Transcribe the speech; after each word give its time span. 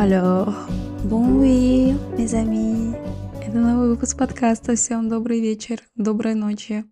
Alors, 0.00 0.54
bon 1.04 1.38
oui, 1.38 1.94
mes 2.16 2.34
amis. 2.34 2.96
Это 3.46 3.58
новый 3.58 3.90
выпуск 3.90 4.16
подкаста. 4.16 4.74
Всем 4.74 5.10
добрый 5.10 5.42
вечер, 5.42 5.82
доброй 5.94 6.34
ночи. 6.34 6.86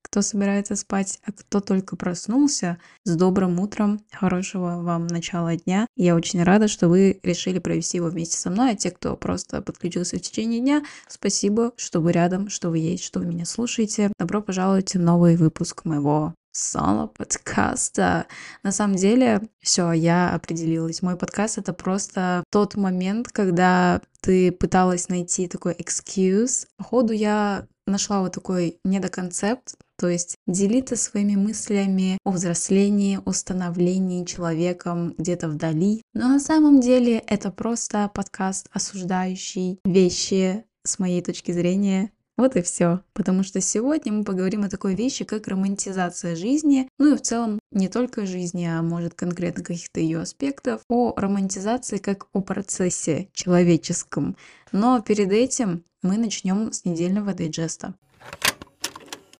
Кто 0.00 0.22
собирается 0.22 0.74
спать, 0.74 1.18
а 1.26 1.32
кто 1.32 1.60
только 1.60 1.94
проснулся, 1.94 2.78
с 3.04 3.14
добрым 3.16 3.60
утром, 3.60 4.00
хорошего 4.10 4.80
вам 4.80 5.06
начала 5.08 5.54
дня. 5.56 5.86
Я 5.94 6.14
очень 6.16 6.42
рада, 6.42 6.66
что 6.66 6.88
вы 6.88 7.20
решили 7.22 7.58
провести 7.58 7.98
его 7.98 8.08
вместе 8.08 8.38
со 8.38 8.48
мной, 8.48 8.70
а 8.70 8.76
те, 8.76 8.90
кто 8.90 9.14
просто 9.14 9.60
подключился 9.60 10.16
в 10.16 10.22
течение 10.22 10.60
дня, 10.60 10.82
спасибо, 11.06 11.72
что 11.76 12.00
вы 12.00 12.12
рядом, 12.12 12.48
что 12.48 12.70
вы 12.70 12.78
есть, 12.78 13.04
что 13.04 13.20
вы 13.20 13.26
меня 13.26 13.44
слушаете. 13.44 14.10
Добро 14.18 14.40
пожаловать 14.40 14.94
в 14.94 14.98
новый 14.98 15.36
выпуск 15.36 15.84
моего 15.84 16.32
соло 16.54 17.08
подкаста. 17.08 18.26
На 18.62 18.72
самом 18.72 18.96
деле, 18.96 19.42
все, 19.60 19.92
я 19.92 20.32
определилась. 20.32 21.02
Мой 21.02 21.16
подкаст 21.16 21.58
это 21.58 21.72
просто 21.72 22.44
тот 22.50 22.76
момент, 22.76 23.28
когда 23.28 24.00
ты 24.20 24.52
пыталась 24.52 25.08
найти 25.08 25.48
такой 25.48 25.74
excuse. 25.74 26.66
Походу, 26.76 27.12
я 27.12 27.66
нашла 27.86 28.20
вот 28.20 28.32
такой 28.32 28.78
недоконцепт, 28.84 29.76
то 29.98 30.08
есть 30.08 30.36
делиться 30.46 30.96
своими 30.96 31.34
мыслями 31.36 32.18
о 32.24 32.30
взрослении, 32.30 33.20
о 33.24 33.32
становлении 33.32 34.24
человеком 34.24 35.14
где-то 35.18 35.48
вдали. 35.48 36.02
Но 36.14 36.28
на 36.28 36.40
самом 36.40 36.80
деле 36.80 37.18
это 37.18 37.50
просто 37.50 38.10
подкаст, 38.14 38.68
осуждающий 38.72 39.80
вещи 39.84 40.64
с 40.84 40.98
моей 40.98 41.22
точки 41.22 41.52
зрения, 41.52 42.10
вот 42.36 42.56
и 42.56 42.62
все. 42.62 43.00
Потому 43.12 43.42
что 43.42 43.60
сегодня 43.60 44.12
мы 44.12 44.24
поговорим 44.24 44.64
о 44.64 44.68
такой 44.68 44.94
вещи, 44.94 45.24
как 45.24 45.48
романтизация 45.48 46.36
жизни, 46.36 46.88
ну 46.98 47.14
и 47.14 47.16
в 47.16 47.22
целом 47.22 47.58
не 47.70 47.88
только 47.88 48.26
жизни, 48.26 48.64
а 48.64 48.82
может 48.82 49.14
конкретно 49.14 49.62
каких-то 49.62 50.00
ее 50.00 50.20
аспектов, 50.20 50.82
о 50.88 51.14
романтизации 51.16 51.98
как 51.98 52.26
о 52.32 52.40
процессе 52.40 53.28
человеческом. 53.32 54.36
Но 54.72 55.00
перед 55.00 55.30
этим 55.30 55.84
мы 56.02 56.18
начнем 56.18 56.72
с 56.72 56.84
недельного 56.84 57.34
дайджеста. 57.34 57.94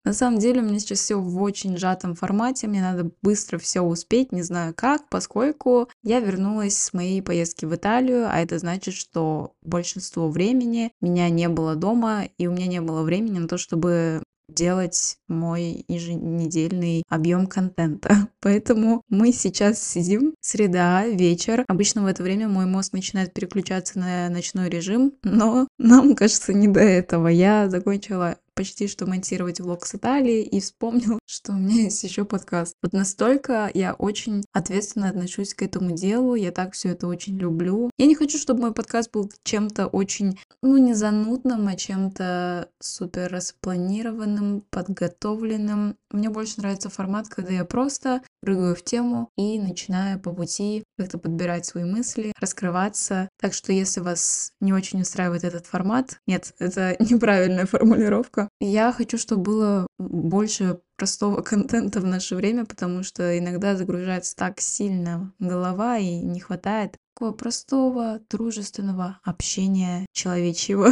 На 0.04 0.12
самом 0.12 0.38
деле 0.38 0.60
у 0.60 0.64
меня 0.64 0.78
сейчас 0.78 1.00
все 1.00 1.18
в 1.18 1.42
очень 1.42 1.78
сжатом 1.78 2.14
формате, 2.14 2.66
мне 2.66 2.82
надо 2.82 3.10
быстро 3.22 3.58
все 3.58 3.80
успеть, 3.80 4.32
не 4.32 4.42
знаю 4.42 4.74
как, 4.76 5.08
поскольку 5.08 5.88
я 6.02 6.20
вернулась 6.20 6.76
с 6.76 6.92
моей 6.92 7.22
поездки 7.22 7.64
в 7.64 7.74
Италию, 7.74 8.28
а 8.30 8.38
это 8.38 8.58
значит, 8.58 8.94
что 8.94 9.52
большинство 9.62 10.28
времени 10.28 10.92
меня 11.00 11.30
не 11.30 11.48
было 11.48 11.74
дома, 11.74 12.24
и 12.36 12.46
у 12.46 12.52
меня 12.52 12.66
не 12.66 12.80
было 12.80 13.02
времени 13.02 13.38
на 13.38 13.48
то, 13.48 13.56
чтобы 13.56 14.22
делать 14.48 15.16
мой 15.28 15.84
еженедельный 15.88 17.02
объем 17.08 17.46
контента. 17.46 18.28
Поэтому 18.40 19.02
мы 19.08 19.32
сейчас 19.32 19.82
сидим, 19.82 20.34
среда, 20.40 21.06
вечер. 21.06 21.64
Обычно 21.68 22.02
в 22.02 22.06
это 22.06 22.22
время 22.22 22.48
мой 22.48 22.66
мозг 22.66 22.92
начинает 22.92 23.32
переключаться 23.32 23.98
на 23.98 24.28
ночной 24.28 24.68
режим, 24.68 25.14
но 25.22 25.66
нам 25.78 26.14
кажется 26.14 26.52
не 26.52 26.68
до 26.68 26.80
этого. 26.80 27.28
Я 27.28 27.68
закончила 27.68 28.36
почти 28.54 28.88
что 28.88 29.06
монтировать 29.06 29.60
влог 29.60 29.84
с 29.86 29.94
Италии 29.94 30.42
и 30.42 30.60
вспомнил, 30.60 31.18
что 31.26 31.52
у 31.52 31.56
меня 31.56 31.82
есть 31.82 32.02
еще 32.04 32.24
подкаст. 32.24 32.74
Вот 32.82 32.92
настолько 32.92 33.70
я 33.74 33.94
очень 33.94 34.44
ответственно 34.52 35.08
отношусь 35.08 35.54
к 35.54 35.62
этому 35.62 35.92
делу, 35.92 36.34
я 36.34 36.52
так 36.52 36.72
все 36.72 36.90
это 36.90 37.06
очень 37.06 37.38
люблю. 37.38 37.90
Я 37.98 38.06
не 38.06 38.14
хочу, 38.14 38.38
чтобы 38.38 38.62
мой 38.62 38.72
подкаст 38.72 39.10
был 39.12 39.30
чем-то 39.44 39.86
очень, 39.86 40.38
ну, 40.62 40.76
не 40.76 40.94
занудным, 40.94 41.66
а 41.68 41.76
чем-то 41.76 42.68
супер 42.80 43.30
распланированным, 43.30 44.64
подготовленным. 44.70 45.96
Мне 46.10 46.30
больше 46.30 46.58
нравится 46.58 46.88
формат, 46.88 47.28
когда 47.28 47.52
я 47.52 47.64
просто 47.64 48.22
прыгаю 48.44 48.76
в 48.76 48.82
тему 48.82 49.30
и 49.36 49.58
начинаю 49.58 50.20
по 50.20 50.32
пути 50.32 50.84
как-то 50.98 51.18
подбирать 51.18 51.66
свои 51.66 51.84
мысли, 51.84 52.32
раскрываться. 52.38 53.28
Так 53.40 53.54
что 53.54 53.72
если 53.72 54.00
вас 54.00 54.52
не 54.60 54.72
очень 54.72 55.00
устраивает 55.00 55.44
этот 55.44 55.66
формат, 55.66 56.18
нет, 56.26 56.52
это 56.58 56.96
неправильная 56.98 57.66
формулировка. 57.66 58.48
Я 58.60 58.92
хочу, 58.92 59.18
чтобы 59.18 59.42
было 59.42 59.86
больше 59.98 60.80
простого 60.96 61.40
контента 61.42 62.00
в 62.00 62.04
наше 62.04 62.36
время, 62.36 62.64
потому 62.66 63.02
что 63.02 63.36
иногда 63.38 63.76
загружается 63.76 64.36
так 64.36 64.60
сильно 64.60 65.32
голова 65.38 65.98
и 65.98 66.16
не 66.16 66.40
хватает 66.40 66.96
такого 67.14 67.32
простого, 67.32 68.20
дружественного 68.28 69.20
общения 69.24 70.06
человечьего. 70.12 70.90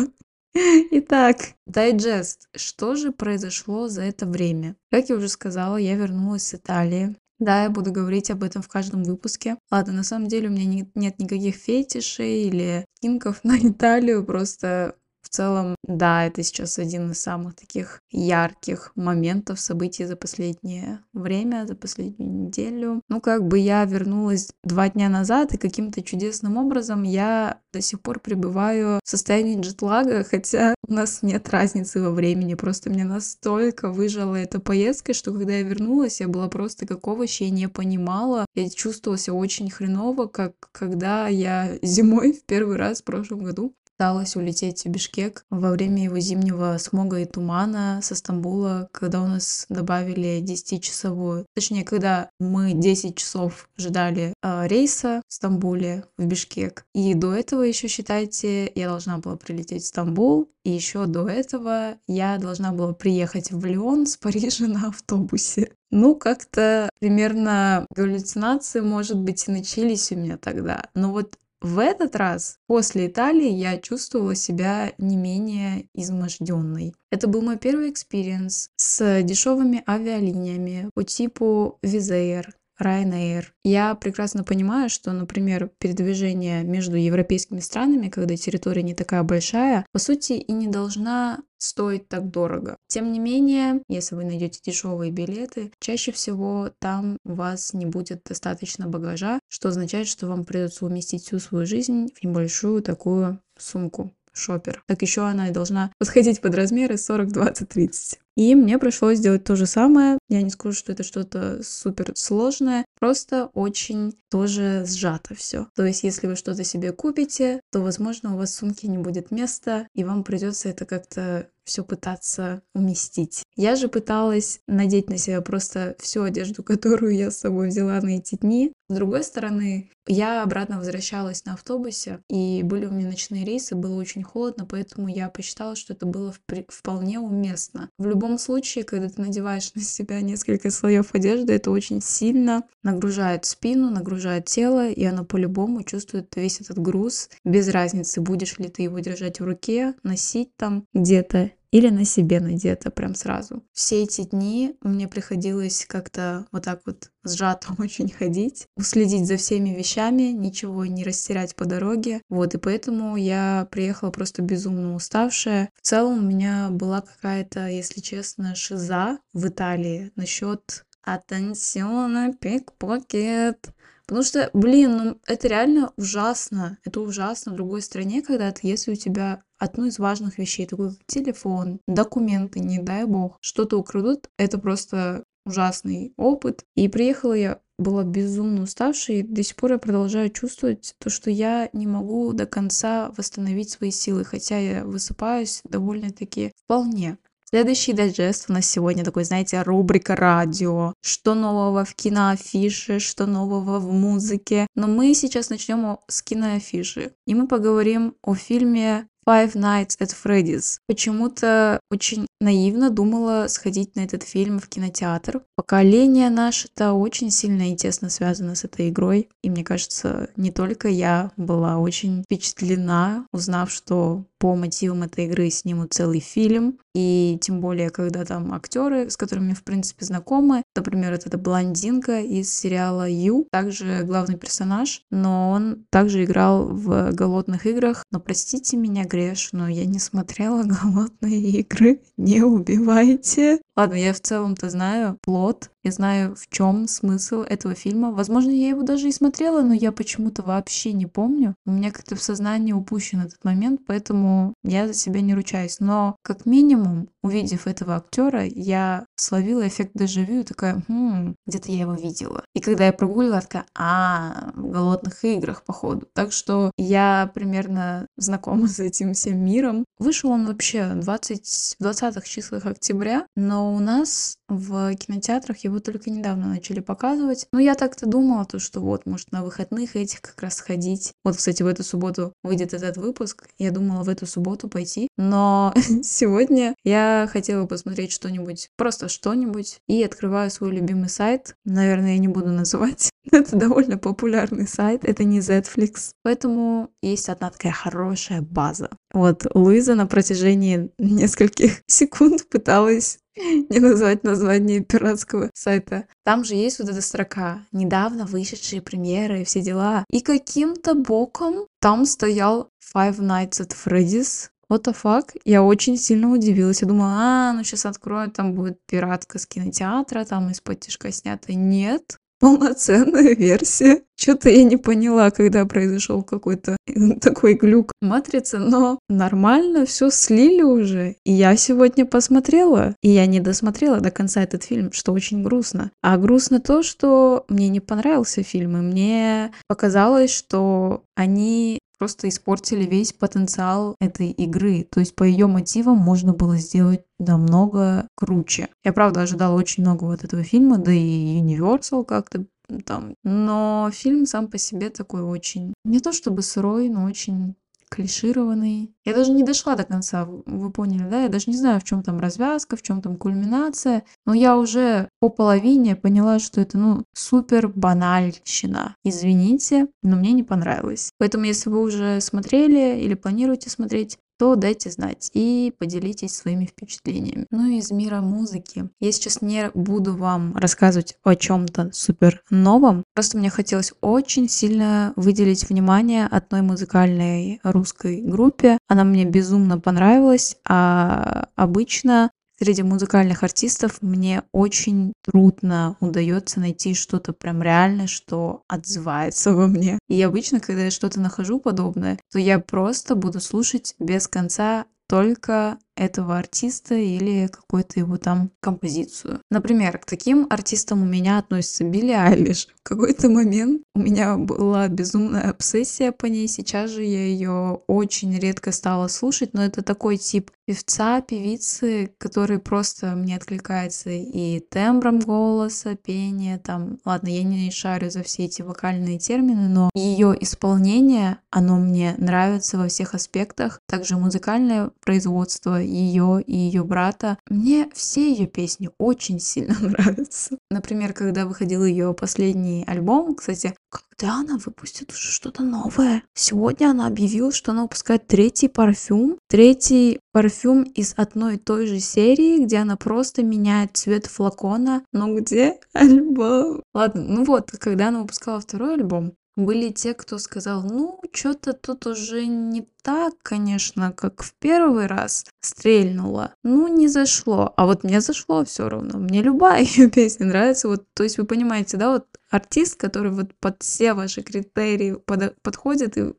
Итак, 0.55 1.55
дайджест. 1.67 2.49
Что 2.55 2.95
же 2.95 3.11
произошло 3.11 3.89
за 3.89 4.03
это 4.03 4.27
время? 4.27 4.77
Как 4.91 5.09
я 5.09 5.17
уже 5.17 5.29
сказала, 5.29 5.77
я 5.77 5.97
вернулась 5.97 6.47
с 6.47 6.55
Италии. 6.55 7.17
Да, 7.43 7.65
я 7.65 7.71
буду 7.71 7.91
говорить 7.91 8.31
об 8.31 8.45
этом 8.45 8.63
в 8.63 8.69
каждом 8.69 9.03
выпуске. 9.03 9.57
Ладно, 9.69 9.93
на 9.95 10.05
самом 10.05 10.29
деле 10.29 10.49
у 10.49 10.53
меня 10.53 10.65
не, 10.65 10.89
нет 10.95 11.19
никаких 11.19 11.57
фетишей 11.57 12.45
или 12.45 12.85
кинков 13.01 13.41
на 13.45 13.59
Италию, 13.59 14.25
просто 14.25 14.95
целом, 15.33 15.75
да, 15.85 16.27
это 16.27 16.43
сейчас 16.43 16.79
один 16.79 17.11
из 17.11 17.21
самых 17.21 17.55
таких 17.57 18.01
ярких 18.11 18.93
моментов 18.95 19.59
событий 19.59 20.05
за 20.05 20.17
последнее 20.17 21.01
время, 21.13 21.67
за 21.67 21.75
последнюю 21.75 22.31
неделю. 22.31 23.01
Ну, 23.09 23.21
как 23.21 23.47
бы 23.47 23.59
я 23.59 23.85
вернулась 23.85 24.51
два 24.63 24.89
дня 24.91 25.09
назад, 25.09 25.55
и 25.55 25.59
каким-то 25.59 26.03
чудесным 26.03 26.57
образом 26.57 27.03
я 27.03 27.59
до 27.73 27.81
сих 27.81 28.01
пор 28.01 28.21
пребываю 28.21 29.01
в 29.03 29.09
состоянии 29.09 29.61
джетлага, 29.61 30.25
хотя 30.25 30.75
у 30.87 30.93
нас 30.93 31.23
нет 31.23 31.49
разницы 31.49 32.03
во 32.03 32.11
времени. 32.11 32.55
Просто 32.55 32.91
меня 32.91 33.05
настолько 33.05 33.91
выжила 33.91 34.37
эта 34.37 34.61
поездка, 34.61 35.15
что 35.15 35.33
когда 35.33 35.55
я 35.55 35.63
вернулась, 35.63 36.21
я 36.21 36.29
была 36.29 36.49
просто 36.49 36.87
как 36.87 37.07
овощ, 37.09 37.41
я 37.41 37.51
не 37.51 37.69
понимала. 37.69 38.45
Я 38.55 38.69
чувствовала 38.69 39.19
себя 39.19 39.35
очень 39.35 39.71
хреново, 39.71 40.27
как 40.27 40.53
когда 40.73 41.29
я 41.29 41.79
зимой 41.83 42.33
в 42.33 42.45
первый 42.45 42.77
раз 42.77 43.01
в 43.01 43.05
прошлом 43.05 43.41
году 43.41 43.75
пыталась 44.03 44.35
улететь 44.35 44.85
в 44.85 44.89
Бишкек 44.89 45.45
во 45.49 45.71
время 45.71 46.03
его 46.03 46.19
зимнего 46.19 46.77
смога 46.79 47.21
и 47.21 47.25
тумана 47.25 48.01
со 48.03 48.17
Стамбула, 48.17 48.89
когда 48.91 49.23
у 49.23 49.29
нас 49.29 49.65
добавили 49.69 50.43
10-часовую, 50.43 51.47
точнее, 51.55 51.85
когда 51.85 52.29
мы 52.41 52.73
10 52.73 53.17
часов 53.17 53.69
ждали 53.79 54.35
э, 54.43 54.67
рейса 54.67 55.23
в 55.29 55.33
Стамбуле 55.33 56.05
в 56.19 56.25
Бишкек. 56.25 56.85
И 56.97 57.15
до 57.15 57.33
этого 57.33 57.63
еще, 57.63 57.87
считайте, 57.87 58.73
я 58.75 58.89
должна 58.89 59.19
была 59.19 59.37
прилететь 59.37 59.85
в 59.85 59.87
Стамбул, 59.87 60.49
и 60.65 60.71
еще 60.71 61.07
до 61.07 61.29
этого 61.29 61.97
я 62.09 62.39
должна 62.39 62.73
была 62.73 62.95
приехать 62.95 63.53
в 63.53 63.65
Лион 63.65 64.07
с 64.07 64.17
Парижа 64.17 64.67
на 64.67 64.89
автобусе. 64.89 65.73
Ну, 65.91 66.15
как-то 66.15 66.89
примерно 67.01 67.87
галлюцинации, 67.95 68.81
может 68.81 69.19
быть, 69.19 69.47
и 69.47 69.51
начались 69.51 70.11
у 70.11 70.17
меня 70.17 70.39
тогда. 70.39 70.87
Но 70.95 71.13
вот 71.13 71.37
в 71.63 71.79
этот 71.79 72.17
раз, 72.17 72.59
после 72.67 73.07
Италии, 73.07 73.49
я 73.49 73.79
чувствовала 73.79 74.35
себя 74.35 74.93
не 74.99 75.17
менее 75.17 75.87
изможденной. 75.95 76.95
Это 77.11 77.29
был 77.29 77.41
мой 77.41 77.57
первый 77.57 77.91
experience 77.91 78.71
с 78.77 79.23
дешевыми 79.23 79.83
авиалиниями 79.87 80.91
по 80.95 81.05
типу 81.05 81.79
Wizz 81.83 82.45
Ryanair. 82.81 83.45
Я 83.65 83.95
прекрасно 83.95 84.45
понимаю, 84.45 84.91
что, 84.91 85.13
например, 85.13 85.71
передвижение 85.79 86.65
между 86.65 86.97
европейскими 86.97 87.61
странами, 87.61 88.09
когда 88.09 88.37
территория 88.37 88.83
не 88.83 88.95
такая 88.95 89.23
большая, 89.23 89.87
по 89.93 89.99
сути 89.99 90.33
и 90.33 90.53
не 90.53 90.69
должна 90.69 91.41
стоить 91.59 92.09
так 92.09 92.31
дорого. 92.31 92.77
Тем 92.89 93.13
не 93.13 93.21
менее, 93.21 93.83
если 93.89 94.17
вы 94.17 94.25
найдете 94.25 94.61
дешевые 94.65 95.13
билеты, 95.13 95.73
чаще 95.79 96.11
всего 96.11 96.71
там 96.81 97.19
у 97.25 97.35
вас 97.35 97.73
не 97.73 97.87
будет 97.87 98.25
достаточно 98.25 98.89
багажа, 98.89 99.39
что 99.49 99.69
означает, 99.69 100.09
что 100.09 100.27
вам 100.27 100.45
придется 100.45 100.85
уместить 100.87 101.25
всю 101.25 101.39
свою 101.39 101.67
жизнь 101.67 102.13
в 102.15 102.25
небольшую 102.25 102.83
такую 102.83 103.41
сумку 103.57 104.13
шопер. 104.33 104.83
Так 104.87 105.03
еще 105.03 105.23
она 105.23 105.49
и 105.49 105.53
должна 105.53 105.93
подходить 105.99 106.41
под 106.41 106.55
размеры 106.55 106.97
40, 106.97 107.33
20, 107.33 107.69
30. 107.69 108.19
И 108.37 108.55
мне 108.55 108.79
пришлось 108.79 109.19
сделать 109.19 109.45
то 109.45 109.57
же 109.57 109.67
самое. 109.67 110.19
Я 110.29 110.43
не 110.43 110.51
скажу, 110.51 110.75
что 110.75 110.93
это 110.93 111.03
что-то 111.03 111.61
супер 111.63 112.13
сложное, 112.17 112.85
просто 112.99 113.51
очень 113.55 114.15
тоже 114.31 114.85
сжато 114.87 115.35
все. 115.35 115.69
То 115.77 115.85
есть, 115.85 116.05
если 116.05 116.27
вы 116.27 116.37
что-то 116.37 116.65
себе 116.65 116.93
купите, 116.93 117.61
то, 117.71 117.81
возможно, 117.81 118.35
у 118.35 118.39
вас 118.39 118.51
в 118.51 118.55
сумке 118.55 118.89
не 118.89 118.99
будет 118.99 119.31
места, 119.31 119.87
и 119.95 120.05
вам 120.05 120.25
придется 120.25 120.71
это 120.71 120.87
как-то 120.87 121.49
все 121.65 121.85
пытаться 121.85 122.63
уместить. 122.75 123.45
Я 123.57 123.77
же 123.77 123.89
пыталась 123.89 124.61
надеть 124.67 125.09
на 125.09 125.19
себя 125.19 125.41
просто 125.41 125.97
всю 125.99 126.23
одежду, 126.23 126.63
которую 126.63 127.15
я 127.15 127.31
с 127.31 127.39
собой 127.39 127.69
взяла 127.69 128.01
на 128.01 128.17
эти 128.17 128.37
дни. 128.37 128.73
С 128.89 128.95
другой 128.95 129.23
стороны, 129.25 129.91
я 130.07 130.43
обратно 130.43 130.79
возвращалась 130.79 131.45
на 131.45 131.55
автобусе, 131.55 132.21
и 132.29 132.63
были 132.63 132.87
у 132.87 132.91
меня 132.91 133.07
ночные 133.07 133.45
рейсы, 133.45 133.75
было 133.75 133.99
очень 133.99 134.23
холодно, 134.23 134.67
поэтому 134.67 135.09
я 135.09 135.29
посчитала, 135.29 135.77
что 135.77 135.93
это 135.93 136.05
было 136.05 136.35
вполне 136.69 137.19
уместно. 137.21 137.89
В 137.99 138.07
любом 138.07 138.22
случае, 138.39 138.85
когда 138.85 139.09
ты 139.09 139.21
надеваешь 139.21 139.73
на 139.75 139.83
себя 139.83 140.21
несколько 140.21 140.71
слоев 140.71 141.15
одежды, 141.15 141.53
это 141.53 141.71
очень 141.71 142.01
сильно 142.01 142.65
нагружает 142.83 143.45
спину, 143.45 143.91
нагружает 143.91 144.47
тело, 144.47 144.89
и 144.89 145.05
оно 145.05 145.25
по-любому 145.25 145.83
чувствует 145.83 146.35
весь 146.37 146.61
этот 146.61 146.79
груз, 146.79 147.31
без 147.45 147.69
разницы, 147.69 148.21
будешь 148.21 148.59
ли 148.59 148.69
ты 148.69 148.83
его 148.83 148.99
держать 149.01 149.41
в 149.41 149.45
руке, 149.45 149.95
носить 150.03 150.57
там 150.57 150.87
где-то 150.95 151.51
или 151.73 151.89
на 151.89 152.05
себе 152.05 152.39
надето 152.39 152.91
прям 152.91 153.15
сразу. 153.15 153.65
Все 153.73 154.05
эти 154.05 154.23
дни 154.23 154.77
мне 154.83 155.09
приходилось 155.09 155.87
как-то 155.89 156.47
вот 156.53 156.65
так 156.65 156.83
вот 156.87 157.11
сжато 157.25 157.69
очень 157.79 158.11
ходить, 158.11 158.69
уследить 158.77 159.27
за 159.27 159.37
всеми 159.39 159.71
вещами, 159.71 160.33
ничего 160.33 160.85
не 160.85 161.03
растерять 161.03 161.57
по 161.57 161.65
дороге. 161.65 162.21
Вот, 162.29 162.55
и 162.55 162.59
поэтому 162.59 163.17
я 163.17 163.67
приехала 163.71 164.11
просто 164.11 164.43
безумно 164.43 164.95
уставшая. 164.95 165.71
В 165.75 165.83
целом 165.83 166.19
у 166.19 166.29
меня 166.29 166.69
была 166.71 167.01
какая-то, 167.01 167.67
если 167.69 168.01
честно, 168.01 168.55
шиза 168.55 169.19
в 169.33 169.49
Италии 169.49 170.13
насчет 170.15 170.85
Атенсиона, 171.03 172.35
пикпокет. 172.35 173.71
Потому 174.07 174.25
что, 174.25 174.51
блин, 174.53 174.97
ну 174.97 175.21
это 175.27 175.49
реально 175.49 175.93
ужасно. 175.97 176.77
Это 176.85 177.01
ужасно 177.01 177.53
в 177.53 177.55
другой 177.55 177.81
стране, 177.81 178.21
когда 178.21 178.53
ты, 178.53 178.67
если 178.67 178.93
у 178.93 178.95
тебя 178.95 179.43
одну 179.63 179.87
из 179.87 179.99
важных 179.99 180.39
вещей, 180.39 180.67
такой 180.67 180.91
как 180.91 181.07
телефон, 181.07 181.79
документы, 181.87 182.59
не 182.59 182.79
дай 182.79 183.05
бог, 183.05 183.39
что-то 183.41 183.79
украдут, 183.79 184.29
это 184.37 184.59
просто 184.59 185.25
ужасный 185.47 186.13
опыт. 186.17 186.65
И 186.75 186.89
приехала 186.89 187.35
я 187.35 187.61
была 187.79 188.05
безумно 188.05 188.63
уставшей, 188.63 189.21
и 189.21 189.23
до 189.23 189.43
сих 189.43 189.57
пор 189.57 189.73
я 189.73 189.79
продолжаю 189.79 190.31
чувствовать 190.31 190.95
то, 190.99 191.11
что 191.11 191.31
я 191.31 191.69
не 191.73 191.87
могу 191.87 192.33
до 192.33 192.47
конца 192.47 193.13
восстановить 193.17 193.71
свои 193.71 193.91
силы, 193.91 194.25
хотя 194.25 194.59
я 194.59 194.85
высыпаюсь 194.85 195.63
довольно-таки 195.65 196.53
вполне. 196.65 197.19
Следующий 197.55 197.93
дайджест 197.93 198.47
у 198.49 198.53
нас 198.55 198.67
сегодня 198.67 199.05
такой, 199.05 199.25
знаете, 199.25 199.61
рубрика 199.61 200.17
радио. 200.17 200.95
Что 201.03 201.35
нового 201.35 201.85
в 201.85 201.95
киноафише, 201.95 202.99
что 202.99 203.27
нового 203.27 203.79
в 203.79 203.93
музыке. 203.93 204.67
Но 204.75 204.87
мы 204.87 205.13
сейчас 205.15 205.51
начнем 205.51 205.99
с 206.09 206.23
киноафиши. 206.23 207.13
И 207.27 207.35
мы 207.35 207.47
поговорим 207.47 208.15
о 208.23 208.35
фильме 208.35 209.07
Five 209.27 209.55
Nights 209.55 209.97
at 210.01 210.11
Freddy's. 210.11 210.79
Почему-то 210.87 211.79
очень 211.91 212.27
наивно 212.41 212.91
думала 212.91 213.47
сходить 213.49 213.95
на 213.95 214.01
этот 214.01 214.25
фильм 214.25 214.59
в 214.59 214.69
кинотеатр. 214.69 215.43
Поколение 215.55 216.29
наше-то 216.29 216.93
очень 216.93 217.31
сильно 217.31 217.73
и 217.73 217.77
тесно 217.77 218.11
связано 218.11 218.55
с 218.55 218.65
этой 218.65 218.89
игрой. 218.89 219.29
И 219.43 219.51
мне 219.51 219.63
кажется, 219.65 220.31
не 220.37 220.51
только 220.51 220.89
я 220.89 221.31
была 221.37 221.79
очень 221.79 222.25
впечатлена, 222.25 223.27
узнав, 223.33 223.71
что 223.71 224.25
по 224.43 224.57
мотивам 224.57 225.05
этой 225.05 225.27
игры 225.27 225.51
снимут 225.51 225.95
целый 225.95 226.19
фильм. 226.19 226.81
И 226.97 227.39
тем 227.41 227.61
более, 227.61 227.91
когда 227.91 228.25
там 228.25 228.53
актеры, 228.53 229.09
с 229.09 229.17
которыми, 229.17 229.55
в 229.55 229.63
принципе, 229.63 230.05
знакомы. 230.05 230.65
Например, 230.75 231.13
это 231.13 231.39
блондинка 231.39 232.19
из 232.21 232.53
сериала 232.53 233.09
Ю, 233.09 233.47
также 233.53 234.03
главный 234.03 234.37
персонаж, 234.37 235.03
но 235.13 235.51
он 235.51 235.87
также 235.91 236.25
играл 236.25 236.67
в 236.67 237.13
«Голодных 237.13 237.67
играх». 237.67 238.05
Но 238.11 238.19
простите 238.19 238.77
меня 238.77 239.05
грешную, 239.05 239.73
я 239.73 239.87
не 239.87 240.01
смотрела 240.01 240.65
«Голодные 240.65 241.61
игры», 241.61 242.01
не 242.17 242.43
убивайте. 242.43 243.61
Ладно, 243.75 243.95
я 243.95 244.13
в 244.13 244.21
целом-то 244.21 244.69
знаю 244.69 245.19
плод, 245.23 245.71
я 245.83 245.91
знаю, 245.91 246.37
в 246.37 246.47
чем 246.49 246.87
смысл 246.87 247.41
этого 247.41 247.75
фильма. 247.75 248.13
Возможно, 248.13 248.51
я 248.51 248.69
его 248.69 248.83
даже 248.83 249.09
и 249.09 249.13
смотрела, 249.13 249.63
но 249.63 249.73
я 249.73 249.91
почему-то 249.93 250.43
вообще 250.43 250.93
не 250.93 251.07
помню. 251.07 251.55
У 251.67 251.73
меня 251.73 251.91
как-то 251.91 252.15
в 252.15 252.23
сознании 252.23 252.73
упущен 252.73 253.21
этот 253.21 253.43
момент, 253.45 253.81
поэтому 253.87 254.55
я 254.63 254.87
за 254.87 254.95
себя 254.95 255.23
не 255.23 255.35
ручаюсь. 255.35 255.81
Но 255.81 256.17
как 256.23 256.47
минимум, 256.47 257.09
увидев 257.23 257.67
этого 257.67 257.97
актера, 257.97 258.45
я 258.45 259.07
словила 259.17 259.67
эффект 259.67 259.93
дежавю 259.95 260.41
и 260.41 260.45
такая, 260.45 260.85
хм, 260.87 261.35
где-то 261.47 261.73
я 261.73 261.81
его 261.81 261.95
видела. 261.95 262.45
И 262.55 262.61
когда 262.61 262.87
я 262.87 262.93
прогуливала, 262.93 263.41
такая, 263.41 263.65
а, 263.75 264.53
в 264.55 264.71
голодных 264.71 265.25
играх, 265.25 265.65
походу. 265.65 266.07
Так 266.15 266.33
что 266.33 266.71
я 266.77 267.31
примерно 267.35 268.07
знакома 268.17 268.69
с 268.69 268.79
этим 268.79 269.15
всем 269.15 269.45
миром. 269.45 269.85
Вышел 269.99 270.31
он 270.31 270.47
вообще 270.47 270.93
20, 270.95 271.77
в 271.79 271.83
20 271.83 272.25
числах 272.25 272.67
октября, 272.67 273.27
но 273.35 273.62
у 273.63 273.79
нас 273.79 274.37
в 274.49 274.95
кинотеатрах 274.95 275.59
его 275.59 275.81
только 275.81 276.11
недавно 276.11 276.49
начали 276.49 276.81
показывать. 276.81 277.47
Но 277.53 277.61
я 277.61 277.75
так-то 277.75 278.07
думала, 278.07 278.45
то, 278.45 278.59
что 278.59 278.81
вот, 278.81 279.07
может, 279.07 279.33
на 279.33 279.43
выходных 279.43 279.97
этих 279.97 280.21
как 280.21 280.41
раз 280.43 280.61
ходить. 280.61 281.13
Вот, 281.25 281.37
кстати, 281.37 281.63
в 281.63 281.67
эту 281.67 281.83
субботу 281.85 282.33
выйдет 282.43 282.75
этот 282.75 282.97
выпуск. 282.97 283.49
Я 283.59 283.71
думала 283.71 284.03
в 284.03 284.09
эту 284.09 284.27
субботу 284.27 284.69
пойти. 284.69 285.09
Но 285.17 285.73
сегодня 286.03 286.75
я 286.85 287.29
хотела 287.31 287.67
посмотреть 287.67 288.13
что-нибудь, 288.13 288.69
просто 288.77 289.09
что-нибудь. 289.09 289.79
И 289.89 290.03
открываю 290.03 290.51
свой 290.51 290.73
любимый 290.73 291.09
сайт. 291.09 291.55
Наверное, 291.65 292.13
я 292.13 292.19
не 292.19 292.29
буду 292.29 292.51
называть. 292.51 293.11
Это 293.31 293.57
довольно 293.57 293.99
популярный 293.99 294.67
сайт. 294.67 295.05
Это 295.05 295.25
не 295.25 295.41
Netflix. 295.41 296.11
Поэтому 296.23 296.91
есть 297.03 297.29
одна 297.29 297.51
такая 297.51 297.73
хорошая 297.73 298.43
база. 298.43 298.91
Вот 299.13 299.47
Луиза 299.55 299.95
на 299.95 300.07
протяжении 300.07 300.91
нескольких 300.99 301.83
секунд 301.87 302.49
пыталась 302.49 303.19
не 303.37 303.79
назвать 303.79 304.25
название 304.25 304.81
пиратского 304.81 305.51
сайта. 305.55 306.07
Там 306.25 306.45
же 306.45 306.55
есть 306.55 306.79
вот 306.79 306.89
эта 306.89 307.01
строка 307.01 307.67
«Недавно 307.73 308.27
вышедшие 308.27 308.83
премьеры» 308.83 309.43
и 309.43 309.45
все 309.45 309.61
дела. 309.61 310.05
И 310.11 310.21
каким-то 310.21 310.95
боком 310.95 311.67
там 311.81 312.05
стоял 312.05 312.69
Five 312.95 313.19
Nights 313.19 313.61
at 313.61 313.73
Freddy's. 313.73 314.49
What 314.71 314.85
the 314.85 314.97
fuck? 314.97 315.39
Я 315.45 315.63
очень 315.63 315.99
сильно 315.99 316.31
удивилась. 316.31 316.81
Я 316.81 316.89
думала, 316.89 317.11
а, 317.15 317.53
ну 317.53 317.63
сейчас 317.63 317.85
откроют, 317.85 318.33
там 318.35 318.55
будет 318.55 318.79
пиратка 318.87 319.39
с 319.39 319.47
кинотеатра, 319.47 320.25
там 320.25 320.51
из-под 320.51 320.83
снято. 321.11 321.53
Нет, 321.53 322.17
полноценная 322.43 323.35
версия. 323.37 324.03
Что-то 324.17 324.51
я 324.51 324.65
не 324.65 324.77
поняла, 324.77 325.31
когда 325.31 325.65
произошел 325.65 326.23
какой-то 326.23 326.77
такой 327.21 327.55
глюк 327.55 327.93
матрицы, 328.03 328.59
но 328.59 328.99
нормально, 329.09 329.87
все 329.87 330.11
слили 330.11 330.63
уже. 330.63 331.17
И 331.25 331.33
я 331.33 331.57
сегодня 331.57 332.05
посмотрела, 332.05 332.95
и 333.01 333.11
я 333.11 333.27
не 333.27 333.39
досмотрела 333.39 334.01
до 334.01 334.11
конца 334.11 334.43
этот 334.43 334.65
фильм, 334.65 334.93
что 334.93 335.13
очень 335.13 335.43
грустно. 335.43 335.93
А 336.03 336.17
грустно 336.19 336.61
то, 336.61 336.83
что 336.83 337.45
мне 337.49 337.69
не 337.69 337.81
понравился 337.81 338.43
фильм, 338.43 338.77
и 338.77 338.81
мне 338.81 339.53
показалось, 339.69 340.33
что 340.33 341.05
они 341.15 341.79
просто 342.03 342.29
испортили 342.29 342.85
весь 342.85 343.13
потенциал 343.13 343.95
этой 344.01 344.33
игры. 344.33 344.85
То 344.91 344.99
есть 344.99 345.15
по 345.15 345.23
ее 345.23 345.47
мотивам 345.47 345.99
можно 345.99 346.33
было 346.33 346.57
сделать 346.57 347.05
намного 347.21 348.09
круче. 348.17 348.71
Я 348.83 348.93
правда 348.93 349.21
ожидала 349.21 349.57
очень 349.57 349.85
много 349.85 350.13
от 350.13 350.25
этого 350.25 350.43
фильма, 350.43 350.79
да 350.79 350.91
и 350.91 351.41
Universal 351.41 352.05
как-то 352.05 352.45
там. 352.85 353.15
Но 353.23 353.89
фильм 353.93 354.27
сам 354.27 354.49
по 354.49 354.59
себе 354.59 354.91
такой 354.91 355.23
очень, 355.23 355.75
не 355.85 356.01
то 356.01 356.13
чтобы 356.13 356.43
сырой, 356.43 356.89
но 356.89 357.05
очень 357.05 357.55
клишированный. 357.93 358.95
Я 359.05 359.15
даже 359.15 359.33
не 359.33 359.43
дошла 359.43 359.77
до 359.77 359.85
конца, 359.85 360.25
вы 360.25 360.71
поняли, 360.71 361.09
да? 361.09 361.23
Я 361.23 361.29
даже 361.29 361.51
не 361.51 361.57
знаю, 361.57 361.81
в 361.81 361.85
чем 361.85 362.03
там 362.03 362.19
развязка, 362.19 362.77
в 362.77 362.83
чем 362.83 363.03
там 363.03 363.17
кульминация, 363.17 364.05
но 364.25 364.33
я 364.33 364.57
уже 364.57 365.09
по 365.21 365.29
половине 365.29 365.95
поняла, 365.95 366.39
что 366.39 366.61
это, 366.61 366.79
ну, 366.79 367.05
супер 367.13 367.69
банальщина. 367.69 368.97
Извините, 369.05 369.89
но 370.03 370.17
мне 370.17 370.33
не 370.33 370.43
понравилось. 370.43 371.11
Поэтому, 371.19 371.45
если 371.45 371.69
вы 371.69 371.83
уже 371.83 372.21
смотрели 372.21 373.01
или 373.01 373.15
планируете 373.15 373.69
смотреть, 373.69 374.19
то 374.43 374.57
дайте 374.57 374.91
знать 374.91 375.31
и 375.35 375.73
поделитесь 375.79 376.35
своими 376.35 376.65
впечатлениями. 376.65 377.47
Ну 377.53 377.67
и 377.67 377.79
из 377.79 377.93
мира 377.93 378.21
музыки. 378.21 378.91
Я 378.99 379.13
сейчас 379.13 379.41
не 379.41 379.71
буду 379.73 380.17
вам 380.17 380.57
рассказывать 380.57 381.15
о 381.23 381.37
чем-то 381.37 381.91
супер 381.93 382.43
новом. 382.51 383.05
Просто 383.15 383.39
мне 383.39 383.51
хотелось 383.51 383.93
очень 384.01 384.49
сильно 384.49 385.13
выделить 385.15 385.69
внимание 385.69 386.27
одной 386.27 386.63
музыкальной 386.63 387.61
русской 387.63 388.21
группе. 388.21 388.79
Она 388.89 389.05
мне 389.05 389.25
безумно 389.25 389.79
понравилась, 389.79 390.57
а 390.69 391.47
обычно 391.55 392.33
среди 392.63 392.85
музыкальных 392.85 393.43
артистов 393.43 393.99
мне 394.03 394.45
очень 394.53 395.15
трудно 395.25 395.97
удается 395.99 396.61
найти 396.61 396.95
что-то 396.95 397.33
прям 397.33 397.61
реальное, 397.61 398.07
что 398.07 398.63
отзывается 398.69 399.53
во 399.53 399.67
мне. 399.67 399.99
И 400.09 400.23
обычно, 400.23 400.61
когда 400.61 400.85
я 400.85 400.91
что-то 400.93 401.21
нахожу 401.21 401.59
подобное, 401.59 402.21
то 402.31 402.39
я 402.39 402.61
просто 402.61 403.17
буду 403.17 403.41
слушать 403.41 403.97
без 403.99 404.29
конца 404.29 404.85
только 405.09 405.79
этого 405.97 406.39
артиста 406.39 406.95
или 406.95 407.49
какую-то 407.49 408.01
его 408.01 408.17
там 408.17 408.51
композицию. 408.61 409.41
Например, 409.51 409.99
к 409.99 410.07
таким 410.07 410.47
артистам 410.51 411.03
у 411.03 411.07
меня 411.07 411.39
относится 411.39 411.85
Билли 411.85 412.13
Айлиш. 412.13 412.69
В 412.83 412.89
какой-то 412.89 413.29
момент 413.29 413.83
у 413.95 414.01
меня 414.01 414.37
была 414.37 414.89
безумная 414.89 415.51
обсессия 415.51 416.13
по 416.13 416.27
ней, 416.27 416.49
сейчас 416.49 416.91
же 416.91 417.03
я 417.05 417.25
ее 417.25 417.81
очень 417.87 418.37
редко 418.39 418.73
стала 418.73 419.09
слушать, 419.09 419.55
но 419.55 419.65
это 419.65 419.83
такой 419.83 420.17
тип 420.17 420.51
певца, 420.65 421.21
певицы, 421.21 422.15
который 422.19 422.59
просто 422.59 423.15
мне 423.15 423.37
откликается 423.37 424.11
и 424.11 424.61
тембром 424.61 425.19
голоса, 425.19 425.97
пения, 425.97 426.59
там, 426.59 426.99
ладно, 427.05 427.29
я 427.29 427.43
не 427.43 427.71
шарю 427.71 428.11
за 428.11 428.23
все 428.23 428.45
эти 428.45 428.63
вокальные 428.63 429.19
термины, 429.19 429.69
но 429.69 429.91
ее 429.95 430.37
исполнение, 430.41 431.39
оно 431.51 431.79
мне 431.79 432.15
нравится 432.19 432.79
во 432.79 432.89
всех 432.89 433.15
аспектах, 433.15 433.81
также 433.87 434.17
музыкальное 434.17 434.91
производство 435.05 435.82
ее 435.83 436.43
и 436.47 436.57
ее 436.57 436.85
брата. 436.85 437.39
Мне 437.49 437.89
все 437.95 438.33
ее 438.33 438.47
песни 438.47 438.91
очень 438.99 439.41
сильно 439.41 439.77
нравятся. 439.81 440.59
Например, 440.71 441.13
когда 441.13 441.47
выходил 441.47 441.85
ее 441.85 442.15
последний 442.15 442.85
альбом, 442.87 443.35
кстати, 443.35 443.75
когда 443.91 444.37
она 444.37 444.59
выпустит 444.59 445.11
уже 445.11 445.31
что-то 445.31 445.63
новое? 445.63 446.23
Сегодня 446.35 446.91
она 446.91 447.07
объявила, 447.07 447.53
что 447.53 447.73
она 447.73 447.83
выпускает 447.83 448.27
третий 448.27 448.69
парфюм. 448.69 449.39
Третий 449.49 450.21
парфюм 450.33 450.85
из 450.85 451.15
одной 451.17 451.57
и 451.57 451.59
той 451.59 451.87
же 451.87 451.99
серии, 451.99 452.65
где 452.65 452.79
она 452.79 452.97
просто 452.97 453.43
меняет 453.43 453.97
цвет 453.97 454.27
флакона. 454.27 455.03
Но 455.13 455.35
где 455.35 455.81
альбом? 455.93 456.83
Ладно, 456.95 457.23
ну 457.23 457.45
вот, 457.45 457.71
когда 457.73 458.09
она 458.09 458.21
выпускала 458.21 458.61
второй 458.61 458.95
альбом, 458.95 459.35
были 459.57 459.91
те, 459.91 460.15
кто 460.15 460.39
сказал, 460.39 460.83
ну, 460.83 461.21
что-то 461.33 461.73
тут 461.73 462.07
уже 462.07 462.47
не 462.47 462.87
так, 463.03 463.35
конечно, 463.43 464.13
как 464.13 464.43
в 464.43 464.55
первый 464.55 465.07
раз 465.07 465.47
стрельнуло. 465.61 466.55
Ну, 466.63 466.89
не 466.89 467.09
зашло. 467.09 467.73
А 467.77 467.87
вот 467.87 468.05
мне 468.05 468.21
зашло 468.21 468.65
все 468.65 468.89
равно. 468.89 469.19
Мне 469.19 469.43
любая 469.43 469.83
ее 469.83 470.11
песня 470.11 470.47
нравится. 470.47 470.89
Вот, 470.89 471.05
то 471.15 471.23
есть 471.23 471.39
вы 471.39 471.45
понимаете, 471.45 471.97
да, 471.97 472.13
вот 472.13 472.27
артист, 472.51 472.97
который 472.97 473.33
вот 473.33 473.55
под 473.61 473.83
все 473.83 474.15
ваши 474.15 474.43
критерии 474.43 475.15
под, 475.15 475.61
подходит, 475.63 476.17
и 476.17 476.35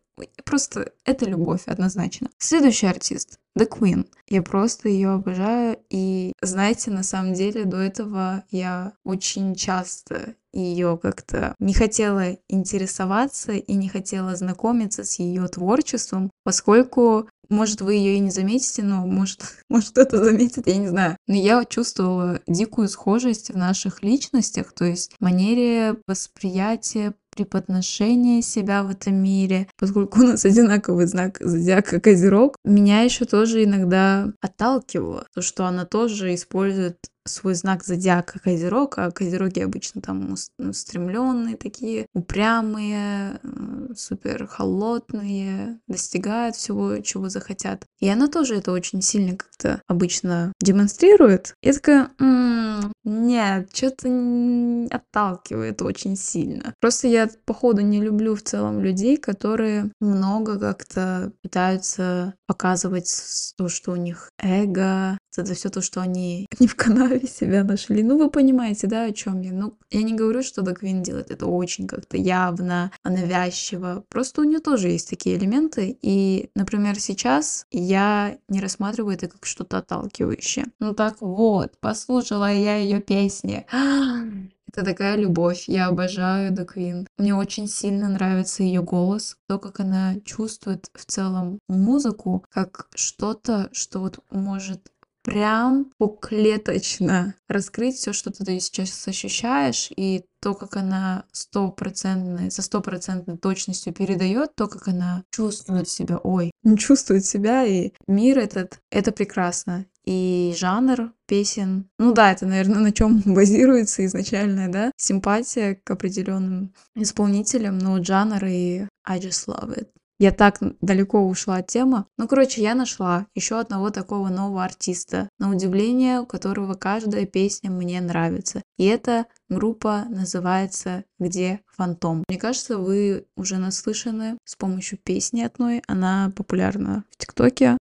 просто 0.45 0.91
это 1.05 1.25
любовь 1.25 1.63
однозначно. 1.65 2.29
Следующий 2.37 2.87
артист 2.87 3.39
The 3.57 3.67
Queen. 3.67 4.07
Я 4.27 4.41
просто 4.41 4.89
ее 4.89 5.09
обожаю. 5.09 5.77
И 5.89 6.33
знаете, 6.41 6.91
на 6.91 7.03
самом 7.03 7.33
деле 7.33 7.65
до 7.65 7.77
этого 7.77 8.43
я 8.51 8.93
очень 9.03 9.55
часто 9.55 10.35
ее 10.53 10.99
как-то 11.01 11.55
не 11.59 11.73
хотела 11.73 12.37
интересоваться 12.47 13.53
и 13.53 13.73
не 13.73 13.89
хотела 13.89 14.35
знакомиться 14.35 15.03
с 15.03 15.19
ее 15.19 15.47
творчеством, 15.47 16.31
поскольку 16.43 17.27
может, 17.49 17.81
вы 17.81 17.95
ее 17.95 18.15
и 18.15 18.19
не 18.19 18.31
заметите, 18.31 18.83
но 18.83 19.05
может, 19.05 19.41
может 19.69 19.91
кто-то 19.91 20.23
заметит, 20.23 20.67
я 20.67 20.77
не 20.77 20.87
знаю. 20.87 21.17
Но 21.27 21.35
я 21.35 21.63
чувствовала 21.65 22.39
дикую 22.47 22.87
схожесть 22.89 23.51
в 23.51 23.57
наших 23.57 24.01
личностях, 24.01 24.73
то 24.73 24.85
есть 24.85 25.15
манере 25.19 25.95
восприятия, 26.07 27.13
преподношение 27.35 28.41
себя 28.41 28.83
в 28.83 28.91
этом 28.91 29.15
мире, 29.15 29.67
поскольку 29.77 30.19
у 30.19 30.23
нас 30.23 30.45
одинаковый 30.45 31.07
знак 31.07 31.39
зодиака 31.41 31.99
Козерог, 31.99 32.55
меня 32.63 33.01
еще 33.01 33.25
тоже 33.25 33.63
иногда 33.63 34.31
отталкивало, 34.39 35.25
то, 35.33 35.41
что 35.41 35.65
она 35.65 35.85
тоже 35.85 36.35
использует 36.35 36.97
свой 37.25 37.55
знак 37.55 37.83
зодиака 37.83 38.39
Козерог, 38.39 38.97
а 38.97 39.11
Козероги 39.11 39.59
обычно 39.59 40.01
там 40.01 40.35
устремленные 40.57 41.57
такие, 41.57 42.07
упрямые, 42.13 43.39
э, 43.43 43.93
супер 43.95 44.47
холодные, 44.47 45.79
достигают 45.87 46.55
всего, 46.55 46.97
чего 46.99 47.29
захотят. 47.29 47.85
И 47.99 48.09
она 48.09 48.27
тоже 48.27 48.55
это 48.55 48.71
очень 48.71 49.01
сильно 49.01 49.37
как-то 49.37 49.81
обычно 49.87 50.53
демонстрирует. 50.61 51.55
Я 51.61 51.73
такая, 51.73 52.09
м-м, 52.19 52.91
нет, 53.03 53.69
что-то 53.73 54.87
отталкивает 54.91 55.81
очень 55.81 56.15
сильно. 56.15 56.73
Просто 56.79 57.07
я, 57.07 57.29
походу, 57.45 57.81
не 57.81 58.01
люблю 58.01 58.35
в 58.35 58.41
целом 58.41 58.81
людей, 58.81 59.17
которые 59.17 59.91
много 59.99 60.59
как-то 60.59 61.31
пытаются 61.41 62.33
показывать 62.47 63.11
то, 63.57 63.69
что 63.69 63.91
у 63.91 63.95
них 63.95 64.29
эго, 64.39 65.17
это 65.41 65.53
все 65.53 65.69
то, 65.69 65.81
что 65.81 66.01
они 66.01 66.47
не 66.59 66.67
в 66.67 66.75
канаве 66.75 67.27
себя 67.27 67.63
нашли. 67.63 68.03
Ну, 68.03 68.17
вы 68.17 68.29
понимаете, 68.29 68.87
да, 68.87 69.03
о 69.05 69.11
чем 69.11 69.41
я? 69.41 69.51
Ну, 69.51 69.73
я 69.91 70.03
не 70.03 70.13
говорю, 70.13 70.43
что 70.43 70.61
Даквин 70.61 71.03
делает 71.03 71.31
это 71.31 71.45
очень 71.45 71.87
как-то 71.87 72.17
явно, 72.17 72.91
навязчиво. 73.03 74.03
Просто 74.09 74.41
у 74.41 74.43
нее 74.43 74.59
тоже 74.59 74.89
есть 74.89 75.09
такие 75.09 75.37
элементы. 75.37 75.97
И, 76.01 76.49
например, 76.55 76.99
сейчас 76.99 77.65
я 77.71 78.37
не 78.47 78.61
рассматриваю 78.61 79.15
это 79.15 79.27
как 79.27 79.45
что-то 79.45 79.77
отталкивающее. 79.77 80.65
Ну 80.79 80.93
так 80.93 81.21
вот, 81.21 81.77
послушала 81.79 82.51
я 82.51 82.77
ее 82.77 82.99
песни. 82.99 83.65
Это 84.75 84.83
такая 84.85 85.17
любовь. 85.17 85.65
Я 85.67 85.87
обожаю 85.87 86.51
The 86.51 86.67
Queen. 86.67 87.05
Мне 87.19 87.35
очень 87.35 87.67
сильно 87.67 88.09
нравится 88.09 88.63
ее 88.63 88.81
голос, 88.81 89.37
то, 89.47 89.59
как 89.59 89.79
она 89.79 90.15
чувствует 90.25 90.89
в 90.95 91.05
целом 91.05 91.59
музыку, 91.67 92.43
как 92.49 92.87
что-то, 92.95 93.69
что 93.71 93.99
вот 93.99 94.19
может 94.31 94.89
прям 95.23 95.91
поклеточно 95.97 97.35
раскрыть 97.47 97.95
все, 97.95 98.13
что 98.13 98.31
ты 98.31 98.59
сейчас 98.59 99.07
ощущаешь, 99.07 99.89
и 99.95 100.25
то, 100.41 100.53
как 100.53 100.75
она 100.75 101.25
стопроцентной, 101.31 102.51
со 102.51 102.61
стопроцентной 102.61 103.37
точностью 103.37 103.93
передает, 103.93 104.55
то, 104.55 104.67
как 104.67 104.89
она 104.89 105.23
чувствует 105.31 105.87
себя, 105.87 106.17
ой, 106.17 106.51
чувствует 106.77 107.25
себя, 107.25 107.65
и 107.65 107.91
мир 108.07 108.39
этот, 108.39 108.79
это 108.91 109.11
прекрасно. 109.11 109.85
И 110.05 110.53
жанр 110.57 111.13
песен, 111.27 111.89
ну 111.97 112.13
да, 112.13 112.33
это, 112.33 112.45
наверное, 112.45 112.81
на 112.81 112.91
чем 112.91 113.21
базируется 113.25 114.05
изначальная, 114.05 114.67
да, 114.67 114.91
симпатия 114.97 115.79
к 115.81 115.89
определенным 115.91 116.73
исполнителям, 116.95 117.77
но 117.77 118.03
жанр 118.03 118.43
и 118.45 118.87
I 119.05 119.19
just 119.19 119.47
love 119.47 119.77
it. 119.77 119.87
Я 120.19 120.31
так 120.31 120.59
далеко 120.81 121.27
ушла 121.27 121.57
от 121.57 121.67
темы. 121.67 122.05
Ну, 122.17 122.27
короче, 122.27 122.61
я 122.61 122.75
нашла 122.75 123.27
еще 123.33 123.59
одного 123.59 123.89
такого 123.89 124.29
нового 124.29 124.63
артиста, 124.63 125.29
на 125.39 125.49
удивление, 125.49 126.21
у 126.21 126.25
которого 126.25 126.75
каждая 126.75 127.25
песня 127.25 127.71
мне 127.71 127.99
нравится. 127.99 128.61
И 128.77 128.85
эта 128.85 129.25
группа 129.49 130.05
называется 130.09 131.03
«Где 131.19 131.61
фантом?». 131.67 132.23
Мне 132.27 132.37
кажется, 132.37 132.77
вы 132.77 133.25
уже 133.35 133.57
наслышаны 133.57 134.37
с 134.45 134.55
помощью 134.55 134.97
песни 134.97 135.41
одной. 135.41 135.81
Она 135.87 136.31
популярна 136.35 137.03
в 137.11 137.17
ТикТоке. 137.17 137.77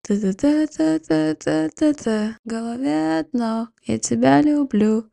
Голове 2.45 3.21
одно. 3.21 3.69
Я 3.85 3.99
тебя 3.99 4.41
люблю. 4.43 5.07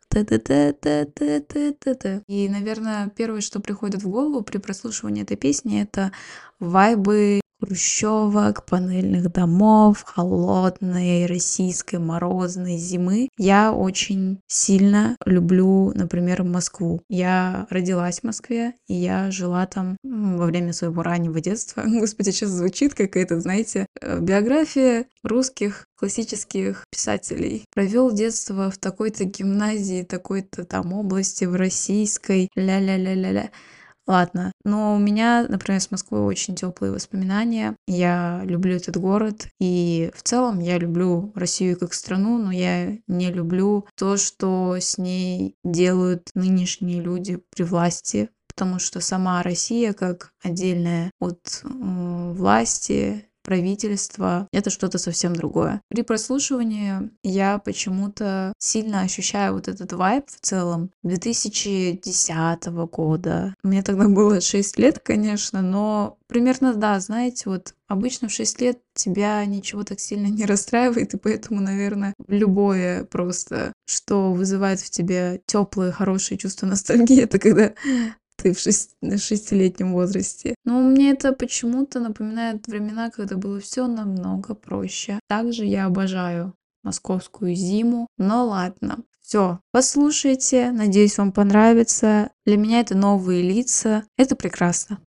И, 2.28 2.50
наверное, 2.50 3.10
первое, 3.10 3.42
что 3.42 3.60
приходит 3.60 4.02
в 4.04 4.10
голову 4.10 4.42
при 4.42 4.58
прослушивании 4.58 5.24
этой 5.24 5.38
песни, 5.38 5.82
это 5.82 6.12
вайбы 6.60 7.42
хрущевок, 7.60 8.66
панельных 8.66 9.32
домов, 9.32 10.04
холодной 10.06 11.26
российской 11.26 11.98
морозной 11.98 12.78
зимы. 12.78 13.30
Я 13.38 13.74
очень 13.74 14.40
сильно 14.48 15.16
люблю, 15.26 15.92
например, 15.94 16.44
Москву. 16.44 17.02
Я 17.10 17.68
родилась 17.70 18.20
в 18.20 18.24
Москве, 18.24 18.74
и 18.88 18.94
я 18.94 19.32
жила 19.32 19.66
там 19.66 19.98
во 20.04 20.46
время 20.46 20.74
своего 20.74 21.04
раннего 21.04 21.40
детства. 21.42 21.84
Господи, 21.86 22.32
сейчас 22.32 22.50
звучит 22.50 22.94
какая-то, 22.94 23.40
знаете, 23.40 23.86
э, 24.02 24.20
биография 24.20 25.06
русских 25.24 25.86
классических 25.96 26.86
писателей. 26.92 27.66
Провел 27.74 28.12
детство 28.12 28.70
в 28.70 28.78
такой-то 28.78 29.26
гимназии, 29.26 30.04
такой-то 30.04 30.64
там 30.64 30.94
области, 30.94 31.46
в 31.46 31.56
российской, 31.56 32.50
ля-ля-ля-ля-ля. 32.56 33.50
Ладно, 34.08 34.54
но 34.64 34.96
у 34.96 35.00
меня, 35.00 35.46
например, 35.50 35.82
с 35.82 35.92
Москвой 35.92 36.22
очень 36.22 36.56
теплые 36.56 36.94
воспоминания. 36.94 37.76
Я 37.88 38.42
люблю 38.46 38.76
этот 38.76 38.96
город, 38.96 39.50
и 39.60 40.12
в 40.16 40.24
целом 40.24 40.60
я 40.60 40.78
люблю 40.78 41.34
Россию 41.36 41.78
как 41.78 41.94
страну, 41.94 42.38
но 42.38 42.52
я 42.52 42.98
не 43.08 43.32
люблю 43.32 43.86
то, 43.98 44.16
что 44.16 44.78
с 44.80 44.98
ней 44.98 45.56
делают 45.66 46.30
нынешние 46.36 47.02
люди 47.02 47.42
при 47.54 47.64
власти, 47.64 48.30
потому 48.48 48.80
что 48.80 49.02
сама 49.02 49.44
Россия 49.44 49.92
как 49.92 50.32
отдельная 50.42 51.12
от 51.20 51.62
э, 51.64 51.68
власти 51.68 53.27
правительство, 53.48 54.50
это 54.52 54.70
что-то 54.70 54.98
совсем 54.98 55.34
другое. 55.34 55.82
При 55.88 56.02
прослушивании 56.02 57.10
я 57.24 57.60
почему-то 57.60 58.52
сильно 58.60 59.02
ощущаю 59.02 59.54
вот 59.54 59.70
этот 59.70 59.94
вайб 59.94 60.26
в 60.28 60.42
целом 60.42 60.92
2010 61.04 62.66
года. 62.92 63.56
Мне 63.64 63.84
тогда 63.84 64.10
было 64.10 64.42
6 64.42 64.78
лет, 64.78 65.00
конечно, 65.00 65.62
но 65.62 66.18
примерно 66.28 66.74
да, 66.74 67.00
знаете, 67.00 67.44
вот 67.46 67.74
обычно 67.88 68.28
в 68.28 68.34
6 68.34 68.60
лет 68.60 68.80
тебя 68.94 69.46
ничего 69.46 69.84
так 69.84 70.02
сильно 70.02 70.28
не 70.28 70.46
расстраивает, 70.46 71.14
и 71.14 71.18
поэтому, 71.18 71.62
наверное, 71.62 72.14
любое 72.28 73.06
просто, 73.06 73.72
что 73.86 74.34
вызывает 74.34 74.82
в 74.82 74.90
тебе 74.90 75.40
теплые, 75.46 75.94
хорошие 75.94 76.38
чувства 76.38 76.66
ностальгии, 76.66 77.24
это 77.24 77.40
когда 77.40 77.74
ты 78.48 78.54
в 78.54 78.60
шесть, 78.60 78.96
шестилетнем 79.18 79.94
возрасте. 79.94 80.56
Но 80.64 80.80
мне 80.82 81.12
это 81.12 81.34
почему-то 81.34 82.00
напоминает 82.00 82.68
времена, 82.68 83.10
когда 83.10 83.36
было 83.36 83.60
все 83.60 83.88
намного 83.88 84.56
проще. 84.56 85.20
Также 85.28 85.66
я 85.66 85.86
обожаю 85.86 86.54
московскую 86.84 87.54
зиму, 87.56 88.08
но 88.18 88.46
ладно. 88.46 89.04
Все, 89.22 89.60
послушайте, 89.72 90.72
надеюсь, 90.72 91.18
вам 91.18 91.34
понравится. 91.34 92.32
Для 92.46 92.56
меня 92.56 92.80
это 92.80 92.96
новые 92.96 93.42
лица, 93.42 94.06
это 94.18 94.38
прекрасно. 94.38 95.00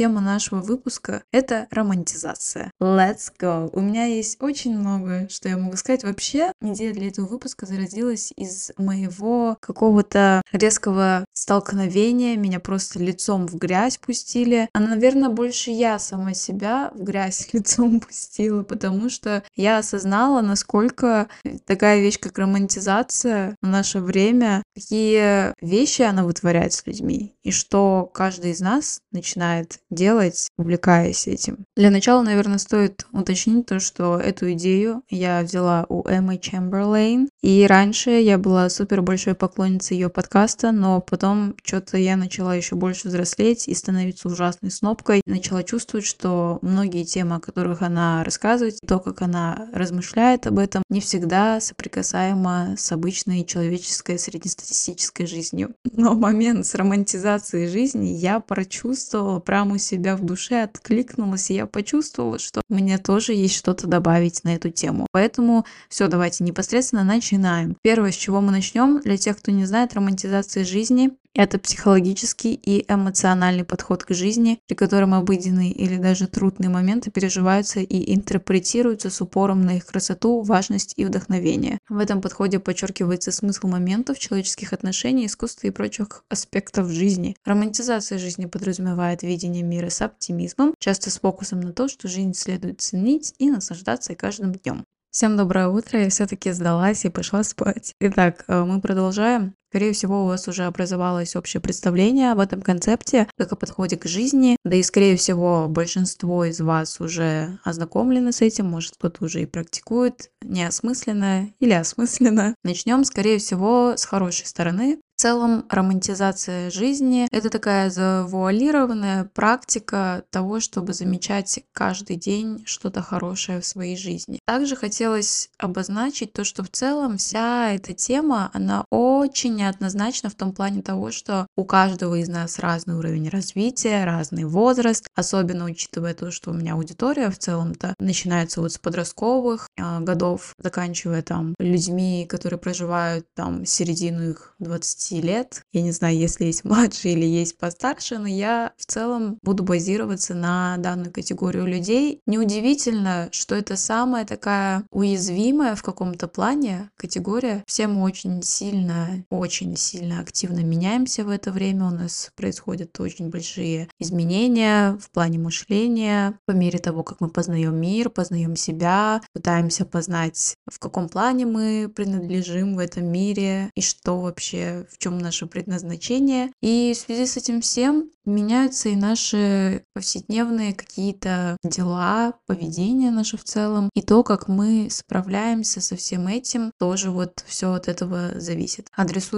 Тема 0.00 0.22
нашего 0.22 0.62
выпуска— 0.62 1.24
это 1.30 1.66
романтизация. 1.70 2.72
Let's 2.80 3.30
go! 3.38 3.68
У 3.74 3.82
меня 3.82 4.06
есть 4.06 4.42
очень 4.42 4.74
много, 4.78 5.28
что 5.28 5.50
я 5.50 5.58
могу 5.58 5.76
сказать. 5.76 6.04
Вообще, 6.04 6.54
идея 6.62 6.94
для 6.94 7.08
этого 7.08 7.26
выпуска 7.26 7.66
зародилась 7.66 8.32
из 8.34 8.72
моего 8.78 9.58
какого-то 9.60 10.40
резкого 10.52 11.26
столкновения. 11.34 12.38
Меня 12.38 12.60
просто 12.60 12.98
лицом 12.98 13.46
в 13.46 13.56
грязь 13.56 13.98
пустили. 13.98 14.70
А, 14.72 14.80
наверное, 14.80 15.28
больше 15.28 15.70
я 15.70 15.98
сама 15.98 16.32
себя 16.32 16.92
в 16.94 17.02
грязь 17.02 17.48
лицом 17.52 18.00
пустила, 18.00 18.62
потому 18.62 19.10
что 19.10 19.42
я 19.54 19.76
осознала, 19.76 20.40
насколько 20.40 21.28
такая 21.66 22.00
вещь, 22.00 22.18
как 22.18 22.38
романтизация 22.38 23.54
в 23.60 23.66
наше 23.66 24.00
время, 24.00 24.62
какие 24.74 25.52
вещи 25.62 26.00
она 26.00 26.24
вытворяет 26.24 26.72
с 26.72 26.86
людьми, 26.86 27.36
и 27.42 27.52
что 27.52 28.10
каждый 28.14 28.52
из 28.52 28.60
нас 28.60 29.02
начинает 29.12 29.80
делать, 29.90 30.48
увлекаясь 30.56 31.26
этим. 31.26 31.64
Для 31.76 31.90
начала, 31.90 32.22
наверное, 32.22 32.58
стоит 32.58 33.06
уточнить 33.12 33.66
то, 33.66 33.80
что 33.80 34.18
эту 34.18 34.52
идею 34.52 35.02
я 35.08 35.42
взяла 35.42 35.86
у 35.88 36.06
Эммы 36.06 36.38
Чемберлейн, 36.38 37.28
и 37.42 37.66
раньше 37.68 38.10
я 38.10 38.38
была 38.38 38.68
супер 38.68 39.02
большой 39.02 39.34
поклонницей 39.34 39.96
ее 39.96 40.08
подкаста, 40.08 40.72
но 40.72 41.00
потом 41.00 41.54
что-то 41.64 41.96
я 41.96 42.16
начала 42.16 42.54
еще 42.54 42.76
больше 42.76 43.08
взрослеть 43.08 43.68
и 43.68 43.74
становиться 43.74 44.28
ужасной 44.28 44.70
снопкой, 44.70 45.22
начала 45.26 45.62
чувствовать, 45.62 46.06
что 46.06 46.58
многие 46.62 47.04
темы, 47.04 47.36
о 47.36 47.40
которых 47.40 47.82
она 47.82 48.22
рассказывает, 48.24 48.78
то, 48.86 48.98
как 49.00 49.22
она 49.22 49.68
размышляет 49.72 50.46
об 50.46 50.58
этом, 50.58 50.82
не 50.88 51.00
всегда 51.00 51.60
соприкасаемо 51.60 52.74
с 52.78 52.92
обычной 52.92 53.44
человеческой 53.44 54.18
среднестатистической 54.18 55.26
жизнью. 55.26 55.74
Но 55.92 56.14
момент 56.14 56.66
с 56.66 56.74
романтизацией 56.74 57.68
жизни 57.68 58.08
я 58.08 58.40
прочувствовала 58.40 59.40
прямо 59.40 59.78
себя 59.80 60.16
в 60.16 60.24
душе, 60.24 60.62
откликнулась, 60.62 61.50
и 61.50 61.54
я 61.54 61.66
почувствовала, 61.66 62.38
что 62.38 62.62
мне 62.68 62.98
тоже 62.98 63.32
есть 63.32 63.56
что-то 63.56 63.86
добавить 63.86 64.44
на 64.44 64.54
эту 64.54 64.70
тему. 64.70 65.06
Поэтому 65.12 65.66
все, 65.88 66.06
давайте 66.08 66.44
непосредственно 66.44 67.04
начинаем. 67.04 67.76
Первое, 67.82 68.12
с 68.12 68.16
чего 68.16 68.40
мы 68.40 68.52
начнем, 68.52 69.00
для 69.00 69.16
тех, 69.16 69.38
кто 69.38 69.50
не 69.50 69.64
знает, 69.64 69.94
романтизация 69.94 70.64
жизни 70.64 71.10
это 71.34 71.58
психологический 71.58 72.54
и 72.54 72.84
эмоциональный 72.92 73.64
подход 73.64 74.04
к 74.04 74.12
жизни, 74.12 74.58
при 74.66 74.74
котором 74.74 75.14
обыденные 75.14 75.72
или 75.72 75.96
даже 75.96 76.26
трудные 76.26 76.68
моменты 76.68 77.10
переживаются 77.10 77.80
и 77.80 78.14
интерпретируются 78.14 79.10
с 79.10 79.20
упором 79.20 79.64
на 79.64 79.76
их 79.76 79.86
красоту, 79.86 80.42
важность 80.42 80.94
и 80.96 81.04
вдохновение. 81.04 81.78
В 81.88 81.98
этом 81.98 82.20
подходе 82.20 82.58
подчеркивается 82.58 83.32
смысл 83.32 83.68
моментов, 83.68 84.18
человеческих 84.18 84.72
отношений, 84.72 85.26
искусства 85.26 85.68
и 85.68 85.70
прочих 85.70 86.24
аспектов 86.28 86.88
жизни. 86.90 87.36
Романтизация 87.44 88.18
жизни 88.18 88.46
подразумевает 88.46 89.22
видение 89.22 89.62
мира 89.62 89.88
с 89.88 90.02
оптимизмом, 90.02 90.74
часто 90.78 91.10
с 91.10 91.20
фокусом 91.20 91.60
на 91.60 91.72
то, 91.72 91.88
что 91.88 92.08
жизнь 92.08 92.34
следует 92.34 92.80
ценить 92.80 93.34
и 93.38 93.50
наслаждаться 93.50 94.14
каждым 94.14 94.52
днем. 94.52 94.84
Всем 95.10 95.36
доброе 95.36 95.68
утро, 95.68 96.00
я 96.00 96.08
все-таки 96.08 96.52
сдалась 96.52 97.04
и 97.04 97.08
пошла 97.08 97.42
спать. 97.42 97.94
Итак, 98.00 98.44
э, 98.46 98.62
мы 98.62 98.80
продолжаем. 98.80 99.54
Скорее 99.70 99.92
всего, 99.92 100.24
у 100.24 100.26
вас 100.26 100.48
уже 100.48 100.64
образовалось 100.64 101.36
общее 101.36 101.60
представление 101.60 102.32
об 102.32 102.40
этом 102.40 102.60
концепте, 102.60 103.28
как 103.38 103.52
о 103.52 103.56
подходе 103.56 103.96
к 103.96 104.04
жизни, 104.04 104.56
да 104.64 104.74
и, 104.74 104.82
скорее 104.82 105.16
всего, 105.16 105.68
большинство 105.68 106.44
из 106.44 106.60
вас 106.60 107.00
уже 107.00 107.60
ознакомлены 107.62 108.32
с 108.32 108.40
этим, 108.40 108.66
может, 108.66 108.94
кто-то 108.96 109.24
уже 109.24 109.42
и 109.42 109.46
практикует 109.46 110.32
неосмысленно 110.42 111.50
или 111.60 111.72
осмысленно. 111.72 112.56
Начнем, 112.64 113.04
скорее 113.04 113.38
всего, 113.38 113.94
с 113.96 114.04
хорошей 114.04 114.46
стороны. 114.46 114.98
В 115.16 115.22
целом, 115.22 115.66
романтизация 115.68 116.70
жизни— 116.70 117.28
это 117.30 117.50
такая 117.50 117.90
завуалированная 117.90 119.26
практика 119.34 120.24
того, 120.30 120.60
чтобы 120.60 120.94
замечать 120.94 121.60
каждый 121.72 122.16
день 122.16 122.62
что-то 122.64 123.02
хорошее 123.02 123.60
в 123.60 123.66
своей 123.66 123.98
жизни. 123.98 124.38
Также 124.46 124.76
хотелось 124.76 125.50
обозначить 125.58 126.32
то, 126.32 126.42
что 126.42 126.64
в 126.64 126.70
целом 126.70 127.18
вся 127.18 127.72
эта 127.72 127.92
тема, 127.92 128.50
она 128.54 128.86
очень 128.88 129.59
неоднозначна 129.60 130.30
в 130.30 130.34
том 130.34 130.52
плане 130.52 130.82
того, 130.82 131.12
что 131.12 131.46
у 131.56 131.64
каждого 131.64 132.14
из 132.16 132.28
нас 132.28 132.58
разный 132.58 132.94
уровень 132.94 133.28
развития, 133.28 134.04
разный 134.04 134.44
возраст, 134.44 135.06
особенно 135.14 135.66
учитывая 135.66 136.14
то, 136.14 136.30
что 136.30 136.50
у 136.50 136.54
меня 136.54 136.74
аудитория 136.74 137.30
в 137.30 137.38
целом-то 137.38 137.94
начинается 137.98 138.60
вот 138.60 138.72
с 138.72 138.78
подростковых 138.78 139.68
э, 139.76 140.00
годов, 140.00 140.54
заканчивая 140.58 141.22
там 141.22 141.54
людьми, 141.58 142.26
которые 142.28 142.58
проживают 142.58 143.26
там 143.34 143.66
середину 143.66 144.30
их 144.30 144.54
20 144.58 145.24
лет. 145.24 145.62
Я 145.72 145.82
не 145.82 145.92
знаю, 145.92 146.16
если 146.16 146.46
есть 146.46 146.64
младше 146.70 147.08
или 147.08 147.24
есть 147.24 147.58
постарше, 147.58 148.18
но 148.18 148.26
я 148.26 148.72
в 148.76 148.86
целом 148.86 149.38
буду 149.42 149.62
базироваться 149.62 150.34
на 150.34 150.76
данную 150.78 151.12
категорию 151.12 151.66
людей. 151.66 152.20
Неудивительно, 152.26 153.28
что 153.32 153.54
это 153.54 153.76
самая 153.76 154.24
такая 154.24 154.84
уязвимая 154.90 155.74
в 155.74 155.82
каком-то 155.82 156.28
плане 156.28 156.90
категория. 156.96 157.62
Все 157.66 157.86
мы 157.86 158.02
очень 158.02 158.42
сильно, 158.42 159.24
очень 159.30 159.49
сильно 159.50 160.20
активно 160.20 160.60
меняемся 160.60 161.24
в 161.24 161.28
это 161.28 161.52
время. 161.52 161.86
У 161.86 161.90
нас 161.90 162.30
происходят 162.36 162.98
очень 163.00 163.30
большие 163.30 163.88
изменения 163.98 164.96
в 165.00 165.10
плане 165.10 165.38
мышления 165.38 166.38
по 166.46 166.52
мере 166.52 166.78
того, 166.78 167.02
как 167.02 167.20
мы 167.20 167.28
познаем 167.28 167.76
мир, 167.76 168.10
познаем 168.10 168.56
себя, 168.56 169.20
пытаемся 169.32 169.84
познать, 169.84 170.54
в 170.70 170.78
каком 170.78 171.08
плане 171.08 171.46
мы 171.46 171.92
принадлежим 171.94 172.76
в 172.76 172.78
этом 172.78 173.06
мире 173.06 173.70
и 173.74 173.82
что 173.82 174.20
вообще, 174.20 174.86
в 174.90 174.98
чем 174.98 175.18
наше 175.18 175.46
предназначение. 175.46 176.50
И 176.62 176.92
в 176.94 176.98
связи 176.98 177.26
с 177.26 177.36
этим 177.36 177.60
всем 177.60 178.10
меняются 178.24 178.88
и 178.88 178.96
наши 178.96 179.84
повседневные 179.94 180.74
какие-то 180.74 181.56
дела, 181.64 182.34
поведение 182.46 183.10
наше 183.10 183.36
в 183.36 183.44
целом, 183.44 183.90
и 183.94 184.02
то, 184.02 184.22
как 184.22 184.48
мы 184.48 184.88
справляемся 184.90 185.80
со 185.80 185.96
всем 185.96 186.26
этим, 186.26 186.72
тоже 186.78 187.10
вот 187.10 187.44
все 187.46 187.72
от 187.72 187.88
этого 187.88 188.32
зависит. 188.36 188.88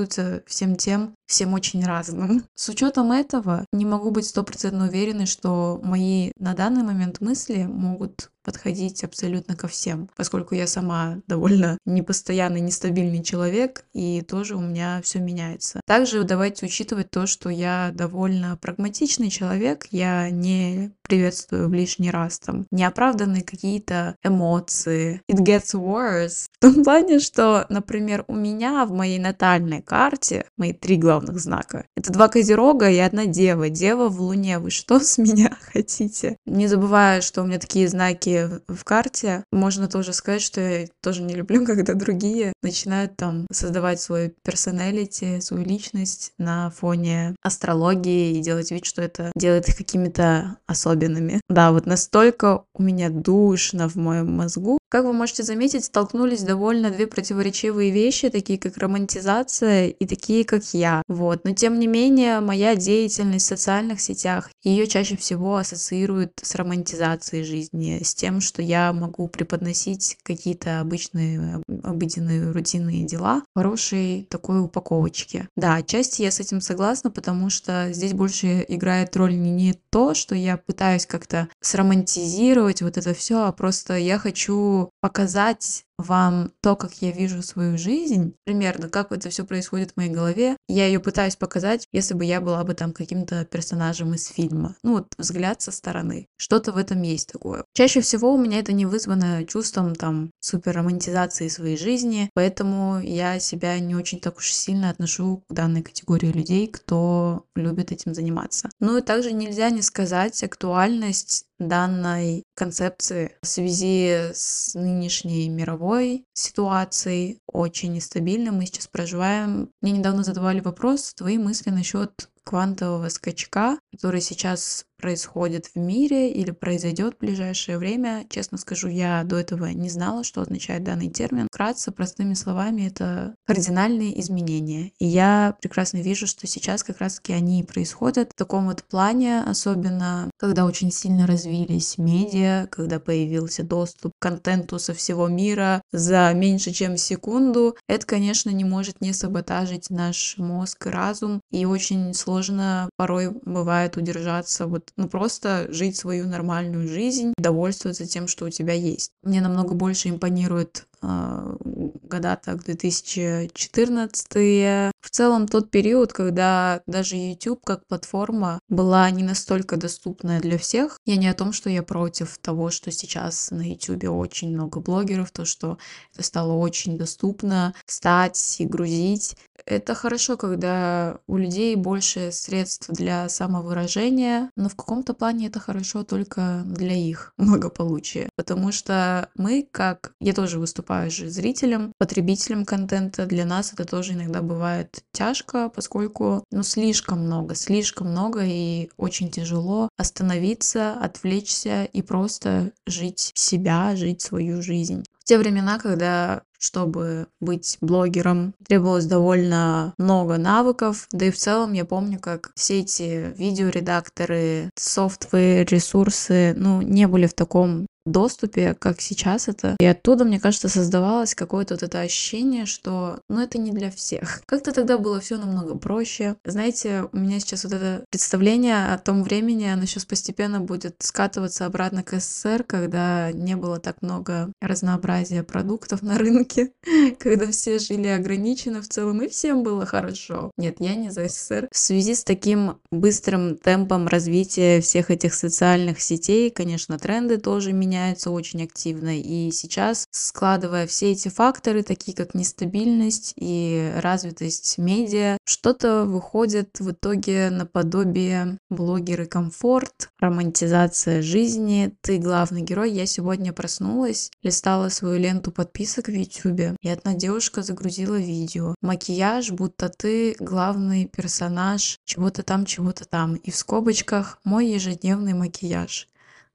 Адресуется 0.03 0.43
всем 0.47 0.77
тем, 0.77 1.15
всем 1.27 1.55
очень 1.55 1.85
разным. 1.85 2.45
С 2.55 2.69
учетом 2.69 3.13
этого 3.13 3.65
не 3.73 3.85
могу 3.85 4.11
быть 4.11 4.27
стопроцентно 4.27 4.87
уверенной, 4.89 5.27
что 5.27 5.81
мои 5.83 6.33
на 6.39 6.55
данный 6.55 6.83
момент 6.83 7.21
мысли 7.21 7.65
могут 7.65 8.31
подходить 8.43 9.05
абсолютно 9.05 9.57
ко 9.57 9.69
всем, 9.69 10.09
поскольку 10.17 10.55
я 10.55 10.67
сама 10.67 11.19
довольно 11.27 11.79
непостоянный, 11.85 12.61
нестабильный 12.61 13.23
человек, 13.23 13.85
и 13.93 14.23
тоже 14.23 14.57
у 14.57 14.61
меня 14.61 15.01
все 15.03 15.19
меняется. 15.19 15.81
Также 15.87 16.25
давайте 16.25 16.67
учитывать 16.67 17.11
то, 17.11 17.27
что 17.27 17.49
я 17.49 17.91
довольно 17.95 18.57
прагматичный 18.57 19.31
человек, 19.31 19.87
я 19.91 20.31
не 20.31 20.93
приветствую 21.03 21.69
в 21.69 21.75
лишний 21.75 22.11
раз 22.11 22.39
там 22.39 22.67
неоправданные 22.71 23.43
какие-то 23.43 24.17
эмоции. 24.25 25.21
It 25.31 25.41
gets 25.45 25.75
worse. 25.75 26.47
В 26.53 26.61
том 26.61 26.85
плане, 26.85 27.19
что, 27.19 27.67
например, 27.69 28.25
у 28.29 28.35
меня 28.35 28.87
в 28.87 28.93
моей 28.93 29.19
натальной 29.19 29.83
карте 29.83 30.47
мои 30.57 30.73
три 30.73 30.97
главных 30.97 31.39
знака. 31.39 31.85
Это 31.97 32.13
два 32.13 32.29
козерога 32.29 32.89
и 32.89 32.97
одна 32.97 33.27
дева. 33.27 33.69
Дева 33.69 34.09
в 34.09 34.21
луне. 34.23 34.59
Вы 34.59 34.71
что 34.71 35.01
с 35.01 35.19
меня 35.19 35.55
хотите? 35.73 36.37
Не 36.47 36.67
забывая, 36.67 37.21
что 37.21 37.43
у 37.43 37.47
меня 37.47 37.59
такие 37.59 37.89
знаки 37.89 38.32
в 38.69 38.85
карте, 38.85 39.45
можно 39.53 39.89
тоже 39.89 40.13
сказать, 40.13 40.43
что 40.43 40.61
я 40.61 40.87
тоже 41.03 41.23
не 41.23 41.35
люблю, 41.35 41.65
когда 41.67 41.95
другие 41.95 42.53
начинают 42.63 43.17
там 43.17 43.47
создавать 43.53 44.01
свою 44.01 44.33
персоналити, 44.43 45.41
свою 45.41 45.65
личность 45.65 46.33
на 46.39 46.71
фоне 46.71 47.35
астрологии 47.43 48.39
и 48.39 48.43
делать 48.43 48.71
вид, 48.71 48.85
что 48.85 49.03
это 49.03 49.31
делает 49.37 49.69
их 49.69 49.77
какими-то 49.77 50.57
особенными. 50.67 51.41
Да, 51.49 51.73
вот 51.73 51.87
настолько 51.87 52.65
у 52.75 52.83
меня 52.83 53.11
душно 53.11 53.89
в 53.89 53.97
моем 53.97 54.33
мозгу. 54.33 54.79
Как 54.93 55.07
вы 55.07 55.15
можете 55.15 55.43
заметить, 55.43 55.87
столкнулись 55.87 56.43
довольно 56.43 56.91
две 56.91 57.07
противоречивые 57.07 57.91
вещи, 57.91 58.29
такие 58.29 58.59
как 58.59 58.77
романтизация 58.77 59.87
и 59.87 60.07
такие 60.07 60.45
как 60.45 60.63
я. 60.75 61.03
Вот. 61.09 61.45
Но 61.45 61.55
тем 61.55 61.79
не 61.79 61.87
менее, 61.87 62.41
моя 62.41 62.77
деятельность 62.77 63.47
в 63.47 63.49
социальных 63.49 64.03
сетях, 64.03 64.51
ее 64.63 64.87
чаще 64.87 65.17
всего 65.17 65.57
ассоциируют 65.57 66.33
с 66.43 66.55
романтизацией 66.57 67.43
жизни, 67.43 68.03
с 68.05 68.15
тем, 68.15 68.43
что 68.43 68.61
я 68.61 68.93
могу 68.93 69.29
преподносить 69.29 70.19
какие-то 70.25 70.81
обычные, 70.81 71.63
обыденные, 71.83 72.53
рутинные 72.53 73.07
дела 73.07 73.45
в 73.55 73.59
хорошей 73.59 74.27
такой 74.29 74.61
упаковочке. 74.61 75.49
Да, 75.57 75.77
отчасти 75.77 76.21
я 76.21 76.31
с 76.31 76.39
этим 76.39 76.61
согласна, 76.61 77.11
потому 77.11 77.49
что 77.49 77.89
здесь 77.95 78.13
больше 78.13 78.67
играет 78.69 79.17
роль 79.17 79.39
не 79.39 79.73
то, 79.89 80.13
что 80.13 80.35
я 80.35 80.59
пытаюсь 80.59 81.07
как-то 81.07 81.49
сромантизировать 81.63 82.83
вот 82.83 82.99
это 82.99 83.15
все, 83.15 83.47
а 83.47 83.53
просто 83.53 83.97
я 83.97 84.19
хочу 84.19 84.82
показать 85.01 85.85
вам 86.03 86.53
то, 86.61 86.77
как 86.77 86.93
я 87.01 87.11
вижу 87.11 87.43
свою 87.43 87.79
жизнь, 87.79 88.35
примерно 88.45 88.89
как 88.89 89.13
это 89.13 89.31
все 89.31 89.45
происходит 89.45 89.93
в 89.93 89.97
моей 89.97 90.11
голове, 90.11 90.57
я 90.69 90.87
ее 90.87 91.01
пытаюсь 91.01 91.37
показать, 91.37 91.87
если 91.93 92.15
бы 92.15 92.25
я 92.25 92.41
была 92.41 92.63
бы 92.65 92.75
там 92.75 92.93
каким-то 92.93 93.45
персонажем 93.45 94.15
из 94.15 94.27
фильма. 94.27 94.77
Ну 94.83 94.95
вот 94.95 95.13
взгляд 95.19 95.63
со 95.63 95.71
стороны. 95.73 96.27
Что-то 96.37 96.73
в 96.73 96.77
этом 96.77 97.03
есть 97.03 97.33
такое. 97.33 97.65
Чаще 97.75 98.01
всего 98.01 98.35
у 98.35 98.39
меня 98.39 98.59
это 98.59 98.73
не 98.73 98.87
вызвано 98.87 99.45
чувством 99.45 99.95
там 99.95 100.31
супер 100.41 100.77
романтизации 100.77 101.49
своей 101.49 101.77
жизни, 101.77 102.31
поэтому 102.35 103.01
я 103.01 103.39
себя 103.39 103.79
не 103.79 103.95
очень 103.95 104.21
так 104.21 104.39
уж 104.39 104.53
сильно 104.53 104.91
отношу 104.91 105.43
к 105.49 105.53
данной 105.53 105.83
категории 105.83 106.33
людей, 106.33 106.67
кто 106.67 107.45
любит 107.55 107.93
этим 107.93 108.15
заниматься. 108.15 108.71
Ну 108.81 108.97
и 108.99 109.03
также 109.03 109.33
нельзя 109.33 109.71
не 109.71 109.83
сказать 109.83 110.43
актуальность 110.43 111.47
данной 111.69 112.45
концепции 112.55 113.37
в 113.43 113.47
связи 113.47 114.31
с 114.35 114.75
нынешней 114.75 115.49
мировой 115.49 115.92
ситуацией, 116.35 117.39
очень 117.47 117.93
нестабильной. 117.93 118.51
Мы 118.51 118.67
сейчас 118.67 118.87
проживаем. 118.87 119.71
Мне 119.81 119.93
недавно 119.93 120.23
задавали 120.25 120.61
вопрос, 120.61 121.15
твои 121.15 121.39
мысли 121.39 121.71
насчет 121.71 122.31
квантового 122.45 123.09
скачка, 123.09 123.79
который 123.93 124.21
сейчас 124.21 124.87
происходит 125.03 125.67
в 125.67 125.77
мире 125.77 126.33
или 126.33 126.53
произойдет 126.53 127.15
в 127.15 127.19
ближайшее 127.19 127.77
время. 127.77 128.25
Честно 128.31 128.57
скажу, 128.57 128.89
я 128.89 129.25
до 129.25 129.37
этого 129.37 129.67
не 129.67 129.91
знала, 129.91 130.23
что 130.23 130.41
означает 130.41 130.85
данный 130.85 131.11
термин. 131.11 131.49
Вкратце, 131.51 131.91
простыми 131.91 132.35
словами, 132.35 132.87
это 132.87 133.35
кардинальные 133.45 134.19
изменения. 134.21 134.93
И 135.01 135.07
я 135.07 135.57
прекрасно 135.61 135.99
вижу, 135.99 136.29
что 136.29 136.47
сейчас 136.47 136.85
как 136.85 136.99
раз-таки 136.99 137.33
они 137.33 137.61
и 137.61 137.67
происходят 137.67 138.31
в 138.31 138.37
таком 138.37 138.67
вот 138.67 138.85
плане, 138.85 139.43
особенно 139.43 140.31
когда 140.39 140.65
очень 140.65 140.93
сильно 140.93 141.27
развились 141.27 141.99
медиа, 141.99 142.69
когда 142.71 143.01
появился 143.01 143.65
доступ 143.65 144.13
к 144.19 144.23
контенту 144.23 144.79
со 144.79 144.95
всего 144.95 145.27
мира 145.27 145.83
за 145.91 146.33
меньше, 146.33 146.71
чем 146.71 146.97
секунду. 146.97 147.77
Это, 147.89 148.07
конечно, 148.07 148.51
не 148.51 148.65
может 148.65 149.01
не 149.01 149.13
саботажить 149.13 149.91
наш 149.91 150.39
мозг 150.39 150.87
и 150.87 150.91
разум, 150.91 151.41
и 151.51 151.65
очень 151.65 152.15
сложно 152.15 152.89
порой 152.97 153.33
бывает 153.45 153.82
удержаться 153.97 154.67
вот 154.67 154.91
ну 154.97 155.09
просто 155.09 155.67
жить 155.71 155.97
свою 155.97 156.27
нормальную 156.27 156.89
жизнь, 156.89 157.33
довольствоваться 157.37 158.07
тем, 158.07 158.29
что 158.29 158.47
у 158.47 158.51
тебя 158.51 158.75
есть. 158.75 159.13
Мне 159.23 159.41
намного 159.41 159.75
больше 159.75 160.09
импонирует 160.09 160.87
э, 161.03 161.57
года 161.63 162.39
так 162.43 162.65
2014 162.65 164.93
в 165.01 165.11
целом 165.11 165.49
тот 165.49 165.71
период, 165.71 166.13
когда 166.13 166.83
даже 166.87 167.17
YouTube 167.17 167.65
как 167.65 167.87
платформа 167.87 168.59
была 168.69 169.11
не 169.11 169.23
настолько 169.23 169.77
доступная 169.77 170.41
для 170.41 170.59
всех. 170.59 170.99
Я 171.05 171.17
не 171.17 171.29
о 171.29 171.35
том, 171.35 171.53
что 171.53 171.71
я 171.71 171.83
против 171.83 172.39
того, 172.39 172.71
что 172.71 172.91
сейчас 172.91 173.51
на 173.51 173.63
YouTube 173.63 174.11
очень 174.11 174.53
много 174.53 174.81
блогеров, 174.81 175.31
то, 175.31 175.45
что 175.45 175.79
это 176.15 176.23
стало 176.23 176.53
очень 176.53 176.99
доступно 176.99 177.75
стать 177.87 178.57
и 178.59 178.67
грузить. 178.67 179.37
Это 179.67 179.95
хорошо, 179.95 180.37
когда 180.37 181.19
у 181.27 181.37
людей 181.37 181.77
больше 181.77 182.33
средств 182.33 182.89
для 182.89 183.29
самовыражения, 183.29 184.51
но 184.57 184.69
в 184.69 184.77
каком-то 184.77 185.15
плане 185.15 185.47
это 185.49 185.61
хорошо 185.61 186.05
только 186.05 186.63
для 186.65 186.95
их 186.95 187.33
благополучия. 187.39 188.29
Потому 188.37 188.73
что 188.73 189.29
мы, 189.35 189.67
как 189.71 190.13
я 190.21 190.33
тоже 190.33 190.59
выступаю 190.59 191.11
же 191.11 191.29
зрителем, 191.29 191.93
потребителем 191.99 192.65
контента, 192.65 193.27
для 193.27 193.45
нас 193.45 193.73
это 193.73 193.85
тоже 193.85 194.13
иногда 194.13 194.43
бывает 194.43 195.03
тяжко, 195.13 195.69
поскольку 195.69 196.45
ну 196.51 196.63
слишком 196.63 197.27
много, 197.27 197.55
слишком 197.55 198.09
много 198.09 198.43
и 198.45 198.91
очень 198.97 199.31
тяжело 199.31 199.89
остановиться, 199.97 200.95
отвлечься 200.95 201.85
и 201.85 202.03
просто 202.03 202.73
жить 202.87 203.33
себя, 203.35 203.95
жить 203.97 204.23
свою 204.23 204.63
жизнь. 204.63 205.05
В 205.21 205.25
те 205.25 205.39
времена, 205.39 205.79
когда 205.79 206.43
чтобы 206.63 207.27
быть 207.41 207.77
блогером. 207.81 208.55
Требовалось 208.67 209.07
довольно 209.07 209.95
много 209.99 210.39
навыков, 210.39 211.09
да 211.11 211.27
и 211.27 211.31
в 211.31 211.37
целом 211.37 211.73
я 211.73 211.85
помню, 211.85 212.21
как 212.21 212.53
все 212.55 212.81
эти 212.81 213.35
видеоредакторы, 213.37 214.71
софтвер, 214.77 215.67
ресурсы, 215.67 216.55
ну, 216.57 216.81
не 216.81 217.09
были 217.09 217.27
в 217.27 217.35
таком 217.35 217.87
доступе, 218.05 218.75
как 218.75 219.01
сейчас 219.01 219.49
это. 219.49 219.77
И 219.79 219.85
оттуда, 219.85 220.25
мне 220.25 220.41
кажется, 220.41 220.69
создавалось 220.69 221.35
какое-то 221.35 221.75
вот 221.75 221.83
это 221.83 222.01
ощущение, 222.01 222.67
что, 222.67 223.21
ну, 223.29 223.41
это 223.41 223.59
не 223.59 223.71
для 223.71 223.91
всех. 223.91 224.43
Как-то 224.47 224.73
тогда 224.73 224.99
было 224.99 225.21
все 225.21 225.37
намного 225.37 225.77
проще. 225.77 226.37
Знаете, 226.45 227.05
у 227.13 227.17
меня 227.17 227.41
сейчас 227.41 227.65
вот 227.65 227.73
это 227.73 228.05
представление 228.11 228.93
о 228.93 228.99
том 228.99 229.23
времени, 229.23 229.65
оно 229.65 229.87
сейчас 229.87 230.05
постепенно 230.05 230.61
будет 230.61 230.97
скатываться 231.01 231.67
обратно 231.67 232.03
к 232.03 232.19
СССР, 232.19 232.65
когда 232.65 233.33
не 233.33 233.57
было 233.57 233.79
так 233.79 234.03
много 234.03 234.53
разнообразия 234.61 235.43
продуктов 235.43 236.03
на 236.03 236.19
рынке, 236.19 236.73
когда 237.19 237.51
все 237.51 237.79
жили 237.79 238.09
ограниченно 238.09 238.83
в 238.83 238.89
целом, 238.89 239.23
и 239.23 239.29
всем 239.29 239.63
было 239.63 239.87
хорошо. 239.87 240.51
Нет, 240.57 240.77
я 240.81 240.95
не 240.95 241.11
за 241.11 241.29
СССР. 241.29 241.69
В 241.71 241.79
связи 241.79 242.15
с 242.15 242.25
таким 242.25 242.79
быстрым 242.91 243.57
темпом 243.57 244.09
развития 244.09 244.81
всех 244.81 245.11
этих 245.11 245.35
социальных 245.35 246.01
сетей, 246.01 246.51
конечно, 246.51 246.99
тренды 246.99 247.39
тоже 247.39 247.73
меняются, 247.73 247.92
меняются 247.93 248.31
очень 248.31 248.63
активно. 248.63 249.19
И 249.21 249.51
сейчас, 249.51 250.07
складывая 250.11 250.87
все 250.87 251.13
эти 251.13 251.29
факторы, 251.29 251.83
такие 251.83 252.17
как 252.17 252.35
нестабильность 252.35 253.35
и 253.37 253.93
развитость 253.97 254.79
медиа, 254.79 255.37
что-то 255.45 256.05
выходит 256.05 256.81
в 256.81 256.93
итоге 256.93 257.51
наподобие 257.51 258.59
блогеры 258.71 259.27
комфорт, 259.27 260.09
романтизация 260.19 261.21
жизни, 261.21 261.95
ты 262.01 262.17
главный 262.19 262.63
герой. 262.63 262.93
Я 262.93 263.05
сегодня 263.05 263.53
проснулась, 263.53 264.31
листала 264.43 264.89
свою 264.89 265.19
ленту 265.19 265.53
подписок 265.53 266.09
в 266.09 266.13
YouTube, 266.13 266.77
и 266.81 266.89
одна 266.89 267.15
девушка 267.15 267.63
загрузила 267.63 268.17
видео. 268.17 268.75
Макияж, 268.81 269.51
будто 269.51 269.91
ты 269.91 270.35
главный 270.39 271.07
персонаж 271.07 271.99
чего-то 272.05 272.43
там, 272.43 272.65
чего-то 272.65 273.05
там. 273.05 273.35
И 273.35 273.51
в 273.51 273.57
скобочках 273.57 274.39
мой 274.45 274.67
ежедневный 274.69 275.35
макияж. 275.35 276.09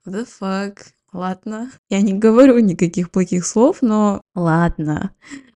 The 0.07 0.25
fuck? 0.25 0.77
Ладно. 1.13 1.71
Я 1.89 2.01
не 2.01 2.13
говорю 2.13 2.59
никаких 2.59 3.11
плохих 3.11 3.45
слов, 3.45 3.77
но 3.81 4.21
ладно. 4.35 5.11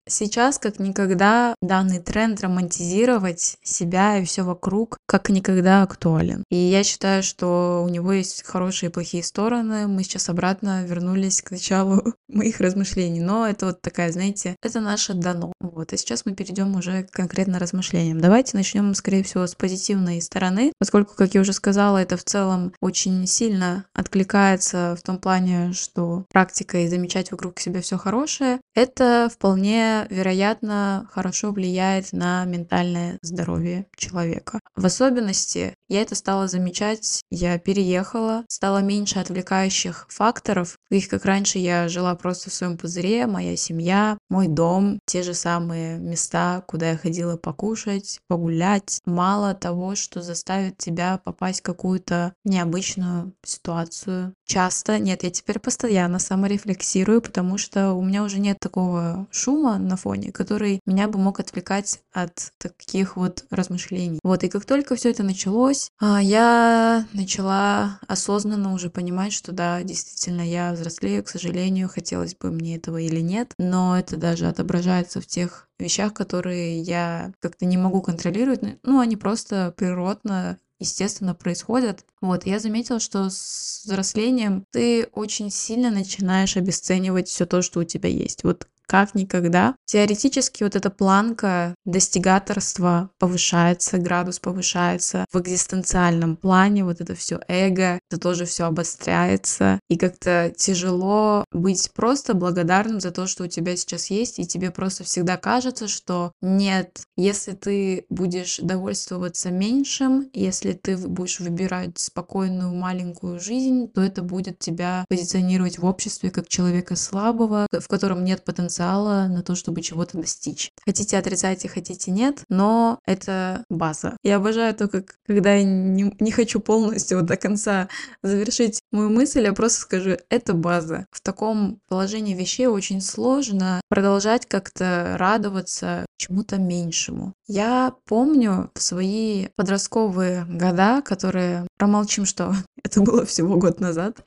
Сейчас, 0.09 0.59
как 0.59 0.79
никогда, 0.79 1.55
данный 1.61 2.01
тренд 2.01 2.41
романтизировать 2.41 3.59
себя 3.63 4.19
и 4.19 4.25
все 4.25 4.43
вокруг, 4.43 4.97
как 5.07 5.29
никогда 5.29 5.83
актуален. 5.83 6.45
И 6.51 6.57
я 6.57 6.83
считаю, 6.83 7.23
что 7.23 7.85
у 7.85 7.89
него 7.89 8.13
есть 8.13 8.45
хорошие 8.45 8.91
и 8.91 8.93
плохие 8.93 9.23
стороны. 9.23 9.87
Мы 9.87 10.03
сейчас 10.03 10.29
обратно 10.29 10.85
вернулись 10.85 11.43
к 11.43 11.51
началу 11.51 12.15
моих 12.29 12.61
размышлений. 12.61 13.21
Но 13.21 13.47
это 13.47 13.67
вот 13.67 13.83
такая, 13.83 14.11
знаете, 14.11 14.57
это 14.63 14.81
наше 14.81 15.15
дано. 15.15 15.53
Вот. 15.61 15.93
А 15.93 15.97
сейчас 15.97 16.25
мы 16.25 16.35
перейдем 16.35 16.75
уже 16.77 17.03
к 17.05 17.11
конкретно 17.11 17.59
размышлениям. 17.59 18.21
Давайте 18.21 18.57
начнем, 18.57 18.95
скорее 18.95 19.23
всего, 19.23 19.47
с 19.47 19.55
позитивной 19.55 20.21
стороны, 20.23 20.73
поскольку, 20.79 21.15
как 21.15 21.35
я 21.35 21.43
уже 21.43 21.53
сказала, 21.53 21.99
это 21.99 22.17
в 22.17 22.25
целом 22.25 22.73
очень 22.81 23.27
сильно 23.27 23.85
откликается 23.93 24.97
в 24.99 25.03
том 25.03 25.19
плане, 25.19 25.73
что 25.73 26.25
практика 26.33 26.79
и 26.79 26.89
замечать 26.89 27.31
вокруг 27.31 27.61
себя 27.61 27.81
все 27.83 27.99
хорошее, 27.99 28.61
это 28.75 29.29
вполне 29.33 29.98
вероятно, 30.11 31.09
хорошо 31.11 31.53
влияет 31.53 32.13
на 32.13 32.45
ментальное 32.45 33.19
здоровье 33.23 33.87
человека. 33.97 34.61
В 34.77 34.87
особенности 34.87 35.75
я 35.89 36.03
это 36.03 36.15
стала 36.15 36.49
замечать, 36.49 37.23
я 37.31 37.59
переехала, 37.59 38.45
стало 38.49 38.79
меньше 38.79 39.19
отвлекающих 39.19 40.07
факторов. 40.09 40.78
Их 40.91 41.09
как 41.09 41.25
раньше 41.25 41.59
я 41.59 41.89
жила 41.89 42.15
просто 42.15 42.51
в 42.51 42.55
своем 42.55 42.79
пузыре, 42.79 43.27
моя 43.27 43.57
семья, 43.57 44.17
мой 44.31 44.49
дом, 44.49 45.01
те 45.05 45.23
же 45.23 45.35
самые 45.35 45.99
места, 45.99 46.63
куда 46.67 46.91
я 46.91 46.97
ходила 46.97 47.37
покушать, 47.37 48.21
погулять. 48.27 49.01
Мало 49.05 49.55
того, 49.55 49.95
что 49.95 50.23
заставит 50.23 50.79
тебя 50.79 51.21
попасть 51.23 51.61
в 51.61 51.65
какую-то 51.65 52.33
необычную 52.45 53.33
ситуацию. 53.45 54.33
Часто, 54.47 54.99
нет, 54.99 55.25
я 55.25 55.31
теперь 55.31 55.59
постоянно 55.59 56.19
саморефлексирую, 56.19 57.21
потому 57.21 57.59
что 57.59 57.93
у 57.93 58.03
меня 58.03 58.23
уже 58.23 58.39
нет 58.39 58.57
такого 58.59 59.27
шума 59.31 59.77
на 59.77 59.97
фоне, 59.97 60.33
который 60.33 60.81
меня 60.87 61.07
бы 61.07 61.19
мог 61.19 61.39
отвлекать 61.39 62.01
от 62.13 62.53
таких 62.57 63.17
вот 63.17 63.45
размышлений. 63.51 64.21
Вот, 64.23 64.43
и 64.45 64.49
как 64.49 64.65
только 64.65 64.97
все 64.97 65.11
это 65.11 65.23
началось, 65.23 65.91
а, 66.01 66.23
я 66.23 67.07
начала 67.13 67.99
осознанно 68.07 68.73
уже 68.73 68.89
понимать, 68.89 69.35
что 69.35 69.53
да, 69.53 69.83
действительно, 69.83 70.41
я 70.41 70.78
взрослею, 70.79 71.23
к 71.23 71.29
сожалению, 71.29 71.89
хотелось 71.89 72.35
бы 72.35 72.51
мне 72.51 72.77
этого 72.77 72.99
или 72.99 73.21
нет, 73.21 73.53
но 73.59 73.99
это 73.99 74.17
даже 74.17 74.47
отображается 74.49 75.21
в 75.21 75.27
тех 75.27 75.69
вещах, 75.79 76.15
которые 76.15 76.81
я 76.81 77.33
как-то 77.41 77.67
не 77.67 77.77
могу 77.77 78.01
контролировать, 78.03 78.61
ну, 78.83 79.01
они 79.01 79.17
просто 79.17 79.75
природно 79.77 80.59
естественно, 80.81 81.35
происходят. 81.35 82.05
Вот, 82.21 82.47
я 82.47 82.59
заметила, 82.61 83.01
что 83.01 83.31
с 83.31 83.83
взрослением 83.85 84.65
ты 84.71 85.09
очень 85.13 85.51
сильно 85.51 85.91
начинаешь 85.91 86.57
обесценивать 86.57 87.29
все 87.29 87.47
то, 87.47 87.63
что 87.63 87.81
у 87.81 87.85
тебя 87.85 88.09
есть. 88.09 88.45
Вот 88.45 88.69
как 88.89 89.15
никогда. 89.15 89.77
Теоретически 89.85 90.65
вот 90.65 90.75
эта 90.75 90.91
планка 90.91 91.75
достигаторства 91.85 93.11
повышается, 93.19 93.99
градус 93.99 94.39
повышается. 94.39 95.27
В 95.31 95.41
экзистенциальном 95.41 96.37
плане 96.37 96.85
вот 96.85 97.01
это 97.01 97.15
все 97.15 97.41
эго, 97.49 98.01
это 98.11 98.19
тоже 98.19 98.47
все 98.47 98.65
обостряется. 98.65 99.79
И 99.91 99.99
как-то 99.99 100.53
тяжело 100.57 101.45
быть 101.53 101.91
просто 101.95 102.33
благодарным 102.35 103.01
за 103.01 103.11
то, 103.11 103.27
что 103.27 103.45
у 103.45 103.47
тебя 103.47 103.77
сейчас 103.77 104.09
есть, 104.09 104.39
и 104.39 104.47
тебе 104.47 104.71
просто 104.71 105.05
всегда 105.05 105.37
кажется, 105.37 105.87
что 105.87 106.33
нет, 106.41 107.03
если 107.17 107.53
ты 107.53 108.07
будешь 108.09 108.59
довольствоваться 108.59 109.51
меньшим, 109.51 110.31
если 110.33 110.73
ты 110.73 110.97
будешь 110.97 111.41
выбирать 111.41 111.99
спокойную 111.99 112.75
маленькую 112.75 113.39
жизнь, 113.39 113.89
то 113.89 114.01
это 114.01 114.23
будет 114.23 114.59
тебя 114.59 115.05
позиционировать 115.11 115.79
в 115.79 115.85
обществе 115.85 116.31
как 116.31 116.49
человека 116.49 116.97
слабого, 116.97 117.67
в 117.71 117.87
котором 117.87 118.25
нет 118.25 118.45
потенциала 118.45 118.78
на 118.79 119.43
то, 119.43 119.55
чтобы 119.55 119.83
чего-то 119.83 120.19
достичь. 120.19 120.71
Хотите 120.85 121.19
отрицайте, 121.19 121.69
хотите 121.69 122.11
нет, 122.11 122.45
но 122.49 122.99
это 123.07 123.65
база. 123.69 124.17
Я 124.23 124.37
обожаю 124.37 124.75
то, 124.75 124.89
как 124.89 125.17
когда 125.27 125.55
я 125.55 125.65
не, 125.65 126.15
не 126.21 126.31
хочу 126.31 126.61
полностью 126.61 127.19
вот 127.19 127.27
до 127.27 127.37
конца 127.37 127.89
завершить 128.23 128.81
мою 128.93 129.11
мысль, 129.11 129.43
я 129.43 129.53
просто 129.53 129.81
скажу, 129.81 130.17
это 130.29 130.55
база. 130.55 131.07
В 131.11 131.21
таком 131.21 131.81
положении 131.89 132.35
вещей 132.35 132.67
очень 132.67 133.01
сложно 133.01 133.81
продолжать 133.89 134.47
как-то 134.47 135.17
радоваться 135.19 136.07
чему-то 136.17 136.59
меньшему. 136.59 137.35
Я 137.47 137.95
помню 138.05 138.71
свои 138.75 139.49
подростковые 139.57 140.45
года, 140.45 141.03
которые 141.03 141.67
промолчим, 141.79 142.27
что 142.27 142.55
это 142.85 143.01
было 143.01 143.25
всего 143.25 143.57
год 143.57 143.81
назад. 143.81 144.25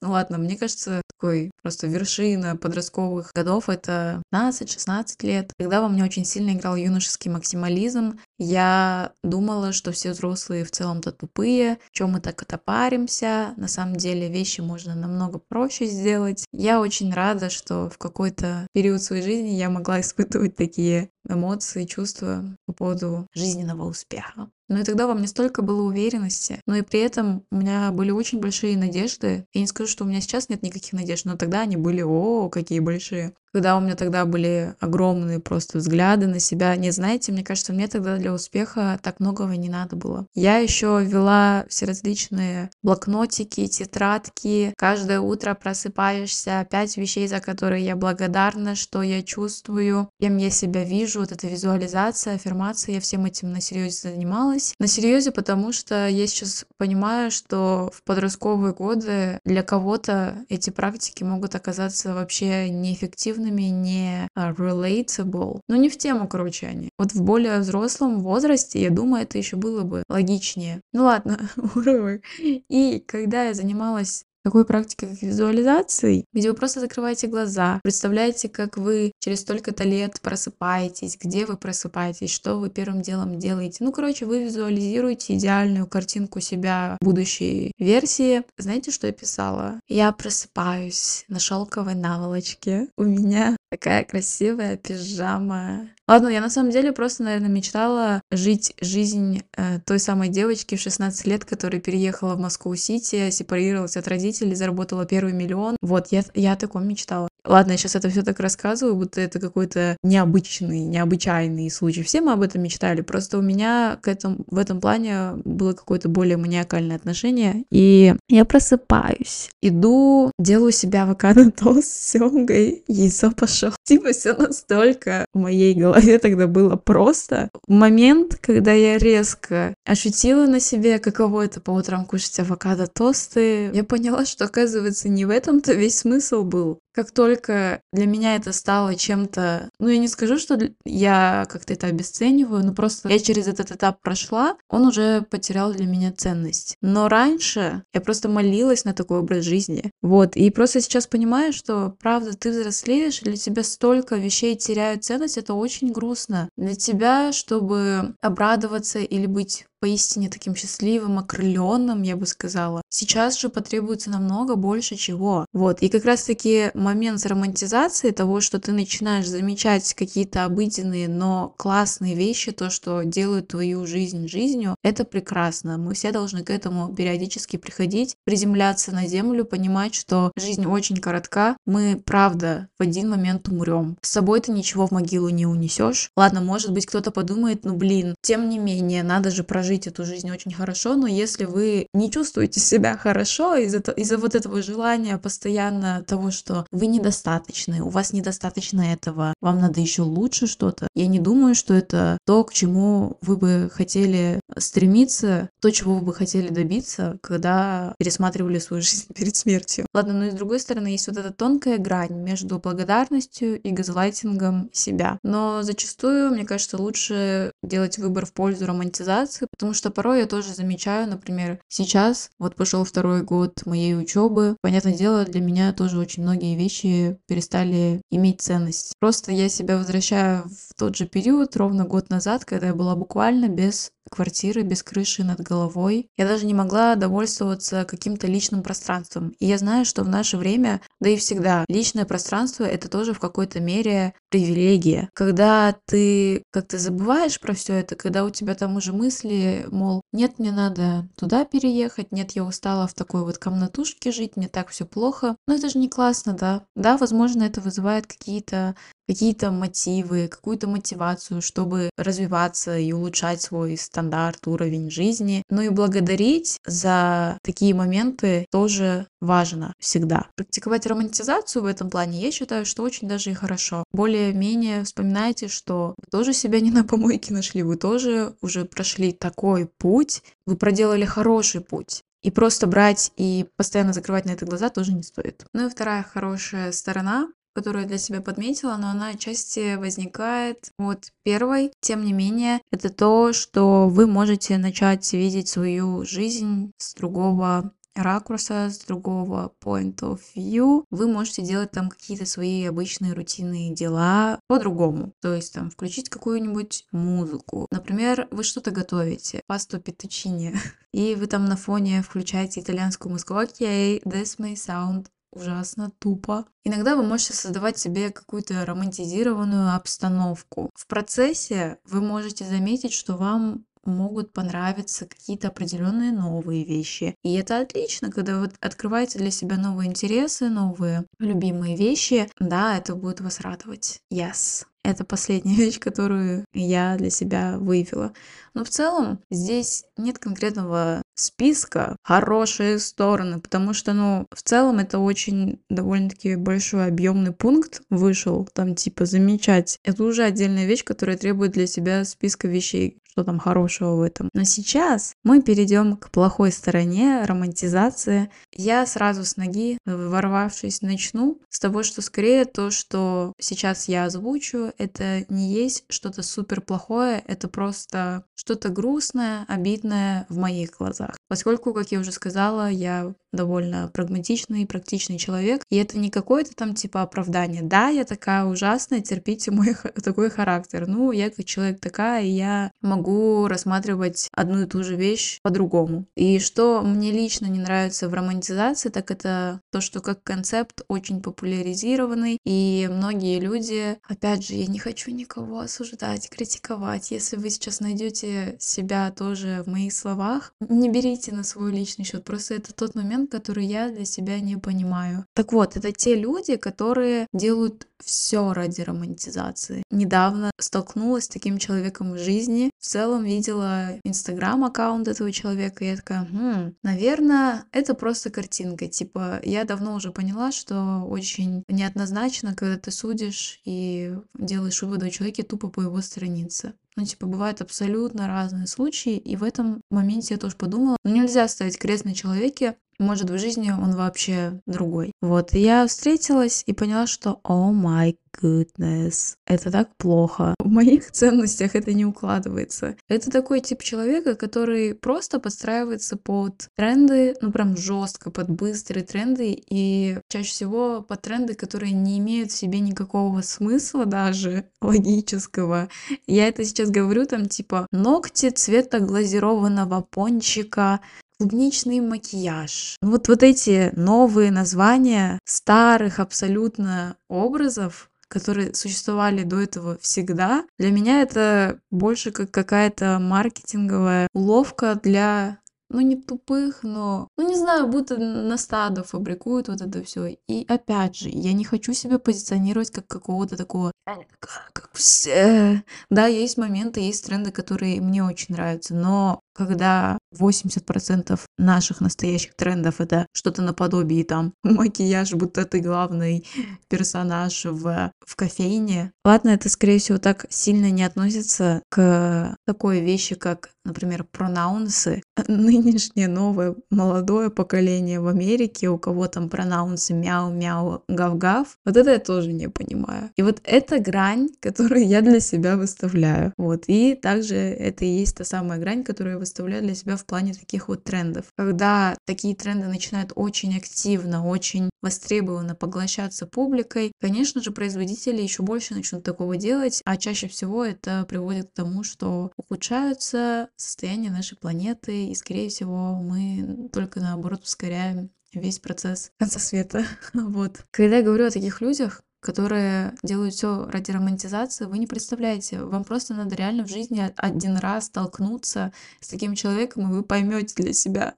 Ну 0.00 0.12
ладно, 0.12 0.38
мне 0.38 0.56
кажется, 0.56 1.02
такой 1.12 1.50
просто 1.62 1.86
вершина 1.86 2.56
подростковых 2.56 3.32
годов 3.34 3.68
это 3.68 3.91
15-16 4.32 5.04
лет. 5.22 5.52
Тогда 5.56 5.80
во 5.80 5.88
мне 5.88 6.04
очень 6.04 6.24
сильно 6.24 6.50
играл 6.50 6.76
юношеский 6.76 7.30
максимализм. 7.30 8.18
Я 8.38 9.12
думала, 9.22 9.72
что 9.72 9.92
все 9.92 10.10
взрослые 10.12 10.64
в 10.64 10.70
целом-то 10.70 11.12
тупые, 11.12 11.78
чем 11.92 12.12
мы 12.12 12.20
так 12.20 12.42
это 12.42 12.58
паримся. 12.58 13.54
На 13.56 13.68
самом 13.68 13.96
деле 13.96 14.28
вещи 14.28 14.60
можно 14.60 14.94
намного 14.94 15.38
проще 15.38 15.86
сделать. 15.86 16.44
Я 16.52 16.80
очень 16.80 17.12
рада, 17.12 17.50
что 17.50 17.88
в 17.88 17.98
какой-то 17.98 18.66
период 18.72 19.02
своей 19.02 19.22
жизни 19.22 19.50
я 19.50 19.70
могла 19.70 20.00
испытывать 20.00 20.56
такие 20.56 21.10
эмоции, 21.28 21.84
чувства 21.84 22.44
по 22.66 22.72
поводу 22.72 23.26
жизненного 23.34 23.84
успеха. 23.84 24.50
Но 24.72 24.80
и 24.80 24.84
тогда 24.84 25.06
во 25.06 25.14
мне 25.14 25.26
столько 25.26 25.62
было 25.62 25.82
уверенности, 25.82 26.60
но 26.66 26.76
и 26.76 26.82
при 26.82 27.00
этом 27.00 27.44
у 27.50 27.56
меня 27.56 27.90
были 27.92 28.10
очень 28.10 28.40
большие 28.40 28.76
надежды. 28.76 29.44
Я 29.52 29.60
не 29.60 29.66
скажу, 29.66 29.90
что 29.90 30.04
у 30.04 30.06
меня 30.06 30.20
сейчас 30.20 30.48
нет 30.48 30.62
никаких 30.62 30.94
надежд, 30.94 31.26
но 31.26 31.36
тогда 31.36 31.60
они 31.60 31.76
были, 31.76 32.02
о, 32.02 32.48
какие 32.48 32.80
большие 32.80 33.34
когда 33.52 33.76
у 33.76 33.80
меня 33.80 33.96
тогда 33.96 34.24
были 34.24 34.74
огромные 34.80 35.38
просто 35.38 35.78
взгляды 35.78 36.26
на 36.26 36.40
себя. 36.40 36.74
Не 36.76 36.90
знаете, 36.90 37.32
мне 37.32 37.44
кажется, 37.44 37.72
мне 37.72 37.86
тогда 37.86 38.16
для 38.16 38.32
успеха 38.32 38.98
так 39.02 39.20
многого 39.20 39.56
не 39.56 39.68
надо 39.68 39.94
было. 39.96 40.26
Я 40.34 40.58
еще 40.58 41.02
вела 41.04 41.66
все 41.68 41.86
различные 41.86 42.70
блокнотики, 42.82 43.66
тетрадки. 43.66 44.72
Каждое 44.76 45.20
утро 45.20 45.54
просыпаешься, 45.54 46.66
пять 46.70 46.96
вещей, 46.96 47.28
за 47.28 47.40
которые 47.40 47.84
я 47.84 47.94
благодарна, 47.94 48.74
что 48.74 49.02
я 49.02 49.22
чувствую, 49.22 50.08
кем 50.20 50.38
я 50.38 50.50
себя 50.50 50.84
вижу. 50.84 51.20
Вот 51.20 51.32
эта 51.32 51.46
визуализация, 51.46 52.34
аффирмация, 52.34 52.94
я 52.94 53.00
всем 53.00 53.26
этим 53.26 53.52
на 53.52 53.60
серьезе 53.60 54.10
занималась. 54.10 54.61
На 54.78 54.86
серьезе, 54.86 55.30
потому 55.30 55.72
что 55.72 56.08
я 56.08 56.26
сейчас 56.26 56.64
понимаю, 56.76 57.30
что 57.30 57.90
в 57.94 58.02
подростковые 58.04 58.74
годы 58.74 59.38
для 59.44 59.62
кого-то 59.62 60.44
эти 60.48 60.70
практики 60.70 61.22
могут 61.24 61.54
оказаться 61.54 62.14
вообще 62.14 62.68
неэффективными 62.70 63.12
эффективными, 63.12 63.62
не 63.62 64.28
а, 64.34 64.52
relatable. 64.52 65.60
Ну, 65.68 65.76
не 65.76 65.88
в 65.88 65.98
тему, 65.98 66.28
короче, 66.28 66.66
они. 66.66 66.90
Вот 66.98 67.12
в 67.12 67.22
более 67.22 67.58
взрослом 67.58 68.20
возрасте, 68.20 68.80
я 68.82 68.90
думаю, 68.90 69.24
это 69.24 69.38
еще 69.38 69.56
было 69.56 69.82
бы 69.82 70.02
логичнее. 70.08 70.80
Ну 70.92 71.04
ладно, 71.04 71.38
уровень. 71.74 72.22
И 72.38 73.02
когда 73.06 73.44
я 73.44 73.54
занималась 73.54 74.24
такой 74.42 74.64
практикой, 74.64 75.10
как 75.10 75.22
визуализации, 75.22 76.24
где 76.32 76.50
вы 76.50 76.56
просто 76.56 76.80
закрываете 76.80 77.26
глаза, 77.26 77.80
представляете, 77.82 78.48
как 78.48 78.76
вы 78.76 79.12
через 79.20 79.40
столько-то 79.40 79.84
лет 79.84 80.20
просыпаетесь, 80.20 81.16
где 81.20 81.46
вы 81.46 81.56
просыпаетесь, 81.56 82.30
что 82.30 82.56
вы 82.56 82.70
первым 82.70 83.02
делом 83.02 83.38
делаете. 83.38 83.84
Ну, 83.84 83.92
короче, 83.92 84.26
вы 84.26 84.44
визуализируете 84.44 85.36
идеальную 85.36 85.86
картинку 85.86 86.40
себя 86.40 86.96
будущей 87.00 87.72
версии. 87.78 88.42
Знаете, 88.58 88.90
что 88.90 89.06
я 89.06 89.12
писала? 89.12 89.80
Я 89.88 90.12
просыпаюсь 90.12 91.24
на 91.28 91.38
шелковой 91.38 91.94
наволочке. 91.94 92.88
У 92.96 93.04
меня 93.04 93.56
такая 93.72 94.04
красивая 94.04 94.76
пижама 94.76 95.88
Ладно, 96.06 96.28
я 96.28 96.42
на 96.42 96.50
самом 96.50 96.70
деле 96.72 96.92
просто, 96.92 97.22
наверное, 97.22 97.48
мечтала 97.48 98.20
жить 98.30 98.74
жизнь 98.82 99.44
э, 99.56 99.78
той 99.86 99.98
самой 99.98 100.28
девочки 100.28 100.74
в 100.74 100.80
16 100.80 101.26
лет, 101.26 101.46
которая 101.46 101.80
переехала 101.80 102.34
в 102.34 102.38
Москву-Сити, 102.38 103.30
сепарировалась 103.30 103.96
от 103.96 104.08
родителей, 104.08 104.54
заработала 104.54 105.06
первый 105.06 105.32
миллион. 105.32 105.76
Вот, 105.80 106.08
я, 106.10 106.22
я 106.34 106.52
о 106.52 106.56
таком 106.56 106.86
мечтала. 106.86 107.28
Ладно, 107.44 107.72
я 107.72 107.76
сейчас 107.76 107.96
это 107.96 108.08
все 108.08 108.22
так 108.22 108.38
рассказываю, 108.38 108.94
будто 108.94 109.20
это 109.20 109.40
какой-то 109.40 109.96
необычный, 110.02 110.80
необычайный 110.80 111.70
случай. 111.70 112.02
Все 112.02 112.20
мы 112.20 112.32
об 112.32 112.42
этом 112.42 112.62
мечтали, 112.62 113.00
просто 113.00 113.38
у 113.38 113.42
меня 113.42 113.98
к 114.00 114.08
этому, 114.08 114.44
в 114.46 114.58
этом 114.58 114.80
плане 114.80 115.32
было 115.44 115.72
какое-то 115.72 116.08
более 116.08 116.36
маниакальное 116.36 116.96
отношение. 116.96 117.64
И 117.70 118.14
я 118.28 118.44
просыпаюсь, 118.44 119.50
иду, 119.60 120.30
делаю 120.38 120.72
себя 120.72 121.02
авокадо 121.02 121.50
тост 121.50 121.88
с 121.88 122.10
семгой, 122.12 122.84
яйцо 122.86 123.32
пошел. 123.32 123.72
Типа 123.84 124.12
все 124.12 124.34
настолько 124.34 125.24
в 125.34 125.38
моей 125.38 125.74
голове 125.74 126.18
тогда 126.18 126.46
было 126.46 126.76
просто. 126.76 127.48
Момент, 127.66 128.38
когда 128.40 128.72
я 128.72 128.98
резко 128.98 129.74
ощутила 129.84 130.46
на 130.46 130.60
себе, 130.60 131.00
каково 131.00 131.46
это 131.46 131.60
по 131.60 131.72
утрам 131.72 132.04
кушать 132.04 132.38
авокадо 132.38 132.86
тосты, 132.86 133.70
я 133.72 133.82
поняла, 133.82 134.24
что 134.26 134.44
оказывается 134.44 135.08
не 135.08 135.24
в 135.24 135.30
этом-то 135.30 135.72
весь 135.72 135.98
смысл 135.98 136.44
был. 136.44 136.78
Как 136.94 137.10
только 137.10 137.31
для 137.36 138.06
меня 138.06 138.36
это 138.36 138.52
стало 138.52 138.94
чем-то, 138.94 139.70
ну 139.78 139.88
я 139.88 139.98
не 139.98 140.08
скажу, 140.08 140.38
что 140.38 140.58
я 140.84 141.46
как-то 141.48 141.72
это 141.72 141.86
обесцениваю, 141.86 142.64
но 142.64 142.72
просто 142.74 143.08
я 143.08 143.18
через 143.18 143.48
этот 143.48 143.70
этап 143.70 144.00
прошла, 144.02 144.56
он 144.68 144.86
уже 144.86 145.22
потерял 145.22 145.72
для 145.72 145.86
меня 145.86 146.12
ценность. 146.12 146.76
Но 146.80 147.08
раньше 147.08 147.82
я 147.92 148.00
просто 148.00 148.28
молилась 148.28 148.84
на 148.84 148.92
такой 148.92 149.18
образ 149.18 149.44
жизни. 149.44 149.90
Вот, 150.02 150.36
и 150.36 150.50
просто 150.50 150.80
сейчас 150.80 151.06
понимаю, 151.06 151.52
что, 151.52 151.94
правда, 152.00 152.36
ты 152.36 152.50
взрослеешь, 152.50 153.20
и 153.20 153.24
для 153.24 153.36
тебя 153.36 153.62
столько 153.62 154.16
вещей 154.16 154.56
теряют 154.56 155.04
ценность, 155.04 155.38
это 155.38 155.54
очень 155.54 155.92
грустно. 155.92 156.48
Для 156.56 156.74
тебя, 156.74 157.32
чтобы 157.32 158.14
обрадоваться 158.20 158.98
или 158.98 159.26
быть 159.26 159.66
поистине 159.82 160.28
таким 160.28 160.54
счастливым, 160.54 161.18
окрыленным, 161.18 162.02
я 162.02 162.16
бы 162.16 162.24
сказала. 162.24 162.82
Сейчас 162.88 163.36
же 163.36 163.48
потребуется 163.48 164.10
намного 164.10 164.54
больше 164.54 164.94
чего. 164.94 165.44
Вот. 165.52 165.82
И 165.82 165.88
как 165.88 166.04
раз-таки 166.04 166.70
момент 166.74 167.18
с 167.18 167.26
романтизацией 167.26 168.14
того, 168.14 168.40
что 168.40 168.60
ты 168.60 168.70
начинаешь 168.70 169.26
замечать 169.26 169.92
какие-то 169.94 170.44
обыденные, 170.44 171.08
но 171.08 171.52
классные 171.58 172.14
вещи, 172.14 172.52
то, 172.52 172.70
что 172.70 173.02
делают 173.02 173.48
твою 173.48 173.84
жизнь 173.84 174.28
жизнью, 174.28 174.76
это 174.84 175.04
прекрасно. 175.04 175.78
Мы 175.78 175.94
все 175.94 176.12
должны 176.12 176.44
к 176.44 176.50
этому 176.50 176.94
периодически 176.94 177.56
приходить, 177.56 178.14
приземляться 178.24 178.92
на 178.92 179.08
землю, 179.08 179.44
понимать, 179.44 179.96
что 179.96 180.30
жизнь 180.36 180.64
очень 180.64 180.98
коротка. 180.98 181.56
Мы, 181.66 182.00
правда, 182.06 182.68
в 182.78 182.84
один 182.84 183.10
момент 183.10 183.48
умрем. 183.48 183.96
С 184.00 184.10
собой 184.10 184.40
ты 184.42 184.52
ничего 184.52 184.86
в 184.86 184.92
могилу 184.92 185.28
не 185.30 185.46
унесешь. 185.46 186.10
Ладно, 186.16 186.40
может 186.40 186.72
быть, 186.72 186.86
кто-то 186.86 187.10
подумает, 187.10 187.64
ну 187.64 187.74
блин, 187.74 188.14
тем 188.22 188.48
не 188.48 188.60
менее, 188.60 189.02
надо 189.02 189.32
же 189.32 189.42
прожить 189.42 189.71
прожить 189.72 189.86
эту 189.86 190.04
жизнь 190.04 190.30
очень 190.30 190.52
хорошо, 190.52 190.96
но 190.96 191.06
если 191.06 191.46
вы 191.46 191.86
не 191.94 192.10
чувствуете 192.10 192.60
себя 192.60 192.96
хорошо 192.96 193.56
из-за 193.56 193.78
из 193.78 194.12
вот 194.12 194.34
этого 194.34 194.62
желания 194.62 195.16
постоянно 195.18 196.04
того, 196.06 196.30
что 196.30 196.66
вы 196.70 196.86
недостаточны, 196.86 197.82
у 197.82 197.88
вас 197.88 198.12
недостаточно 198.12 198.82
этого, 198.92 199.34
вам 199.40 199.60
надо 199.60 199.80
еще 199.80 200.02
лучше 200.02 200.46
что-то, 200.46 200.88
я 200.94 201.06
не 201.06 201.20
думаю, 201.20 201.54
что 201.54 201.74
это 201.74 202.18
то, 202.26 202.44
к 202.44 202.52
чему 202.52 203.16
вы 203.22 203.36
бы 203.36 203.70
хотели 203.72 204.40
стремиться, 204.58 205.48
то, 205.60 205.70
чего 205.70 205.94
вы 205.94 206.02
бы 206.02 206.14
хотели 206.14 206.48
добиться, 206.48 207.18
когда 207.22 207.94
пересматривали 207.98 208.58
свою 208.58 208.82
жизнь 208.82 209.06
перед 209.14 209.36
смертью. 209.36 209.86
Ладно, 209.94 210.12
но 210.12 210.24
и 210.26 210.30
с 210.30 210.34
другой 210.34 210.60
стороны 210.60 210.88
есть 210.88 211.08
вот 211.08 211.16
эта 211.16 211.32
тонкая 211.32 211.78
грань 211.78 212.14
между 212.14 212.58
благодарностью 212.58 213.60
и 213.60 213.70
газлайтингом 213.70 214.68
себя. 214.72 215.18
Но 215.22 215.62
зачастую, 215.62 216.30
мне 216.30 216.44
кажется, 216.44 216.76
лучше 216.76 217.52
делать 217.62 217.98
выбор 217.98 218.26
в 218.26 218.32
пользу 218.32 218.66
романтизации, 218.66 219.46
Потому 219.62 219.74
что 219.74 219.92
порой 219.92 220.18
я 220.18 220.26
тоже 220.26 220.54
замечаю, 220.54 221.08
например, 221.08 221.60
сейчас, 221.68 222.32
вот 222.40 222.56
пошел 222.56 222.82
второй 222.82 223.22
год 223.22 223.64
моей 223.64 223.96
учебы, 223.96 224.56
понятное 224.60 224.92
дело, 224.92 225.24
для 225.24 225.40
меня 225.40 225.72
тоже 225.72 226.00
очень 226.00 226.24
многие 226.24 226.56
вещи 226.56 227.16
перестали 227.28 228.02
иметь 228.10 228.40
ценность. 228.40 228.94
Просто 228.98 229.30
я 229.30 229.48
себя 229.48 229.78
возвращаю 229.78 230.48
в 230.48 230.74
тот 230.76 230.96
же 230.96 231.06
период, 231.06 231.54
ровно 231.54 231.84
год 231.84 232.10
назад, 232.10 232.44
когда 232.44 232.66
я 232.66 232.74
была 232.74 232.96
буквально 232.96 233.46
без 233.46 233.92
квартиры 234.10 234.62
без 234.62 234.82
крыши 234.82 235.24
над 235.24 235.40
головой. 235.40 236.08
Я 236.16 236.26
даже 236.26 236.46
не 236.46 236.54
могла 236.54 236.94
довольствоваться 236.94 237.84
каким-то 237.84 238.26
личным 238.26 238.62
пространством. 238.62 239.34
И 239.38 239.46
я 239.46 239.58
знаю, 239.58 239.84
что 239.84 240.04
в 240.04 240.08
наше 240.08 240.36
время, 240.36 240.80
да 241.00 241.10
и 241.10 241.16
всегда, 241.16 241.64
личное 241.68 242.04
пространство— 242.04 242.64
это 242.64 242.88
тоже 242.88 243.14
в 243.14 243.20
какой-то 243.20 243.60
мере 243.60 244.14
привилегия. 244.30 245.08
Когда 245.14 245.74
ты 245.86 246.42
как-то 246.50 246.78
забываешь 246.78 247.40
про 247.40 247.54
все 247.54 247.74
это, 247.74 247.96
когда 247.96 248.24
у 248.24 248.30
тебя 248.30 248.54
там 248.54 248.76
уже 248.76 248.92
мысли, 248.92 249.66
мол, 249.70 250.02
нет, 250.12 250.38
мне 250.38 250.52
надо 250.52 251.08
туда 251.16 251.44
переехать, 251.44 252.12
нет, 252.12 252.32
я 252.32 252.44
устала 252.44 252.86
в 252.86 252.94
такой 252.94 253.24
вот 253.24 253.38
комнатушке 253.38 254.12
жить, 254.12 254.36
мне 254.36 254.48
так 254.48 254.68
все 254.68 254.84
плохо. 254.84 255.36
Но 255.46 255.54
это 255.54 255.68
же 255.68 255.78
не 255.78 255.88
классно, 255.88 256.34
да? 256.34 256.64
Да, 256.74 256.96
возможно, 256.96 257.42
это 257.42 257.60
вызывает 257.60 258.06
какие-то 258.06 258.74
какие-то 259.12 259.50
мотивы, 259.50 260.26
какую-то 260.26 260.66
мотивацию, 260.68 261.42
чтобы 261.42 261.90
развиваться 261.98 262.78
и 262.78 262.92
улучшать 262.92 263.42
свой 263.42 263.76
стандарт, 263.76 264.46
уровень 264.46 264.90
жизни. 264.90 265.42
Ну 265.50 265.60
и 265.60 265.68
благодарить 265.68 266.56
за 266.66 267.36
такие 267.42 267.74
моменты 267.74 268.46
тоже 268.50 269.06
важно 269.20 269.74
всегда. 269.78 270.28
Практиковать 270.34 270.86
романтизацию 270.86 271.62
в 271.62 271.66
этом 271.66 271.90
плане 271.90 272.22
я 272.22 272.32
считаю, 272.32 272.64
что 272.64 272.82
очень 272.82 273.06
даже 273.06 273.30
и 273.30 273.34
хорошо. 273.34 273.84
Более-менее 273.92 274.84
вспоминайте, 274.84 275.48
что 275.48 275.94
вы 275.98 276.04
тоже 276.10 276.32
себя 276.32 276.60
не 276.60 276.70
на 276.70 276.82
помойке 276.82 277.34
нашли, 277.34 277.62
вы 277.62 277.76
тоже 277.76 278.34
уже 278.40 278.64
прошли 278.64 279.12
такой 279.12 279.66
путь, 279.66 280.22
вы 280.46 280.56
проделали 280.56 281.04
хороший 281.04 281.60
путь. 281.60 282.02
И 282.22 282.30
просто 282.30 282.66
брать 282.66 283.12
и 283.16 283.46
постоянно 283.56 283.92
закрывать 283.92 284.24
на 284.24 284.30
это 284.30 284.46
глаза 284.46 284.70
тоже 284.70 284.92
не 284.92 285.02
стоит. 285.02 285.44
Ну 285.52 285.66
и 285.66 285.70
вторая 285.70 286.02
хорошая 286.02 286.72
сторона 286.72 287.28
которую 287.54 287.82
я 287.82 287.88
для 287.88 287.98
себя 287.98 288.20
подметила, 288.20 288.76
но 288.76 288.88
она 288.88 289.08
отчасти 289.08 289.76
возникает 289.76 290.70
от 290.78 291.12
первой. 291.22 291.72
Тем 291.80 292.04
не 292.04 292.12
менее, 292.12 292.60
это 292.70 292.90
то, 292.90 293.32
что 293.32 293.88
вы 293.88 294.06
можете 294.06 294.58
начать 294.58 295.12
видеть 295.12 295.48
свою 295.48 296.04
жизнь 296.04 296.72
с 296.78 296.94
другого 296.94 297.72
ракурса, 297.94 298.70
с 298.70 298.78
другого 298.78 299.52
point 299.62 299.96
of 300.00 300.20
view, 300.34 300.84
вы 300.90 301.06
можете 301.08 301.42
делать 301.42 301.70
там 301.72 301.88
какие-то 301.88 302.26
свои 302.26 302.64
обычные 302.64 303.12
рутинные 303.12 303.74
дела 303.74 304.40
по-другому. 304.46 305.12
То 305.20 305.34
есть 305.34 305.54
там 305.54 305.70
включить 305.70 306.08
какую-нибудь 306.08 306.86
музыку. 306.92 307.66
Например, 307.70 308.28
вы 308.30 308.44
что-то 308.44 308.70
готовите, 308.70 309.42
пасту 309.46 309.80
петучини, 309.80 310.54
и 310.92 311.14
вы 311.14 311.26
там 311.26 311.44
на 311.44 311.56
фоне 311.56 312.02
включаете 312.02 312.60
итальянскую 312.60 313.12
музыку. 313.12 313.34
Окей, 313.34 313.98
okay, 313.98 314.02
this 314.04 314.38
may 314.38 314.54
sound 314.54 315.06
ужасно 315.32 315.90
тупо. 315.98 316.46
Иногда 316.64 316.96
вы 316.96 317.02
можете 317.02 317.32
создавать 317.32 317.78
себе 317.78 318.10
какую-то 318.10 318.64
романтизированную 318.64 319.74
обстановку. 319.74 320.70
В 320.74 320.86
процессе 320.86 321.78
вы 321.84 322.00
можете 322.00 322.44
заметить, 322.44 322.92
что 322.92 323.16
вам 323.16 323.64
могут 323.84 324.32
понравиться 324.32 325.06
какие-то 325.06 325.48
определенные 325.48 326.12
новые 326.12 326.64
вещи. 326.64 327.16
И 327.22 327.34
это 327.34 327.60
отлично, 327.60 328.10
когда 328.10 328.38
вы 328.38 328.50
открываете 328.60 329.18
для 329.18 329.30
себя 329.30 329.56
новые 329.56 329.88
интересы, 329.88 330.48
новые 330.48 331.04
любимые 331.18 331.76
вещи. 331.76 332.28
Да, 332.38 332.76
это 332.76 332.94
будет 332.94 333.20
вас 333.20 333.40
радовать. 333.40 334.00
Yes. 334.12 334.66
Это 334.84 335.04
последняя 335.04 335.54
вещь, 335.56 335.78
которую 335.78 336.44
я 336.52 336.96
для 336.96 337.10
себя 337.10 337.56
выявила. 337.58 338.12
Но 338.54 338.64
в 338.64 338.68
целом 338.68 339.20
здесь 339.30 339.84
нет 339.96 340.18
конкретного 340.18 341.01
списка 341.14 341.96
хорошие 342.02 342.78
стороны, 342.78 343.40
потому 343.40 343.74
что, 343.74 343.92
ну, 343.92 344.26
в 344.34 344.42
целом 344.42 344.78
это 344.78 344.98
очень 344.98 345.60
довольно-таки 345.68 346.36
большой 346.36 346.86
объемный 346.86 347.32
пункт 347.32 347.82
вышел, 347.90 348.48
там 348.52 348.74
типа 348.74 349.04
замечать. 349.06 349.78
Это 349.84 350.04
уже 350.04 350.24
отдельная 350.24 350.66
вещь, 350.66 350.84
которая 350.84 351.16
требует 351.16 351.52
для 351.52 351.66
себя 351.66 352.04
списка 352.04 352.48
вещей, 352.48 352.98
что 353.12 353.24
там 353.24 353.38
хорошего 353.38 353.96
в 353.96 354.02
этом. 354.02 354.30
Но 354.32 354.44
сейчас 354.44 355.14
мы 355.22 355.42
перейдем 355.42 355.96
к 355.96 356.10
плохой 356.10 356.50
стороне 356.50 357.22
романтизации. 357.24 358.30
Я 358.52 358.86
сразу 358.86 359.24
с 359.24 359.36
ноги, 359.36 359.78
ворвавшись, 359.84 360.80
начну 360.80 361.38
с 361.50 361.60
того, 361.60 361.82
что 361.82 362.00
скорее 362.00 362.46
то, 362.46 362.70
что 362.70 363.34
сейчас 363.38 363.86
я 363.86 364.06
озвучу, 364.06 364.72
это 364.78 365.26
не 365.28 365.52
есть 365.52 365.84
что-то 365.90 366.22
супер 366.22 366.62
плохое, 366.62 367.22
это 367.26 367.48
просто 367.48 368.24
что-то 368.34 368.70
грустное, 368.70 369.44
обидное 369.46 370.24
в 370.30 370.38
моих 370.38 370.70
глазах. 370.78 371.16
Поскольку, 371.28 371.74
как 371.74 371.92
я 371.92 372.00
уже 372.00 372.12
сказала, 372.12 372.70
я 372.70 373.12
довольно 373.32 373.90
прагматичный, 373.92 374.66
практичный 374.66 375.18
человек, 375.18 375.64
и 375.70 375.76
это 375.76 375.98
не 375.98 376.10
какое-то 376.10 376.54
там 376.54 376.74
типа 376.74 377.02
оправдание. 377.02 377.62
Да, 377.62 377.88
я 377.88 378.04
такая 378.04 378.44
ужасная, 378.44 379.00
терпите 379.00 379.50
мой 379.50 379.74
такой 380.02 380.30
характер. 380.30 380.86
Ну, 380.86 381.12
я 381.12 381.30
как 381.30 381.44
человек 381.44 381.80
такая, 381.80 382.24
и 382.24 382.28
я 382.30 382.70
могу 382.80 383.46
рассматривать 383.46 384.28
одну 384.32 384.62
и 384.62 384.66
ту 384.66 384.82
же 384.82 384.96
вещь 384.96 385.38
по-другому. 385.42 386.06
И 386.16 386.38
что 386.38 386.82
мне 386.82 387.10
лично 387.10 387.46
не 387.46 387.58
нравится 387.58 388.08
в 388.08 388.14
романтизации, 388.14 388.88
так 388.88 389.10
это 389.10 389.60
то, 389.70 389.80
что 389.80 390.00
как 390.00 390.22
концепт 390.22 390.82
очень 390.88 391.22
популяризированный, 391.22 392.38
и 392.44 392.88
многие 392.90 393.40
люди, 393.40 393.98
опять 394.08 394.46
же, 394.46 394.54
я 394.54 394.66
не 394.66 394.78
хочу 394.78 395.10
никого 395.10 395.60
осуждать, 395.60 396.28
критиковать. 396.28 397.10
Если 397.10 397.36
вы 397.36 397.50
сейчас 397.50 397.80
найдете 397.80 398.56
себя 398.58 399.10
тоже 399.10 399.62
в 399.64 399.70
моих 399.70 399.92
словах, 399.92 400.54
не 400.60 400.90
берите 400.90 401.32
на 401.32 401.44
свой 401.44 401.72
личный 401.72 402.04
счет. 402.04 402.24
Просто 402.24 402.54
это 402.54 402.74
тот 402.74 402.94
момент, 402.94 403.21
момент, 403.22 403.30
который 403.30 403.66
я 403.66 403.90
для 403.90 404.04
себя 404.04 404.40
не 404.40 404.56
понимаю. 404.56 405.24
Так 405.34 405.52
вот, 405.52 405.76
это 405.76 405.92
те 405.92 406.14
люди, 406.14 406.56
которые 406.56 407.26
делают 407.32 407.86
все 408.04 408.52
ради 408.52 408.80
романтизации. 408.80 409.82
Недавно 409.90 410.50
столкнулась 410.58 411.24
с 411.24 411.28
таким 411.28 411.58
человеком 411.58 412.12
в 412.12 412.18
жизни. 412.18 412.70
В 412.78 412.84
целом 412.84 413.24
видела 413.24 413.98
инстаграм-аккаунт 414.04 415.08
этого 415.08 415.30
человека, 415.32 415.84
и 415.84 415.88
я 415.88 415.96
такая, 415.96 416.26
хм, 416.30 416.74
наверное, 416.82 417.64
это 417.72 417.94
просто 417.94 418.30
картинка. 418.30 418.88
Типа, 418.88 419.40
я 419.44 419.64
давно 419.64 419.94
уже 419.94 420.10
поняла, 420.10 420.52
что 420.52 421.06
очень 421.08 421.62
неоднозначно, 421.68 422.54
когда 422.54 422.76
ты 422.76 422.90
судишь 422.90 423.60
и 423.64 424.14
делаешь 424.38 424.82
выводы 424.82 425.06
о 425.06 425.10
человеке 425.10 425.42
тупо 425.42 425.68
по 425.68 425.82
его 425.82 426.00
странице. 426.00 426.74
Ну, 426.96 427.06
типа, 427.06 427.26
бывают 427.26 427.62
абсолютно 427.62 428.26
разные 428.26 428.66
случаи, 428.66 429.16
и 429.16 429.36
в 429.36 429.44
этом 429.44 429.80
моменте 429.90 430.34
я 430.34 430.38
тоже 430.38 430.56
подумала, 430.56 430.98
ну, 431.04 431.14
нельзя 431.14 431.48
ставить 431.48 431.78
крест 431.78 432.04
на 432.04 432.14
человеке, 432.14 432.76
может, 432.98 433.30
в 433.30 433.38
жизни 433.38 433.70
он 433.70 433.94
вообще 433.96 434.60
другой. 434.66 435.12
Вот, 435.20 435.54
и 435.54 435.60
я 435.60 435.86
встретилась 435.86 436.62
и 436.66 436.72
поняла, 436.72 437.06
что, 437.06 437.40
о 437.42 437.72
май 437.72 438.16
goodness, 438.40 439.36
это 439.46 439.70
так 439.70 439.94
плохо. 439.96 440.54
В 440.58 440.68
моих 440.68 441.10
ценностях 441.10 441.74
это 441.74 441.92
не 441.92 442.04
укладывается. 442.04 442.96
Это 443.08 443.30
такой 443.30 443.60
тип 443.60 443.82
человека, 443.82 444.34
который 444.34 444.94
просто 444.94 445.38
подстраивается 445.38 446.16
под 446.16 446.68
тренды, 446.76 447.36
ну 447.40 447.52
прям 447.52 447.76
жестко, 447.76 448.30
под 448.30 448.48
быстрые 448.50 449.04
тренды, 449.04 449.56
и 449.68 450.18
чаще 450.28 450.50
всего 450.50 451.02
под 451.02 451.22
тренды, 451.22 451.54
которые 451.54 451.92
не 451.92 452.18
имеют 452.18 452.50
в 452.50 452.56
себе 452.56 452.80
никакого 452.80 453.42
смысла 453.42 454.06
даже 454.06 454.64
логического. 454.80 455.88
Я 456.26 456.48
это 456.48 456.64
сейчас 456.64 456.90
говорю 456.90 457.26
там 457.26 457.46
типа 457.46 457.86
ногти 457.92 458.50
цвета 458.50 459.00
глазированного 459.00 460.02
пончика, 460.02 461.00
клубничный 461.42 462.00
макияж. 462.00 462.96
Ну, 463.02 463.10
вот, 463.10 463.26
вот 463.28 463.42
эти 463.42 463.90
новые 463.96 464.52
названия 464.52 465.40
старых 465.44 466.20
абсолютно 466.20 467.16
образов, 467.28 468.10
которые 468.28 468.74
существовали 468.74 469.42
до 469.42 469.60
этого 469.60 469.98
всегда, 470.00 470.64
для 470.78 470.90
меня 470.90 471.20
это 471.20 471.80
больше 471.90 472.30
как 472.30 472.50
какая-то 472.50 473.18
маркетинговая 473.20 474.28
уловка 474.32 474.98
для 475.02 475.58
ну 475.92 476.00
не 476.00 476.16
тупых, 476.16 476.82
но, 476.82 477.28
ну 477.36 477.48
не 477.48 477.56
знаю, 477.56 477.86
будто 477.86 478.16
на 478.16 478.56
стадо 478.56 479.04
фабрикуют 479.04 479.68
вот 479.68 479.80
это 479.80 480.02
все. 480.02 480.38
И 480.48 480.64
опять 480.68 481.16
же, 481.16 481.28
я 481.28 481.52
не 481.52 481.64
хочу 481.64 481.92
себя 481.92 482.18
позиционировать 482.18 482.90
как 482.90 483.06
какого-то 483.06 483.56
такого, 483.56 483.92
как 484.04 484.90
все. 484.94 485.84
Да, 486.10 486.26
есть 486.26 486.58
моменты, 486.58 487.00
есть 487.00 487.24
тренды, 487.24 487.52
которые 487.52 488.00
мне 488.00 488.24
очень 488.24 488.54
нравятся, 488.54 488.94
но 488.94 489.40
когда 489.54 490.18
80% 490.34 491.38
наших 491.58 492.00
настоящих 492.00 492.54
трендов 492.54 493.00
это 493.00 493.26
что-то 493.32 493.62
наподобие 493.62 494.24
там 494.24 494.54
макияж, 494.64 495.34
будто 495.34 495.64
ты 495.64 495.80
главный 495.80 496.46
персонаж 496.88 497.64
в, 497.64 498.12
в 498.26 498.36
кофейне. 498.36 499.12
Ладно, 499.24 499.50
это 499.50 499.68
скорее 499.68 499.98
всего 499.98 500.18
так 500.18 500.46
сильно 500.48 500.90
не 500.90 501.04
относится 501.04 501.82
к 501.90 502.56
такой 502.66 503.00
вещи, 503.00 503.34
как, 503.34 503.70
например, 503.84 504.24
пронаунсы. 504.24 505.22
Нынешнее 505.48 506.28
новое 506.28 506.76
молодое 506.90 507.50
поколение 507.50 508.20
в 508.20 508.28
Америке, 508.28 508.88
у 508.88 508.98
кого 508.98 509.26
там 509.28 509.48
пронаунсы 509.48 510.14
мяу-мяу, 510.14 511.04
гав-гав, 511.08 511.66
вот 511.84 511.96
это 511.96 512.10
я 512.12 512.18
тоже 512.18 512.52
не 512.52 512.68
понимаю. 512.68 513.30
И 513.36 513.42
вот 513.42 513.60
эта 513.64 513.98
грань, 513.98 514.48
которую 514.60 515.06
я 515.06 515.20
для 515.22 515.40
себя 515.40 515.76
выставляю. 515.76 516.52
Вот. 516.56 516.84
И 516.86 517.14
также 517.14 517.56
это 517.56 518.04
и 518.04 518.08
есть 518.08 518.36
та 518.36 518.44
самая 518.44 518.78
грань, 518.78 519.04
которую 519.04 519.38
выставляю 519.38 519.82
для 519.82 519.94
себя 519.94 520.16
в 520.16 520.24
плане 520.24 520.54
таких 520.54 520.88
вот 520.88 521.04
трендов. 521.04 521.46
Когда 521.56 522.16
такие 522.26 522.54
тренды 522.54 522.86
начинают 522.86 523.32
очень 523.34 523.76
активно, 523.76 524.46
очень 524.46 524.90
востребованно 525.02 525.74
поглощаться 525.74 526.46
публикой, 526.46 527.12
конечно 527.20 527.62
же, 527.62 527.70
производители 527.70 528.40
еще 528.40 528.62
больше 528.62 528.94
начнут 528.94 529.24
такого 529.24 529.56
делать, 529.56 530.00
а 530.04 530.16
чаще 530.16 530.48
всего 530.48 530.84
это 530.84 531.24
приводит 531.28 531.70
к 531.70 531.74
тому, 531.74 532.04
что 532.04 532.52
ухудшаются 532.56 533.68
состояние 533.76 534.30
нашей 534.30 534.56
планеты, 534.56 535.26
и, 535.26 535.34
скорее 535.34 535.68
всего, 535.68 536.14
мы 536.14 536.88
только 536.92 537.20
наоборот 537.20 537.64
ускоряем 537.64 538.30
весь 538.52 538.78
процесс 538.78 539.32
конца 539.38 539.58
света. 539.58 540.04
вот. 540.34 540.84
Когда 540.90 541.18
я 541.18 541.22
говорю 541.22 541.46
о 541.46 541.50
таких 541.50 541.80
людях, 541.80 542.22
которые 542.40 543.14
делают 543.22 543.54
все 543.54 543.86
ради 543.86 544.10
романтизации, 544.10 544.86
вы 544.86 544.98
не 544.98 545.06
представляете, 545.06 545.82
вам 545.82 546.02
просто 546.02 546.34
надо 546.34 546.56
реально 546.56 546.84
в 546.84 546.90
жизни 546.90 547.32
один 547.36 547.76
раз 547.76 548.06
столкнуться 548.06 548.92
с 549.20 549.28
таким 549.28 549.54
человеком, 549.54 550.10
и 550.10 550.12
вы 550.12 550.24
поймете 550.24 550.74
для 550.74 550.92
себя, 550.92 551.36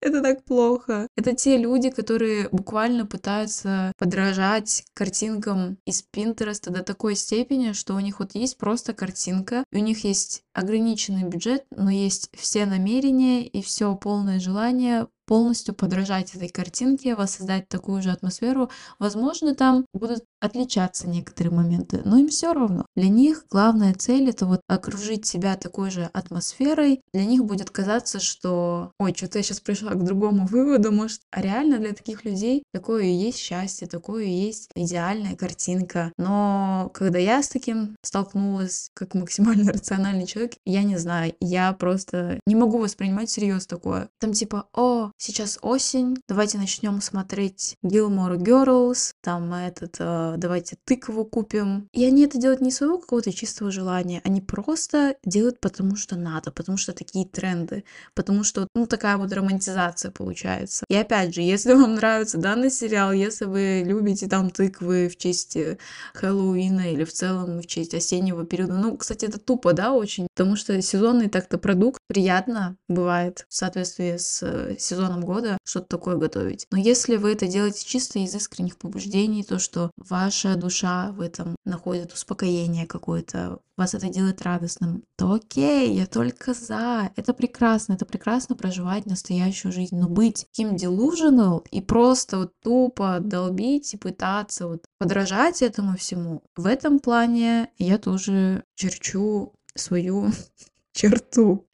это 0.00 0.22
так 0.22 0.44
плохо. 0.44 1.08
Это 1.16 1.34
те 1.34 1.56
люди, 1.56 1.90
которые 1.90 2.48
буквально 2.50 3.06
пытаются 3.06 3.92
подражать 3.98 4.84
картинкам 4.94 5.78
из 5.84 6.02
Пинтереста 6.02 6.70
до 6.70 6.82
такой 6.82 7.16
степени, 7.16 7.72
что 7.72 7.94
у 7.94 8.00
них 8.00 8.20
вот 8.20 8.34
есть 8.34 8.58
просто 8.58 8.94
картинка, 8.94 9.64
у 9.72 9.78
них 9.78 10.04
есть 10.04 10.42
ограниченный 10.52 11.24
бюджет, 11.24 11.64
но 11.70 11.90
есть 11.90 12.30
все 12.36 12.66
намерения 12.66 13.46
и 13.46 13.62
все 13.62 13.94
полное 13.96 14.40
желание 14.40 15.08
полностью 15.28 15.74
подражать 15.74 16.34
этой 16.34 16.48
картинке, 16.48 17.14
воссоздать 17.14 17.68
такую 17.68 18.00
же 18.02 18.10
атмосферу. 18.10 18.70
Возможно, 18.98 19.54
там 19.54 19.84
будут 19.92 20.24
отличаться 20.40 21.06
некоторые 21.06 21.52
моменты, 21.52 22.00
но 22.04 22.16
им 22.16 22.28
все 22.28 22.54
равно. 22.54 22.86
Для 22.96 23.10
них 23.10 23.44
главная 23.50 23.92
цель 23.92 24.30
это 24.30 24.46
вот 24.46 24.62
окружить 24.68 25.26
себя 25.26 25.56
такой 25.56 25.90
же 25.90 26.08
атмосферой. 26.14 27.02
Для 27.12 27.26
них 27.26 27.44
будет 27.44 27.70
казаться, 27.70 28.20
что, 28.20 28.92
ой, 28.98 29.12
что-то 29.14 29.38
я 29.38 29.42
сейчас 29.42 29.60
пришла 29.60 29.92
к 29.92 30.02
другому 30.02 30.46
выводу, 30.46 30.92
может, 30.92 31.20
а 31.30 31.42
реально 31.42 31.78
для 31.78 31.92
таких 31.92 32.24
людей 32.24 32.62
такое 32.72 33.04
и 33.04 33.12
есть 33.12 33.38
счастье, 33.38 33.86
такое 33.86 34.24
и 34.24 34.30
есть 34.30 34.70
идеальная 34.74 35.36
картинка. 35.36 36.10
Но 36.16 36.90
когда 36.94 37.18
я 37.18 37.42
с 37.42 37.48
таким 37.48 37.96
столкнулась, 38.02 38.90
как 38.94 39.12
максимально 39.12 39.72
рациональный 39.74 40.26
человек, 40.26 40.52
я 40.64 40.84
не 40.84 40.96
знаю, 40.96 41.34
я 41.40 41.74
просто 41.74 42.40
не 42.46 42.54
могу 42.54 42.78
воспринимать 42.78 43.28
всерьез 43.28 43.66
такое. 43.66 44.08
Там 44.20 44.32
типа, 44.32 44.68
о, 44.72 45.10
сейчас 45.18 45.58
осень, 45.62 46.16
давайте 46.28 46.58
начнем 46.58 47.00
смотреть 47.02 47.76
Gilmore 47.84 48.38
Girls, 48.38 49.12
там 49.20 49.52
этот, 49.52 49.96
э, 49.98 50.34
давайте 50.38 50.76
тыкву 50.84 51.24
купим. 51.24 51.88
И 51.92 52.04
они 52.04 52.24
это 52.24 52.38
делают 52.38 52.60
не 52.60 52.70
своего 52.70 52.98
какого-то 52.98 53.32
чистого 53.32 53.70
желания, 53.70 54.22
они 54.24 54.40
просто 54.40 55.16
делают 55.24 55.60
потому, 55.60 55.96
что 55.96 56.16
надо, 56.16 56.52
потому 56.52 56.78
что 56.78 56.92
такие 56.92 57.26
тренды, 57.26 57.84
потому 58.14 58.44
что, 58.44 58.68
ну, 58.74 58.86
такая 58.86 59.16
вот 59.16 59.32
романтизация 59.32 60.10
получается. 60.10 60.84
И 60.88 60.94
опять 60.94 61.34
же, 61.34 61.42
если 61.42 61.74
вам 61.74 61.96
нравится 61.96 62.38
данный 62.38 62.70
сериал, 62.70 63.12
если 63.12 63.44
вы 63.44 63.82
любите 63.84 64.28
там 64.28 64.50
тыквы 64.50 65.08
в 65.08 65.16
честь 65.16 65.56
э, 65.56 65.78
Хэллоуина 66.14 66.92
или 66.92 67.04
в 67.04 67.12
целом 67.12 67.60
в 67.60 67.66
честь 67.66 67.94
осеннего 67.94 68.46
периода, 68.46 68.74
ну, 68.74 68.96
кстати, 68.96 69.24
это 69.24 69.38
тупо, 69.38 69.72
да, 69.72 69.92
очень, 69.92 70.28
потому 70.34 70.54
что 70.54 70.80
сезонный 70.80 71.28
так-то 71.28 71.58
продукт 71.58 72.00
приятно 72.06 72.76
бывает 72.88 73.46
в 73.48 73.54
соответствии 73.54 74.16
с 74.16 74.42
э, 74.42 74.76
сезоном 74.78 75.07
сезоном 75.08 75.24
года 75.24 75.58
что-то 75.64 75.86
такое 75.86 76.16
готовить. 76.16 76.66
Но 76.70 76.78
если 76.78 77.16
вы 77.16 77.32
это 77.32 77.46
делаете 77.46 77.84
чисто 77.84 78.18
из 78.18 78.34
искренних 78.34 78.76
побуждений, 78.76 79.42
то, 79.42 79.58
что 79.58 79.90
ваша 79.96 80.56
душа 80.56 81.12
в 81.12 81.20
этом 81.20 81.56
находит 81.64 82.12
успокоение 82.12 82.86
какое-то, 82.86 83.58
вас 83.76 83.94
это 83.94 84.08
делает 84.08 84.42
радостным, 84.42 85.04
то 85.16 85.32
окей, 85.32 85.94
я 85.94 86.06
только 86.06 86.52
за. 86.54 87.10
Это 87.16 87.32
прекрасно, 87.32 87.94
это 87.94 88.04
прекрасно 88.06 88.56
проживать 88.56 89.06
настоящую 89.06 89.72
жизнь. 89.72 89.96
Но 89.96 90.08
быть 90.08 90.46
таким 90.50 90.74
delusional 90.74 91.64
и 91.70 91.80
просто 91.80 92.38
вот 92.38 92.52
тупо 92.62 93.18
долбить 93.20 93.94
и 93.94 93.98
пытаться 93.98 94.66
вот 94.66 94.84
подражать 94.98 95.62
этому 95.62 95.96
всему, 95.96 96.42
в 96.56 96.66
этом 96.66 96.98
плане 96.98 97.70
я 97.78 97.98
тоже 97.98 98.64
черчу 98.74 99.54
свою 99.74 100.30
черту. 100.92 101.67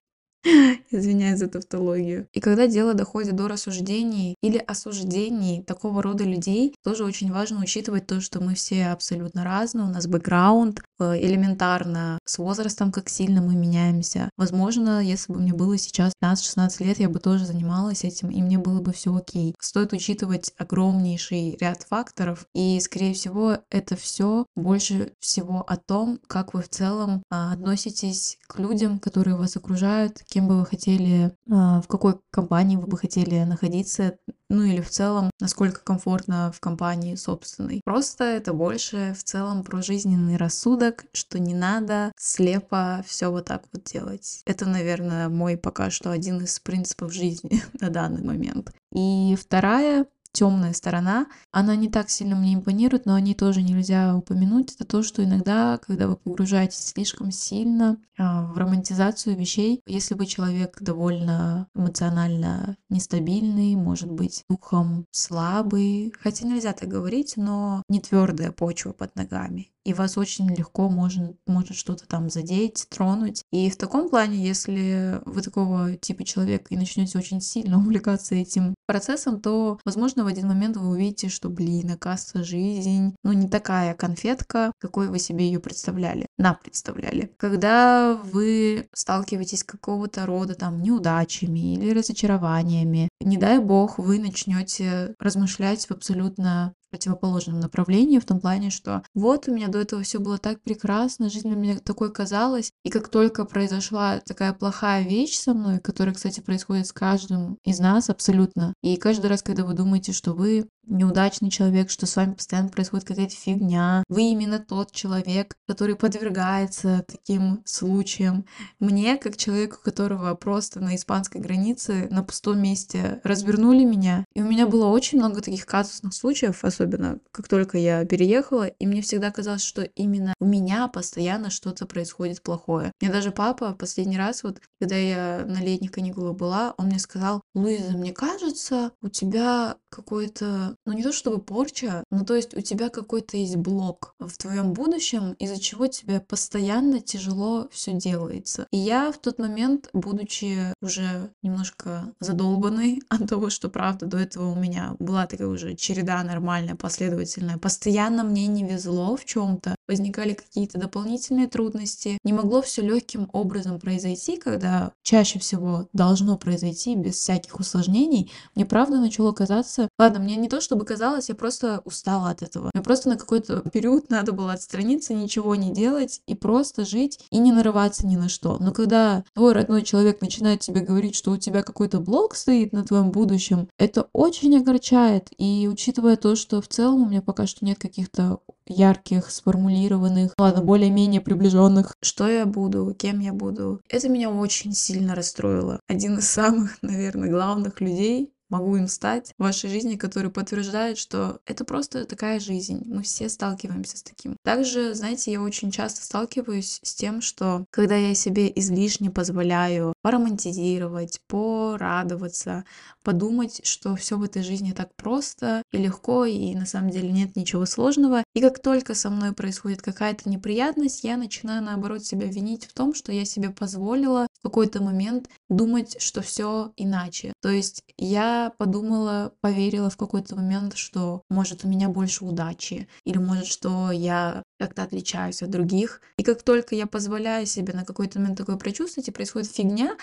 Извиняюсь 0.91 1.39
за 1.39 1.49
тавтологию. 1.49 2.29
И 2.33 2.41
когда 2.41 2.67
дело 2.67 2.95
доходит 2.95 3.35
до 3.35 3.49
рассуждений 3.49 4.37
или 4.43 4.59
осуждений 4.59 5.63
такого 5.63 6.03
рода 6.03 6.25
людей, 6.25 6.75
тоже 6.83 7.05
очень 7.05 7.33
важно 7.33 7.61
учитывать 7.61 8.07
то, 8.07 8.21
что 8.21 8.41
мы 8.41 8.55
все 8.55 8.87
абсолютно 8.87 9.45
разные, 9.45 9.87
у 9.87 9.91
нас 9.91 10.07
бэкграунд, 10.07 10.83
э, 11.01 11.17
элементарно 11.21 12.19
с 12.25 12.39
возрастом, 12.39 12.93
как 12.93 13.09
сильно 13.09 13.41
мы 13.41 13.55
меняемся. 13.55 14.31
Возможно, 14.37 15.03
если 15.03 15.33
бы 15.33 15.41
мне 15.41 15.55
было 15.55 15.79
сейчас 15.79 16.13
15-16 16.23 16.85
лет, 16.85 16.99
я 16.99 17.09
бы 17.09 17.21
тоже 17.21 17.47
занималась 17.47 18.05
этим, 18.05 18.31
и 18.31 18.43
мне 18.43 18.59
было 18.59 18.81
бы 18.81 18.93
все 18.93 19.15
окей. 19.15 19.55
Стоит 19.61 19.93
учитывать 19.93 20.53
огромнейший 20.59 21.57
ряд 21.61 21.83
факторов, 21.83 22.47
и, 22.55 22.79
скорее 22.81 23.15
всего, 23.15 23.59
это 23.71 23.97
все 23.97 24.47
больше 24.57 25.13
всего 25.21 25.65
о 25.67 25.77
том, 25.77 26.21
как 26.27 26.55
вы 26.55 26.63
в 26.63 26.69
целом 26.69 27.23
а, 27.31 27.53
относитесь 27.53 28.39
к 28.47 28.59
людям, 28.59 28.99
которые 28.99 29.37
вас 29.37 29.57
окружают, 29.57 30.23
кем 30.35 30.49
бы 30.49 30.59
вы 30.59 30.67
хотели, 30.67 31.33
а, 31.49 31.81
в 31.81 31.87
какой 31.87 32.17
компании 32.33 32.77
вы 32.77 32.89
бы 32.89 32.99
хотели 32.99 33.45
находиться, 33.45 34.19
ну 34.49 34.65
или 34.65 34.81
в 34.81 34.91
целом, 34.91 35.31
насколько 35.39 35.81
комфортно 35.81 36.51
в 36.53 36.59
компании 36.59 37.15
собственной. 37.15 37.81
Просто 37.85 38.25
это 38.25 38.53
больше 38.53 39.15
в 39.17 39.23
целом 39.23 39.63
про 39.63 39.81
жизненный 39.81 40.37
рассудок, 40.37 41.05
что 41.13 41.39
не 41.39 41.55
надо 41.55 42.11
слепо 42.19 43.05
все 43.07 43.31
вот 43.31 43.45
так 43.45 43.63
вот 43.73 43.85
делать. 43.85 44.43
Это, 44.45 44.67
наверное, 44.67 45.29
мой 45.29 45.57
пока 45.57 45.91
что 45.91 46.11
один 46.11 46.43
из 46.43 46.59
принципов 46.59 47.13
жизни 47.13 47.63
на 47.81 47.91
данный 47.91 48.25
момент. 48.25 48.73
И 48.93 49.37
вторая 49.41 50.07
темная 50.35 50.75
сторона. 50.75 51.27
Она 51.53 51.77
не 51.77 51.89
так 51.89 52.11
сильно 52.11 52.37
мне 52.37 52.55
импонирует, 52.55 53.07
но 53.07 53.15
о 53.15 53.21
ней 53.21 53.35
тоже 53.35 53.63
нельзя 53.63 54.15
упомянуть. 54.15 54.75
Это 54.75 54.85
то, 54.85 55.03
что 55.03 55.25
иногда, 55.25 55.79
когда 55.79 56.09
вы 56.09 56.17
погружаетесь 56.17 56.85
слишком 56.85 57.31
сильно 57.31 57.97
а, 58.19 58.43
в 58.53 58.59
романтизацию 58.59 59.37
вещей, 59.37 59.81
если 59.87 60.15
вы 60.15 60.27
человек 60.27 60.77
довольно 60.81 61.69
эмоционально 61.75 62.77
нестабильный, 62.91 63.77
может 63.77 64.11
быть, 64.11 64.45
духом 64.51 65.07
слабый, 65.13 66.13
хотя 66.21 66.47
нельзя 66.47 66.73
так 66.73 66.89
говорить, 66.89 67.35
но 67.37 67.83
не 67.89 68.01
твердая 68.01 68.51
почва 68.51 68.93
под 68.93 69.15
ногами 69.17 69.71
и 69.85 69.93
вас 69.93 70.17
очень 70.17 70.49
легко 70.55 70.89
может, 70.89 71.37
может 71.47 71.77
что-то 71.77 72.07
там 72.07 72.31
задеть, 72.31 72.87
тронуть. 72.89 73.43
И 73.53 73.71
в 73.71 73.77
таком 73.77 74.09
плане, 74.09 74.39
если 74.39 75.21
вы 75.25 75.43
такого 75.43 75.97
типа 75.97 76.25
человека 76.25 76.67
и 76.71 76.77
начнете 76.77 77.19
очень 77.19 77.41
сильно 77.41 77.79
увлекаться 77.79 78.35
этим 78.35 78.75
процессом, 78.87 79.41
то, 79.41 79.79
возможно, 79.85 80.25
в 80.25 80.27
один 80.27 80.49
момент 80.49 80.77
вы 80.77 80.89
увидите, 80.89 81.29
что, 81.29 81.49
блин, 81.49 81.91
оказывается, 81.93 82.45
жизнь, 82.45 83.15
ну, 83.23 83.33
не 83.33 83.49
такая 83.49 83.95
конфетка, 83.95 84.73
какой 84.79 85.09
вы 85.09 85.19
себе 85.19 85.47
ее 85.47 85.61
представляли, 85.61 86.27
на 86.39 86.55
представляли. 86.55 87.33
Когда 87.39 88.15
вы 88.15 88.89
сталкиваетесь 88.95 89.61
с 89.61 89.65
какого-то 89.65 90.27
рода 90.27 90.55
там 90.55 90.83
неудачами 90.83 91.75
или 91.75 91.93
разочарованиями, 91.93 93.09
не 93.21 93.37
дай 93.37 93.59
бог, 93.59 93.99
вы 93.99 94.19
начнете 94.19 95.15
размышлять 95.19 95.87
в 95.87 95.91
абсолютно 95.93 96.75
противоположном 96.95 97.59
направлении, 97.59 98.21
в 98.21 98.25
том 98.25 98.39
плане, 98.39 98.71
что 98.71 99.03
вот 99.15 99.49
у 99.49 99.53
меня 99.53 99.67
до 99.67 99.81
этого 99.81 100.05
все 100.05 100.21
было 100.21 100.39
так 100.39 100.63
прекрасно, 100.63 101.29
жизнь 101.29 101.53
у 101.53 101.57
меня 101.57 101.81
такой 101.81 102.13
казалась, 102.13 102.71
и 102.85 102.91
как 102.91 103.09
только 103.09 103.45
произошла 103.45 104.21
такая 104.25 104.53
плохая 104.53 105.03
вещь 105.03 105.37
со 105.37 105.55
мной, 105.55 105.81
которая, 105.81 106.15
кстати, 106.15 106.39
происходит 106.39 106.87
с 106.87 106.93
каждым 106.93 107.59
из 107.65 107.81
нас 107.81 108.11
абсолютно, 108.11 108.75
и 108.81 108.97
каждый 108.97 109.27
раз, 109.27 109.43
когда 109.43 109.65
вы 109.65 109.75
думаете, 109.75 110.13
что 110.13 110.35
вы 110.35 110.69
неудачный 110.87 111.51
человек, 111.51 111.91
что 111.91 112.07
с 112.07 112.17
вами 112.17 112.33
постоянно 112.33 112.69
происходит 112.69 113.07
какая-то 113.07 113.35
фигня. 113.35 114.05
Вы 114.09 114.31
именно 114.31 114.59
тот 114.59 114.93
человек, 114.93 115.57
который 115.67 115.97
подвергается 115.97 117.05
таким 117.07 117.63
случаям. 117.65 118.45
Мне, 118.79 119.17
как 119.17 119.37
человеку, 119.37 119.79
которого 119.83 120.35
просто 120.35 120.81
на 120.81 120.97
испанской 120.97 121.41
границе 121.41 122.09
на 122.11 122.23
пустом 122.23 122.61
месте 122.61 123.21
развернули 123.25 123.85
меня, 123.85 124.25
и 124.35 124.43
у 124.43 124.47
меня 124.47 124.67
было 124.67 124.87
очень 124.87 125.19
много 125.19 125.41
таких 125.41 125.67
казусных 125.67 126.15
случаев, 126.15 126.65
особенно 126.65 127.19
как 127.33 127.49
только 127.49 127.79
я 127.79 128.05
переехала, 128.05 128.67
и 128.67 128.87
мне 128.87 129.03
всегда 129.03 129.31
казалось, 129.31 129.65
что 129.65 129.83
именно 129.83 130.35
у 130.41 130.47
меня 130.47 130.89
постоянно 130.89 131.51
что-то 131.51 131.87
происходит 131.87 132.43
плохое. 132.43 132.93
Мне 133.01 133.11
даже 133.11 133.31
папа 133.31 133.73
последний 133.73 134.19
раз, 134.19 134.43
вот 134.43 134.61
когда 134.81 134.97
я 134.97 135.45
на 135.47 135.63
летних 135.63 135.93
каникулах 135.93 136.37
была, 136.37 136.75
он 136.77 136.87
мне 136.87 136.99
сказал, 136.99 137.41
Луиза, 137.55 137.93
мне 137.93 138.13
кажется, 138.13 138.93
у 139.03 139.09
тебя 139.09 139.77
какой-то 139.91 140.74
ну 140.87 140.93
не 140.93 141.03
то 141.03 141.13
чтобы 141.13 141.41
порча, 141.41 142.05
но 142.11 142.25
то 142.25 142.35
есть 142.35 142.57
у 142.57 142.61
тебя 142.61 142.89
какой-то 142.89 143.37
есть 143.37 143.57
блок 143.57 144.15
в 144.19 144.37
твоем 144.37 144.73
будущем, 144.73 145.33
из-за 145.39 145.61
чего 145.61 145.87
тебе 145.87 146.21
постоянно 146.21 147.01
тяжело 147.01 147.69
все 147.71 147.93
делается. 147.93 148.67
И 148.71 148.77
я 148.77 149.13
в 149.13 149.19
тот 149.19 149.39
момент, 149.39 149.89
будучи 149.93 150.73
уже 150.81 151.31
немножко 151.43 152.13
задолбанной 152.21 153.03
от 153.09 153.29
того, 153.29 153.51
что 153.51 153.69
правда 153.69 154.07
до 154.07 154.19
этого 154.19 154.51
у 154.51 154.55
меня 154.55 154.97
была 154.99 155.27
такая 155.27 155.49
уже 155.49 155.75
череда 155.75 156.23
нормальная, 156.23 156.75
последовательная, 156.75 157.59
постоянно 157.59 158.25
мне 158.25 158.47
не 158.47 158.65
везло 158.65 159.17
в 159.17 159.25
чем-то, 159.25 159.75
возникали 159.89 160.35
какие-то 160.35 160.79
дополнительные 160.79 161.49
трудности, 161.49 162.19
не 162.25 162.33
могло 162.33 162.63
все 162.63 162.83
легким 162.83 163.29
образом 163.33 163.79
произойти, 163.79 164.37
когда 164.37 164.93
чаще 165.03 165.39
всего 165.39 165.89
должно 165.93 166.37
произойти 166.37 166.95
без 166.97 167.17
всяких 167.17 167.59
усложнений, 167.61 168.31
мне 168.55 168.67
правда 168.67 168.99
начало 168.99 169.33
казаться, 169.33 169.89
ладно, 169.99 170.21
мне 170.21 170.37
не 170.37 170.49
то, 170.49 170.61
чтобы 170.65 170.85
казалось, 170.85 171.29
я 171.29 171.35
просто 171.35 171.81
устала 171.85 172.31
от 172.31 172.43
этого. 172.43 172.71
Мне 172.75 172.83
просто 172.83 173.09
на 173.11 173.17
какой-то 173.17 173.61
период 173.71 174.11
надо 174.11 174.33
было 174.33 174.53
отстраниться, 174.53 175.15
ничего 175.15 175.55
не 175.55 175.73
делать 175.73 176.23
и 176.27 176.35
просто 176.35 176.85
жить 176.85 177.21
и 177.31 177.39
не 177.39 177.53
нарываться 177.53 178.07
ни 178.07 178.17
на 178.17 178.29
что. 178.29 178.59
Но 178.59 178.73
когда 178.73 179.25
твой 179.35 179.53
родной 179.53 179.83
человек 179.83 180.21
начинает 180.21 180.61
тебе 180.61 180.81
говорить, 180.81 181.15
что 181.15 181.31
у 181.31 181.37
тебя 181.37 181.63
какой-то 181.63 182.01
блок 182.01 182.35
стоит 182.35 182.73
на 182.73 182.85
твоем 182.85 183.11
будущем, 183.11 183.69
это 183.79 184.09
очень 184.13 184.57
огорчает. 184.57 185.29
И 185.39 185.69
учитывая 185.71 186.17
то, 186.17 186.35
что 186.35 186.61
в 186.61 186.69
целом 186.69 187.03
у 187.03 187.09
меня 187.09 187.23
пока 187.23 187.47
что 187.47 187.65
нет 187.65 187.79
каких-то 187.79 188.41
ярких, 188.67 189.31
сформулированных, 189.31 190.33
ладно, 190.39 190.63
более-менее 190.63 191.21
приближенных, 191.21 191.95
что 192.03 192.29
я 192.29 192.47
буду, 192.47 192.95
кем 192.99 193.21
я 193.21 193.33
буду. 193.33 193.81
Это 193.89 194.09
меня 194.09 194.31
очень 194.31 194.73
сильно 194.73 195.15
расстроило. 195.15 195.81
Один 195.87 196.19
из 196.19 196.29
самых, 196.29 196.79
наверное, 196.83 197.31
главных 197.31 197.81
людей, 197.81 198.33
могу 198.51 198.77
им 198.77 198.89
стать 198.89 199.33
в 199.39 199.43
вашей 199.43 199.71
жизни, 199.71 199.97
который 199.97 200.31
подтверждает, 200.31 200.99
что 200.99 201.41
это 201.47 201.65
просто 201.65 202.05
такая 202.05 202.41
жизнь. 202.41 202.83
Мы 202.87 203.03
все 203.03 203.29
сталкиваемся 203.29 203.97
с 203.97 204.03
таким. 204.03 204.37
Также, 204.45 204.95
знаете, 204.95 205.33
я 205.33 205.41
очень 205.41 205.71
часто 205.71 206.05
сталкиваюсь 206.05 206.81
с 206.83 206.95
тем, 206.95 207.21
что 207.21 207.65
когда 207.71 207.97
я 207.97 208.15
себе 208.15 208.53
излишне 208.55 209.11
позволяю 209.11 209.95
поромантизировать, 210.03 211.21
порадоваться, 211.29 212.65
подумать, 213.03 213.61
что 213.65 213.97
все 213.97 214.17
в 214.17 214.23
этой 214.23 214.43
жизни 214.43 214.73
так 214.73 214.95
просто 214.97 215.63
и 215.73 215.79
легко, 215.79 216.25
и 216.25 216.55
на 216.55 216.67
самом 216.67 216.91
деле 216.91 217.11
нет 217.13 217.37
ничего 217.37 217.67
сложного. 217.67 218.25
И 218.35 218.41
как 218.41 218.61
только 218.61 218.95
со 218.95 219.11
мной 219.11 219.33
происходит 219.33 219.83
какая-то 219.83 220.29
неприятность, 220.29 221.05
я 221.05 221.17
начинаю 221.17 221.63
наоборот 221.63 222.05
себя 222.05 222.27
винить 222.27 222.67
в 222.67 222.73
том, 222.73 222.95
что 222.95 223.13
я 223.13 223.25
себе 223.25 223.51
позволила 223.51 224.27
в 224.41 224.43
какой-то 224.43 224.83
момент 224.83 225.29
думать, 225.49 225.97
что 226.01 226.23
все 226.23 226.73
иначе. 226.77 227.33
То 227.41 227.51
есть 227.51 227.83
я 227.97 228.34
подумала, 228.59 229.33
поверила 229.41 229.91
в 229.91 229.97
какой-то 229.97 230.37
момент, 230.37 230.77
что 230.77 231.23
может 231.29 231.65
у 231.65 231.69
меня 231.69 231.89
больше 231.89 232.25
удачи, 232.25 232.89
или 233.05 233.19
может, 233.19 233.47
что 233.47 233.91
я 233.91 234.43
как-то 234.59 234.83
отличаюсь 234.83 235.43
от 235.43 235.51
других. 235.51 236.01
И 236.19 236.23
как 236.23 236.43
только 236.43 236.75
я 236.75 236.87
позволяю 236.87 237.47
себе 237.47 237.73
на 237.75 237.85
какой-то 237.85 238.19
момент 238.19 238.39
такое 238.39 238.57
прочувствовать, 238.57 239.09
и 239.09 239.13
происходит 239.13 239.51
фигня, 239.51 239.97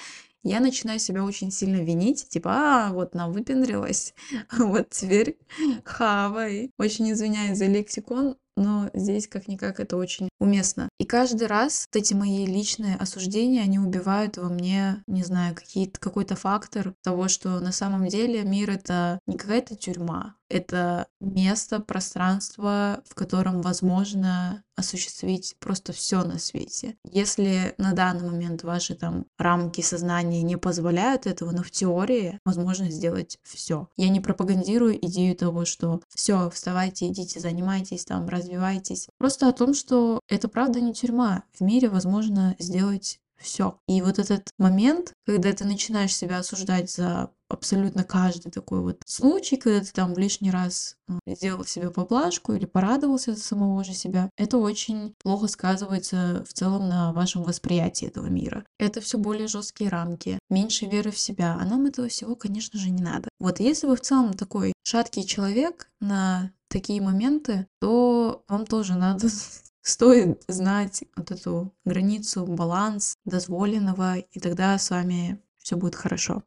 я 0.43 0.59
начинаю 0.59 0.99
себя 0.99 1.23
очень 1.23 1.51
сильно 1.51 1.83
винить, 1.83 2.27
типа, 2.29 2.51
а, 2.53 2.93
вот 2.93 3.13
нам 3.13 3.31
выпендрилась, 3.31 4.13
вот 4.57 4.89
теперь 4.89 5.37
хавай. 5.83 6.71
Очень 6.79 7.11
извиняюсь 7.11 7.57
за 7.57 7.67
лексикон, 7.67 8.37
но 8.55 8.89
здесь 8.93 9.27
как-никак 9.27 9.79
это 9.79 9.97
очень 9.97 10.29
уместно. 10.39 10.89
И 10.99 11.05
каждый 11.05 11.47
раз 11.47 11.87
вот 11.91 12.01
эти 12.01 12.13
мои 12.13 12.45
личные 12.45 12.95
осуждения, 12.95 13.61
они 13.61 13.79
убивают 13.79 14.37
во 14.37 14.49
мне, 14.49 15.03
не 15.07 15.23
знаю, 15.23 15.55
какие-то, 15.55 15.99
какой-то 15.99 16.35
фактор 16.35 16.93
того, 17.03 17.27
что 17.27 17.59
на 17.59 17.71
самом 17.71 18.07
деле 18.07 18.43
мир— 18.43 18.69
это 18.71 19.19
не 19.27 19.37
какая-то 19.37 19.75
тюрьма, 19.75 20.35
это 20.51 21.07
место, 21.19 21.79
пространство, 21.79 23.01
в 23.07 23.15
котором 23.15 23.61
возможно 23.61 24.63
осуществить 24.75 25.55
просто 25.59 25.93
все 25.93 26.23
на 26.23 26.39
свете. 26.39 26.95
Если 27.05 27.75
на 27.77 27.93
данный 27.93 28.29
момент 28.29 28.63
ваши 28.63 28.95
там 28.95 29.25
рамки 29.37 29.81
сознания 29.81 30.41
не 30.41 30.57
позволяют 30.57 31.27
этого, 31.27 31.51
но 31.51 31.63
в 31.63 31.71
теории 31.71 32.39
возможно 32.45 32.89
сделать 32.89 33.37
все. 33.43 33.87
Я 33.97 34.09
не 34.09 34.19
пропагандирую 34.19 35.03
идею 35.05 35.35
того, 35.35 35.65
что 35.65 36.01
все, 36.09 36.49
вставайте, 36.49 37.07
идите, 37.07 37.39
занимайтесь 37.39 38.05
там, 38.05 38.27
развивайтесь. 38.27 39.07
Просто 39.17 39.47
о 39.47 39.53
том, 39.53 39.73
что 39.73 40.19
это 40.27 40.47
правда 40.47 40.81
не 40.81 40.93
тюрьма. 40.93 41.43
В 41.53 41.61
мире 41.61 41.89
возможно 41.89 42.55
сделать 42.59 43.19
все. 43.41 43.77
И 43.87 44.01
вот 44.01 44.19
этот 44.19 44.49
момент, 44.57 45.13
когда 45.25 45.51
ты 45.53 45.65
начинаешь 45.65 46.15
себя 46.15 46.39
осуждать 46.39 46.89
за 46.89 47.31
абсолютно 47.51 48.03
каждый 48.03 48.51
такой 48.51 48.79
вот 48.79 49.01
случай, 49.05 49.57
когда 49.57 49.81
ты 49.81 49.91
там 49.91 50.13
в 50.13 50.17
лишний 50.17 50.51
раз 50.51 50.95
ну, 51.07 51.19
сделал 51.27 51.65
себе 51.65 51.89
поблажку 51.89 52.53
или 52.53 52.65
порадовался 52.65 53.35
за 53.35 53.41
самого 53.41 53.83
же 53.83 53.93
себя, 53.93 54.29
это 54.37 54.57
очень 54.57 55.13
плохо 55.21 55.47
сказывается 55.47 56.45
в 56.47 56.53
целом 56.53 56.87
на 56.87 57.11
вашем 57.13 57.43
восприятии 57.43 58.07
этого 58.07 58.27
мира. 58.27 58.65
Это 58.79 59.01
все 59.01 59.17
более 59.17 59.47
жесткие 59.47 59.89
рамки, 59.89 60.39
меньше 60.49 60.85
веры 60.85 61.11
в 61.11 61.19
себя, 61.19 61.57
а 61.59 61.65
нам 61.65 61.85
этого 61.85 62.07
всего, 62.07 62.35
конечно 62.35 62.79
же, 62.79 62.89
не 62.89 63.01
надо. 63.01 63.29
Вот 63.39 63.59
если 63.59 63.87
вы 63.87 63.97
в 63.97 64.01
целом 64.01 64.33
такой 64.33 64.73
шаткий 64.83 65.23
человек 65.23 65.89
на 65.99 66.51
такие 66.69 67.01
моменты, 67.01 67.67
то 67.81 68.43
вам 68.47 68.65
тоже 68.65 68.95
надо 68.95 69.27
стоит 69.81 70.43
знать 70.47 71.03
вот 71.15 71.31
эту 71.31 71.73
границу, 71.85 72.45
баланс 72.45 73.15
дозволенного, 73.25 74.17
и 74.17 74.39
тогда 74.39 74.77
с 74.77 74.89
вами 74.89 75.41
все 75.57 75.75
будет 75.75 75.95
хорошо. 75.95 76.43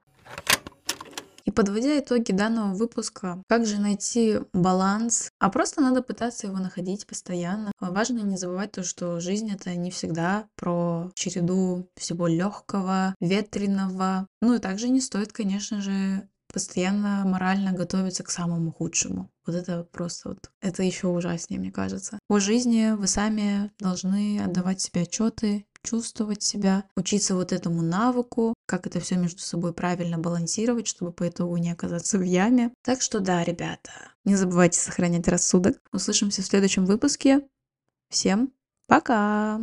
И 1.45 1.51
подводя 1.51 1.99
итоги 1.99 2.33
данного 2.33 2.75
выпуска, 2.75 3.43
как 3.49 3.67
же 3.67 3.79
найти 3.79 4.39
баланс? 4.55 5.31
А 5.39 5.51
просто 5.51 5.83
надо 5.83 6.03
пытаться 6.03 6.47
его 6.47 6.57
находить 6.59 7.07
постоянно. 7.07 7.71
Важно 7.81 8.21
не 8.21 8.39
забывать 8.39 8.73
то, 8.73 8.83
что 8.83 9.21
жизнь 9.21 9.51
это 9.51 9.75
не 9.75 9.91
всегда 9.91 10.49
про 10.57 11.11
череду 11.15 11.87
всего 11.97 12.29
легкого, 12.29 13.15
ветреного. 13.21 14.27
Ну 14.41 14.55
и 14.55 14.59
также 14.59 14.89
не 14.89 15.03
стоит, 15.03 15.33
конечно 15.33 15.83
же, 15.83 16.27
постоянно 16.55 17.25
морально 17.27 17.73
готовиться 17.73 18.23
к 18.23 18.31
самому 18.31 18.71
худшему. 18.73 19.29
Вот 19.45 19.57
это 19.57 19.83
просто 19.83 20.29
вот, 20.29 20.53
это 20.61 20.85
еще 20.85 21.09
ужаснее, 21.09 21.59
мне 21.59 21.73
кажется. 21.73 22.21
По 22.29 22.39
жизни 22.39 22.93
вы 22.93 23.09
сами 23.09 23.73
должны 23.81 24.41
отдавать 24.41 24.81
себе 24.81 25.03
отчеты, 25.03 25.67
чувствовать 25.83 26.45
себя, 26.45 26.85
учиться 26.97 27.35
вот 27.35 27.53
этому 27.53 27.83
навыку, 27.83 28.55
как 28.67 28.87
это 28.87 29.01
все 29.01 29.17
между 29.17 29.41
собой 29.41 29.75
правильно 29.75 30.17
балансировать, 30.17 30.87
чтобы 30.87 31.13
по 31.13 31.29
итогу 31.29 31.57
не 31.57 31.73
оказаться 31.73 32.19
в 32.19 32.23
яме. 32.23 32.73
Так 32.85 33.03
что 33.03 33.19
да, 33.19 33.43
ребята, 33.43 33.91
не 34.25 34.37
забывайте 34.37 34.79
сохранять 34.79 35.27
рассудок. 35.27 35.77
Услышимся 35.93 36.43
в 36.43 36.47
следующем 36.47 36.87
выпуске. 36.87 37.43
Всем 38.11 38.53
пока! 38.87 39.61